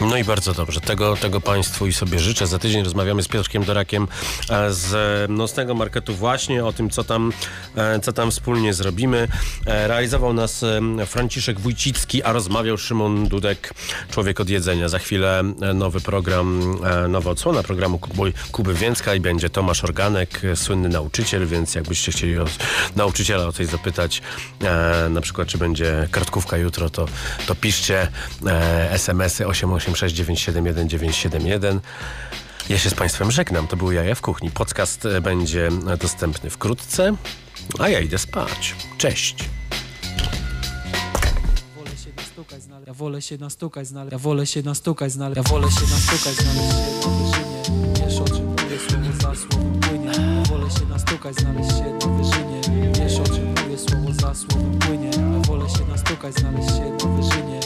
No 0.00 0.16
i 0.16 0.24
bardzo 0.24 0.54
dobrze. 0.54 0.80
Tego, 0.80 1.16
tego 1.16 1.40
Państwu 1.40 1.86
i 1.86 1.92
sobie 1.92 2.18
życzę. 2.18 2.46
Za 2.46 2.58
tydzień 2.58 2.84
rozmawiamy 2.84 3.22
z 3.22 3.28
Piotrkiem 3.28 3.64
Dorakiem 3.64 4.08
e, 4.50 4.72
z 4.72 4.94
e, 4.94 5.32
Nocnego 5.32 5.74
Marketu 5.74 6.14
właśnie 6.14 6.64
o 6.64 6.72
tym, 6.72 6.90
co 6.90 7.04
tam, 7.04 7.32
e, 7.76 8.00
co 8.00 8.12
tam 8.12 8.30
wspólnie 8.30 8.74
zrobimy. 8.74 9.28
Realizował 9.66 10.32
nas 10.32 10.64
Franciszek 11.06 11.60
Wójcicki, 11.60 12.22
a 12.22 12.32
rozmawiał 12.32 12.78
Szymon 12.78 13.28
Dudek, 13.28 13.74
Człowiek 14.10 14.40
od 14.40 14.48
Jedzenia. 14.48 14.88
Za 14.88 14.98
chwilę 14.98 15.42
nowy 15.74 16.00
program, 16.00 16.76
nowa 17.08 17.30
odsłona 17.30 17.62
programu 17.62 17.98
Kuby, 17.98 18.32
Kuby 18.52 18.74
Więcka 18.74 19.14
i 19.14 19.20
będzie 19.20 19.50
Tomasz 19.50 19.84
Organek, 19.84 20.42
słynny 20.54 20.88
nauczyciel, 20.88 21.46
więc 21.46 21.74
jakbyście 21.74 22.12
chcieli 22.12 22.38
o, 22.38 22.44
nauczyciela 22.96 23.46
o 23.46 23.52
coś 23.52 23.66
zapytać, 23.66 24.22
na 25.10 25.20
przykład 25.20 25.48
czy 25.48 25.58
będzie 25.58 26.08
kartkówka 26.10 26.56
jutro, 26.56 26.90
to, 26.90 27.06
to 27.46 27.54
piszcie 27.54 28.08
e, 28.46 28.90
SMS-y 28.90 29.46
886971971. 29.78 31.78
Ja 32.68 32.78
się 32.78 32.90
z 32.90 32.94
Państwem 32.94 33.30
żegnam. 33.30 33.68
To 33.68 33.76
był 33.76 33.92
Jaja 33.92 34.14
w 34.14 34.20
Kuchni. 34.20 34.50
Podcast 34.50 35.06
e, 35.06 35.20
będzie 35.20 35.68
dostępny 36.00 36.50
wkrótce, 36.50 37.16
a 37.78 37.88
ja 37.88 38.00
idę 38.00 38.18
spać. 38.18 38.74
Cześć. 38.98 39.36
Ja 42.86 42.94
wolę 42.94 43.22
się 43.22 43.36
nastukać, 43.36 43.86
znaleźć. 43.86 44.12
Ja 44.12 44.18
wolę 44.18 44.46
się 44.46 44.62
nastukać, 44.62 45.12
znaleźć. 45.12 45.36
Ja 45.36 45.42
wolę 45.42 45.70
się 45.70 45.80
nastukać, 45.90 46.34
znaleźć 46.34 46.70
się 46.70 46.76
na 47.02 47.08
wyżynie. 47.16 47.62
Wiesz 47.94 48.20
o 48.20 48.24
czym 48.24 48.46
mówię, 48.46 48.78
słowo 48.88 49.12
za 49.22 49.34
słowem 49.34 49.80
płynie. 49.80 50.06
Ja 50.06 50.42
wolę 50.48 50.70
się 50.70 50.86
nastukać, 50.86 51.34
znaleźć 51.36 51.70
się 51.70 51.84
na 51.84 52.06
wyżynie. 52.16 52.60
Wiesz 52.92 53.18
o 53.20 53.24
czym 53.24 53.46
mówię, 53.48 53.78
słowo 53.78 54.12
za 54.20 54.34
słowem 54.34 54.78
płynie. 54.78 55.10
Ja 55.10 55.38
wolę 55.46 55.70
się 55.70 55.84
nastukać, 55.88 56.34
znaleźć 56.34 56.68
się 56.68 56.90
na 56.90 56.96
wyżynie. 57.16 57.60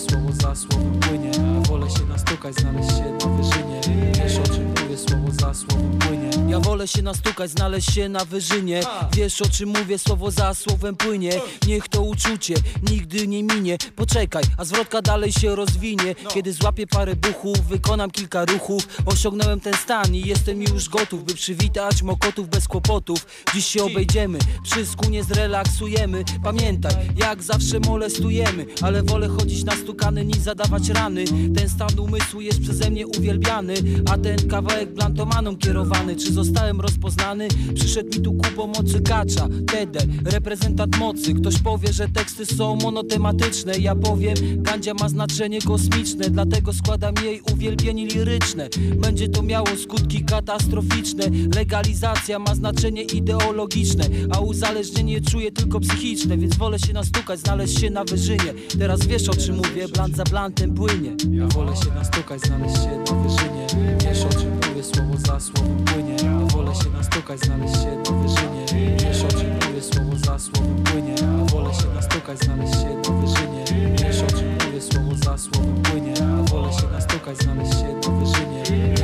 Słowo 0.00 0.32
za 0.32 0.54
słowem 0.54 1.00
płynie. 1.00 1.30
Wolę 1.68 1.90
się 1.90 2.04
nastukać, 2.08 2.54
znaleźć 2.54 2.88
się 2.88 3.04
na 3.04 3.26
wyżynie. 3.36 3.80
Wiesz 4.14 4.38
o 4.38 4.42
czym 4.54 4.68
mówię, 4.68 4.89
słowo 4.98 5.30
za 5.40 5.54
słowem 5.54 5.98
płynie. 5.98 6.30
Ja 6.50 6.60
wolę 6.60 6.88
się 6.88 7.02
nastukać, 7.02 7.50
znaleźć 7.50 7.94
się 7.94 8.08
na 8.08 8.24
wyżynie. 8.24 8.80
Wiesz 9.12 9.42
o 9.42 9.48
czym 9.48 9.68
mówię, 9.68 9.98
słowo 9.98 10.30
za 10.30 10.54
słowem 10.54 10.96
płynie. 10.96 11.32
Niech 11.66 11.88
to 11.88 12.02
uczucie 12.02 12.54
nigdy 12.90 13.28
nie 13.28 13.42
minie. 13.42 13.76
Poczekaj, 13.96 14.42
a 14.56 14.64
zwrotka 14.64 15.02
dalej 15.02 15.32
się 15.32 15.56
rozwinie. 15.56 16.14
Kiedy 16.34 16.52
złapię 16.52 16.86
parę 16.86 17.16
buchów, 17.16 17.66
wykonam 17.66 18.10
kilka 18.10 18.44
ruchów. 18.44 18.88
Osiągnąłem 19.06 19.60
ten 19.60 19.74
stan 19.74 20.14
i 20.14 20.20
jestem 20.20 20.62
już 20.62 20.88
gotów 20.88 21.24
By 21.24 21.34
przywitać 21.34 22.02
mokotów 22.02 22.48
bez 22.48 22.68
kłopotów. 22.68 23.26
Dziś 23.54 23.66
się 23.66 23.84
obejdziemy, 23.84 24.38
przysku 24.62 25.10
nie 25.10 25.24
zrelaksujemy. 25.24 26.24
Pamiętaj, 26.42 26.94
jak 27.16 27.42
zawsze 27.42 27.80
molestujemy 27.80 28.66
Ale 28.82 29.02
wolę 29.02 29.28
chodzić 29.28 29.64
nastukany 29.64 30.24
niż 30.24 30.38
zadawać 30.38 30.88
rany. 30.88 31.24
Ten 31.56 31.68
stan 31.68 31.98
umysłu 31.98 32.40
jest 32.40 32.60
przeze 32.60 32.90
mnie 32.90 33.06
uwielbiany 33.06 33.74
A 34.10 34.18
ten 34.18 34.48
kawałek 34.48 34.89
blantomaną 34.90 35.56
kierowany. 35.56 36.16
Czy 36.16 36.32
zostałem 36.32 36.80
rozpoznany? 36.80 37.48
Przyszedł 37.74 38.08
mi 38.18 38.24
tu 38.24 38.32
ku 38.32 38.50
pomocy 38.56 39.00
kacza 39.00 39.48
Tede, 39.66 40.00
reprezentant 40.24 40.98
mocy. 40.98 41.34
Ktoś 41.34 41.58
powie, 41.58 41.92
że 41.92 42.08
teksty 42.08 42.46
są 42.46 42.76
monotematyczne. 42.76 43.78
Ja 43.78 43.94
powiem, 43.94 44.34
gandzia 44.56 44.94
ma 44.94 45.08
znaczenie 45.08 45.62
kosmiczne 45.62 46.30
Dlatego 46.30 46.72
składam 46.72 47.14
jej 47.24 47.40
uwielbienie 47.52 48.06
liryczne. 48.06 48.68
Będzie 48.96 49.28
to 49.28 49.42
miało 49.42 49.66
skutki 49.82 50.24
katastroficzne. 50.24 51.24
Legalizacja 51.54 52.38
ma 52.38 52.54
znaczenie 52.54 53.02
ideologiczne 53.02 54.04
A 54.30 54.40
uzależnienie 54.40 55.20
czuję 55.20 55.52
tylko 55.52 55.80
psychiczne 55.80 56.36
Więc 56.38 56.56
wolę 56.56 56.78
się 56.78 56.92
nastukać, 56.92 57.40
znaleźć 57.40 57.80
się 57.80 57.90
na 57.90 58.04
wyżynie. 58.04 58.54
Teraz 58.78 59.06
wiesz 59.06 59.28
o 59.28 59.34
czym 59.34 59.56
mówię, 59.56 59.88
blant 59.88 60.16
za 60.16 60.24
blantem 60.24 60.74
płynie. 60.74 61.16
Ja 61.30 61.46
wolę 61.46 61.76
się 61.76 61.94
nastukać, 61.94 62.40
znaleźć 62.40 62.76
się 62.76 63.04
na 63.14 63.22
wyżynie. 63.22 63.66
Wiesz 64.00 64.19
za 65.40 65.46
słowem 65.46 65.84
płynie 65.84 66.16
Ja 66.22 66.46
wolę 66.46 66.74
się 66.74 66.90
nastukać, 66.90 67.40
znaleźć 67.40 67.74
się 67.74 67.96
na 67.96 68.22
wyżynie. 68.22 68.66
Wiesz 68.98 69.24
o 69.24 69.28
czym 69.28 69.54
mówię, 69.54 69.82
słowo 69.82 70.16
za 70.16 70.38
słowem 70.38 70.84
płynie 70.84 71.14
Ja 71.14 71.44
wolę 71.44 71.74
się 71.74 71.88
nastukać, 71.94 72.38
znaleźć 72.38 72.74
się 72.74 72.94
na 72.94 73.20
wyżynie. 73.20 73.64
Wiesz 73.98 74.22
o 74.22 74.26
czym 74.26 74.52
mówię, 74.52 74.80
słowo 74.80 75.14
za 75.24 75.38
słowem 75.38 75.82
płynie 75.82 76.12
Ja 76.20 76.42
wolę 76.50 76.72
się 76.72 76.86
nastukać, 76.92 77.38
znaleźć 77.38 77.72
się 77.72 77.94
na 77.94 78.18
wyżynie 78.18 78.99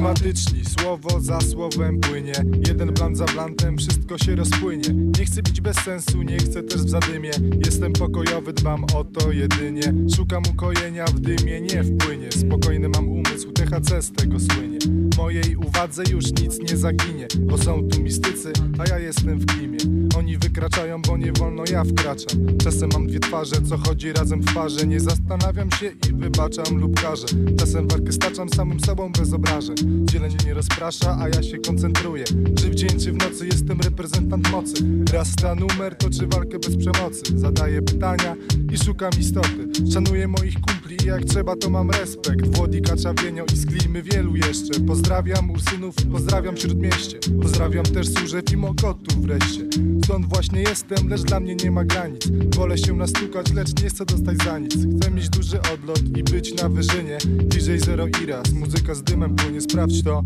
Klimatyczni, 0.00 0.62
słowo 0.64 1.20
za 1.20 1.40
słowem 1.40 2.00
płynie. 2.00 2.32
Jeden 2.68 2.94
blant 2.94 3.16
za 3.16 3.24
blantem, 3.24 3.78
wszystko 3.78 4.18
się 4.18 4.36
rozpłynie. 4.36 4.88
Nie 5.18 5.24
chcę 5.24 5.42
bić 5.42 5.60
bez 5.60 5.76
sensu, 5.76 6.22
nie 6.22 6.36
chcę 6.36 6.62
też 6.62 6.80
w 6.80 6.88
zadymie. 6.88 7.30
Jestem 7.64 7.92
pokojowy, 7.92 8.52
dbam 8.52 8.84
o 8.94 9.04
to 9.04 9.32
jedynie. 9.32 9.82
Szukam 10.16 10.42
ukojenia 10.54 11.04
w 11.04 11.20
dymie, 11.20 11.60
nie 11.60 11.82
w 11.82 11.98
płynie. 11.98 12.32
Spokojny 12.32 12.88
mam 12.88 13.08
umysł, 13.08 13.52
THC 13.52 14.02
z 14.02 14.12
tego 14.12 14.36
słynie. 14.40 14.78
Mojej 15.16 15.56
uwadze 15.56 16.02
już 16.10 16.24
nic 16.24 16.70
nie 16.70 16.76
zaginie 16.76 17.26
Bo 17.40 17.58
są 17.58 17.88
tu 17.88 18.02
mistycy, 18.02 18.52
a 18.78 18.88
ja 18.88 18.98
jestem 18.98 19.38
w 19.38 19.46
klimie 19.46 19.78
Oni 20.18 20.38
wykraczają, 20.38 21.02
bo 21.02 21.16
nie 21.16 21.32
wolno, 21.32 21.62
ja 21.72 21.84
wkraczam. 21.84 22.58
Czasem 22.64 22.90
mam 22.92 23.06
dwie 23.06 23.20
twarze, 23.20 23.56
co 23.68 23.78
chodzi 23.78 24.12
razem 24.12 24.40
w 24.40 24.54
parze. 24.54 24.86
Nie 24.86 25.00
zastanawiam 25.00 25.70
się 25.70 25.86
i 26.08 26.12
wybaczam 26.12 26.78
lub 26.78 27.00
karzę. 27.00 27.26
Czasem 27.58 27.88
walkę 27.88 28.12
staczam 28.12 28.48
samym 28.48 28.80
sobą 28.80 29.12
bez 29.12 29.32
obrażeń 29.32 29.76
Dzielenie 29.90 30.36
nie 30.46 30.54
rozprasza, 30.54 31.18
a 31.20 31.28
ja 31.28 31.42
się 31.42 31.58
koncentruję. 31.58 32.24
Czy 32.58 32.70
w 32.70 32.74
dzień, 32.74 33.00
czy 33.00 33.12
w 33.12 33.16
nocy 33.16 33.46
jestem 33.46 33.80
reprezentant 33.80 34.50
mocy. 34.50 34.74
Rasta 35.12 35.54
numer, 35.54 35.94
toczy 35.94 36.26
walkę 36.26 36.58
bez 36.58 36.76
przemocy. 36.76 37.22
Zadaję 37.34 37.82
pytania 37.82 38.36
i 38.72 38.78
szukam 38.78 39.10
istoty. 39.20 39.68
Szanuję 39.92 40.28
moich 40.28 40.54
kumpli 40.60 40.96
i 41.04 41.06
jak 41.06 41.24
trzeba 41.24 41.56
to 41.56 41.70
mam 41.70 41.90
respekt. 41.90 42.56
Włodi, 42.56 42.82
Kaczawienio 42.82 43.44
i 43.52 43.56
z 43.56 43.64
Glimy 43.64 44.02
wielu 44.02 44.36
jeszcze. 44.36 44.80
Pozdrawiam 44.80 45.50
Ursynów, 45.50 45.94
pozdrawiam 46.12 46.56
Śródmieście. 46.56 47.18
Pozdrawiam 47.42 47.84
też 47.84 48.08
Służew 48.08 48.52
i 48.52 48.56
Mokotów 48.56 49.22
wreszcie. 49.22 49.64
Stąd 50.04 50.26
właśnie 50.26 50.62
jestem, 50.62 51.08
lecz 51.08 51.22
dla 51.22 51.40
mnie 51.40 51.56
nie 51.64 51.70
ma 51.70 51.84
granic. 51.84 52.22
Wolę 52.56 52.78
się 52.78 52.96
nastukać, 52.96 53.52
lecz 53.52 53.82
nie 53.82 53.88
chcę 53.88 54.04
dostać 54.04 54.36
za 54.44 54.58
nic. 54.58 54.74
Chcę 54.74 55.10
mieć 55.10 55.28
duży 55.28 55.58
odlot 55.74 56.02
i 56.16 56.22
być 56.22 56.62
na 56.62 56.68
wyżynie. 56.68 57.18
DJ 57.24 57.76
Zero 57.76 58.06
Iras, 58.22 58.52
muzyka 58.52 58.94
z 58.94 59.02
dymem 59.02 59.36
płynie, 59.36 59.60
sprawdź 59.80 60.02
to. 60.02 60.22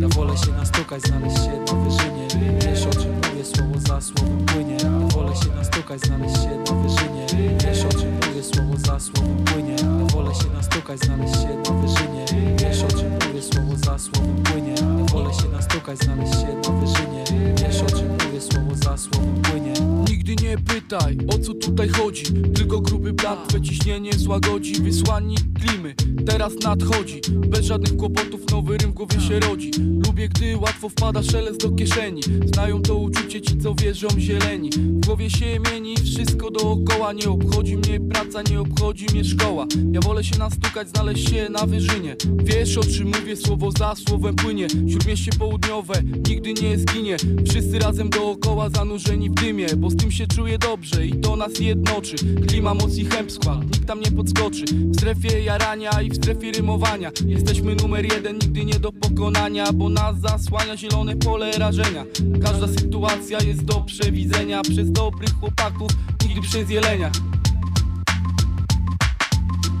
Ja 0.00 0.08
wolę 0.08 0.36
się 0.36 0.52
nastukać, 0.52 1.02
znaleźć 1.02 1.36
się 1.36 1.50
na 1.50 1.84
wyżynie. 1.84 2.28
Wiesz 2.66 2.86
o 2.86 2.90
czym 2.90 3.14
mówię, 3.14 3.44
słowo 3.44 3.80
za 3.80 4.00
słowem 4.00 4.46
płynie. 4.46 4.76
Ja 4.82 4.90
wolę 4.90 5.36
się 5.36 5.48
nastukać, 5.56 6.00
znaleźć 6.00 6.36
się 6.36 6.48
na 6.48 6.82
wyżynie. 6.82 7.26
Wiesz 7.64 7.84
o 7.84 7.88
czym 7.88 8.14
mówię, 8.14 8.42
słowo 8.42 8.76
za 8.76 9.00
słowem 9.00 9.44
płynie 9.44 9.76
wolę 10.12 10.34
się 10.34 10.48
nastukać, 10.54 11.00
znaleźć 11.00 11.34
się 11.34 11.48
na 11.48 11.80
wyżynie. 11.80 12.24
Wiesz 12.58 12.82
o 12.82 12.88
czym 12.88 13.12
mówię, 13.12 13.42
słowo 13.42 13.76
za 13.76 13.98
słowem 13.98 14.42
płynie. 14.42 14.74
Ja 14.98 15.04
wolę 15.04 15.34
się 15.34 15.48
nastukać, 15.52 15.98
znaleźć 15.98 16.32
się 16.32 16.46
na 16.46 16.80
wyżynie. 16.80 17.24
Wiesz 17.56 17.82
o 17.82 17.86
czym 17.86 18.08
mówię, 18.08 18.40
słowo 18.40 18.74
za 18.74 18.96
słowem 18.96 19.42
płynie. 19.42 19.72
Nigdy 20.10 20.36
nie 20.42 20.58
pytaj, 20.58 21.18
o 21.34 21.38
co 21.38 21.54
tutaj 21.54 21.88
chodzi. 21.88 22.24
Tylko 22.54 22.80
gruby 22.80 23.12
blat 23.12 23.48
twe 23.48 23.60
ciśnienie 23.60 24.12
złagodzi. 24.12 24.82
Wysłannik 24.82 25.40
klimy, 25.60 25.94
teraz 26.26 26.52
nadchodzi. 26.64 27.20
Bez 27.30 27.66
żadnych 27.66 27.96
kłopotów 27.96 28.50
nowy 28.50 28.78
rym 28.78 28.90
w 28.90 28.94
głowie 28.94 29.20
się 29.20 29.40
rodzi. 29.40 29.70
Lubię, 30.06 30.28
gdy 30.28 30.56
łatwo 30.56 30.88
wpada 30.88 31.22
szelest 31.22 31.60
do 31.62 31.70
kieszeni. 31.70 32.22
Znają 32.54 32.82
to 32.82 32.96
uczucie 32.96 33.40
ci, 33.40 33.58
co 33.58 33.74
wierzą 33.74 34.08
zieleni. 34.18 34.70
W 34.70 35.06
głowie 35.06 35.30
się 35.30 35.46
mieni 35.72 35.96
wszystko 35.96 36.50
dookoła 36.50 37.12
Nie 37.12 37.28
obchodzi 37.28 37.76
mnie 37.76 38.00
praca, 38.00 38.42
nie 38.50 38.60
obchodzi 38.60 39.06
mnie 39.12 39.24
szkoła. 39.24 39.66
Ja 39.92 40.00
wolę 40.02 40.24
się 40.24 40.38
nastukać, 40.38 40.88
znaleźć 40.88 41.30
się 41.30 41.48
na 41.50 41.66
wyżynie. 41.66 42.16
Wiesz 42.44 42.78
o 42.78 42.82
czym 42.82 43.06
mówię, 43.06 43.36
słowo 43.36 43.70
za 43.78 43.94
słowem 43.94 44.36
płynie. 44.36 44.68
Śródmieście 44.68 45.30
południowe 45.38 45.94
nigdy 46.28 46.54
nie 46.54 46.78
zginie. 46.78 47.16
Wszyscy 47.50 47.78
razem 47.78 48.10
do 48.10 48.22
dookoła 48.22 48.70
zanurzeni 48.70 49.30
w 49.30 49.34
dymie 49.34 49.66
Bo 49.76 49.90
z 49.90 49.96
tym 49.96 50.10
się 50.10 50.26
czuję 50.26 50.58
dobrze 50.58 51.06
i 51.06 51.20
to 51.20 51.36
nas 51.36 51.60
jednoczy. 51.60 52.16
Klima 52.48 52.74
moc 52.74 52.96
i 52.96 53.04
chęb 53.04 53.32
skład, 53.32 53.64
nikt 53.64 53.86
tam 53.86 54.00
nie 54.00 54.12
podskoczy. 54.12 54.64
W 54.64 54.96
strefie 54.96 55.40
jarania 55.40 56.02
i 56.02 56.10
w 56.10 56.16
strefie 56.16 56.52
rymowania. 56.52 57.10
Jesteśmy 57.26 57.74
numer 57.74 58.12
jeden, 58.12 58.34
nigdy 58.34 58.64
nie 58.64 58.80
do 58.80 58.92
pokonania 58.92 59.72
Bo 59.72 59.88
nas 59.88 60.20
zasłania 60.20 60.76
zielone 60.76 61.16
pole 61.16 61.52
rażenia. 61.58 62.04
Każda 62.42 62.68
sytuacja 62.68 63.38
jest 63.46 63.64
do 63.64 63.74
przewidzenia. 63.80 64.62
Przez 64.62 64.92
dobrych 64.92 65.34
chłopaków, 65.40 65.90
nigdy 66.26 66.40
przez 66.40 66.70
jelenia 66.70 67.10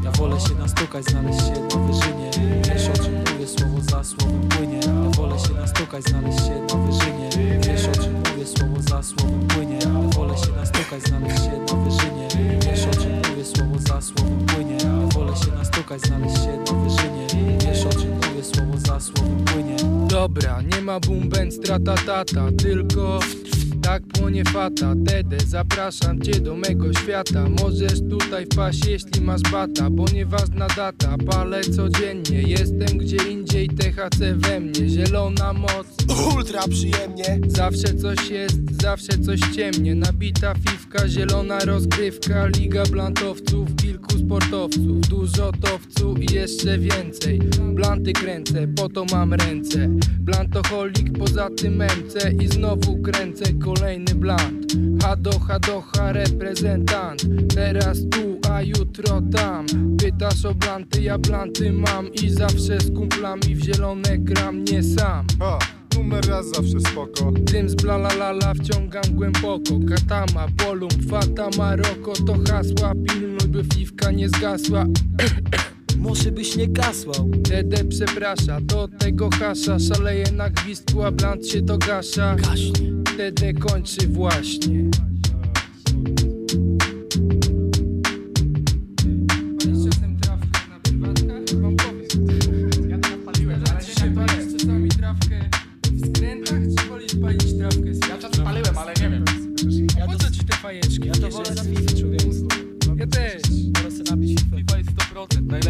Ja 0.04 0.10
wolę 0.10 0.40
się 0.40 0.54
nastukać, 0.54 1.04
znaleźć 1.04 1.38
się 1.38 1.52
na 1.52 1.86
wyżynie. 1.86 2.30
Wiesz 2.68 2.88
o 2.88 2.92
czym 3.04 3.14
mówię, 3.18 3.46
słowo 3.46 3.80
za 3.80 4.04
słowem 4.04 4.48
płynie. 4.48 4.76
Ja 4.86 5.10
wolę 5.16 5.38
się 5.38 5.54
nastukać, 5.54 6.04
znaleźć 6.04 6.38
się 6.38 6.66
na 6.70 6.76
wyżynie. 6.86 7.30
Wiesz 7.66 7.84
o 7.86 8.02
czym 8.02 8.12
mówię, 8.14 8.46
słowo 8.46 8.82
za 8.82 9.02
słowem 9.02 9.46
płynie. 9.48 9.78
Ja 9.78 9.90
wolę 10.16 10.34
się 10.38 10.52
nastukać, 10.56 11.02
znaleźć 11.02 11.36
się 11.44 11.50
na 11.50 11.84
wyżynie. 11.84 12.28
Wiesz 12.64 12.86
o 12.86 12.90
czym 12.90 13.12
mówię, 13.16 13.44
słowo 13.44 13.78
za 13.78 14.00
słowem 14.00 14.46
płynie. 14.46 14.76
Ja 14.84 15.06
wolę 15.14 15.36
się 15.36 15.52
nastukać, 15.52 16.00
znaleźć 16.00 16.36
się 16.36 16.56
na 16.56 16.72
wyżynie. 16.72 17.26
Wiesz 17.60 17.86
o 17.86 17.90
czym 17.90 18.10
mówię, 18.14 18.44
słowo 18.54 18.78
za 18.78 19.00
słowem 19.00 19.44
płynie. 19.44 19.76
Dobra, 20.08 20.62
nie 20.62 20.80
ma 20.80 21.00
boom 21.00 21.28
band, 21.28 21.54
strata 21.54 21.94
tata, 21.94 22.48
tylko 22.58 23.20
tak 23.82 24.02
płonie 24.02 24.44
fata 24.44 24.94
Dede, 24.96 25.36
zapraszam 25.46 26.20
cię 26.20 26.40
do 26.40 26.56
mego 26.56 26.92
świata. 26.92 27.48
Możesz 27.62 28.00
tutaj 28.10 28.46
wpaść, 28.46 28.86
jeśli 28.86 29.20
masz 29.20 29.42
bata 29.42 29.90
Bo 29.90 30.04
nieważna 30.12 30.66
data, 30.66 31.16
palę 31.30 31.60
codziennie. 31.60 32.42
Jestem 32.42 32.98
gdzie 32.98 33.16
indziej, 33.30 33.68
THC 33.68 34.34
we 34.34 34.60
mnie. 34.60 34.88
Zielona 34.88 35.52
moc, 35.52 35.86
ultra 36.36 36.68
przyjemnie. 36.68 37.40
Zawsze 37.46 37.94
coś 37.94 38.30
jest, 38.30 38.82
zawsze 38.82 39.18
coś 39.18 39.40
ciemnie. 39.40 39.94
Nabita 39.94 40.54
fifka, 40.54 41.08
zielona 41.08 41.58
rozgrywka. 41.58 42.46
Liga 42.46 42.82
blantowców, 42.90 43.68
kilku 43.76 44.18
sportowców. 44.18 45.00
Dużo 45.08 45.52
towcu 45.52 46.14
i 46.16 46.34
jeszcze 46.34 46.78
więcej. 46.78 47.38
Blanty 47.74 48.12
kręcę, 48.12 48.68
po 48.76 48.88
to 48.88 49.04
mam 49.12 49.34
ręce. 49.34 49.88
Blantoholik, 50.20 51.18
poza 51.18 51.50
tym 51.50 51.74
MC 51.82 52.32
I 52.42 52.48
znowu 52.48 53.02
kręcę 53.02 53.52
kolejny 53.74 54.14
blant. 54.14 54.72
Hado, 55.02 55.38
hadocha, 55.38 56.12
reprezentant. 56.12 57.22
Teraz 57.54 57.98
tu, 58.10 58.38
a 58.50 58.62
jutro 58.62 59.20
tam. 59.32 59.66
Pytasz 59.98 60.44
o 60.44 60.54
blanty, 60.54 61.02
ja 61.02 61.18
blanty 61.18 61.72
mam. 61.72 62.12
I 62.14 62.30
zawsze 62.30 62.80
z 62.80 62.90
kumplami 62.94 63.54
w 63.54 63.64
zielone 63.64 64.18
gram, 64.18 64.64
nie 64.64 64.82
sam. 64.82 65.26
O, 65.40 65.58
numer 65.96 66.28
raz 66.28 66.46
zawsze 66.46 66.80
spoko. 66.80 67.32
Dym 67.32 67.68
z 67.68 67.74
blalalala 67.74 68.54
wciągam 68.54 69.04
głęboko. 69.12 69.80
Katama, 69.88 70.48
Bolum, 70.48 70.90
Fata, 71.10 71.48
Maroko. 71.58 72.12
To 72.26 72.34
hasła, 72.52 72.92
pilnuj 73.08 73.48
by 73.48 73.64
fliwka 73.64 74.10
nie 74.10 74.28
zgasła 74.28 74.84
Może 76.02 76.32
byś 76.32 76.56
nie 76.56 76.68
kasłał. 76.68 77.28
Dede 77.28 77.84
przeprasza, 77.84 78.60
do 78.60 78.88
tego 78.88 79.30
hasza. 79.30 79.78
Szaleje 79.78 80.32
na 80.32 80.50
gwizdku, 80.50 81.02
a 81.02 81.10
blant 81.10 81.46
się 81.46 81.62
dogasza. 81.62 82.34
Gaśnie. 82.34 82.92
Dede 83.16 83.52
kończy 83.52 84.08
właśnie 84.08 84.90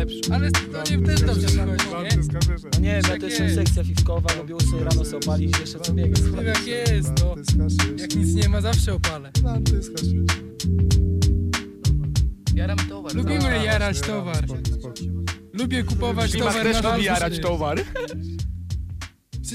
100% 0.07 0.29
najlepszy 0.29 0.33
Ale 0.33 0.51
to 0.51 0.97
nie 0.97 1.07
też 1.07 1.21
dobrze 1.23 1.67
wychodzi, 1.67 2.17
nie? 2.17 2.23
No 2.73 2.81
nie 2.81 2.93
wiem, 2.93 3.03
ja 3.03 3.03
Tak 3.03 3.21
to 3.21 3.27
jestem 3.27 3.47
jest. 3.47 3.57
sekcja 3.59 3.85
fifkowa 3.85 4.35
Robiło 4.39 4.61
sobie 4.61 4.85
rano 4.85 5.05
sobie 5.05 5.17
opalić, 5.17 5.59
jeszcze 5.61 5.81
co 5.81 5.93
biegać 5.93 6.21
No 6.37 6.43
jak 6.43 6.67
jest, 6.67 7.13
no. 7.21 7.35
Jak 7.99 8.15
nic 8.15 8.35
nie 8.35 8.49
ma, 8.49 8.61
zawsze 8.61 8.95
opalę. 8.95 9.31
Jaram 12.55 12.79
towar. 12.89 13.15
Lubimy 13.15 13.65
jarać 13.65 14.01
towar. 14.01 14.45
Lubię 15.53 15.83
kupować 15.83 16.33
towar 16.33 16.63
też 16.63 16.83
na 16.83 16.93
lubi 16.93 17.05
jarać 17.05 17.39
towar 17.41 17.81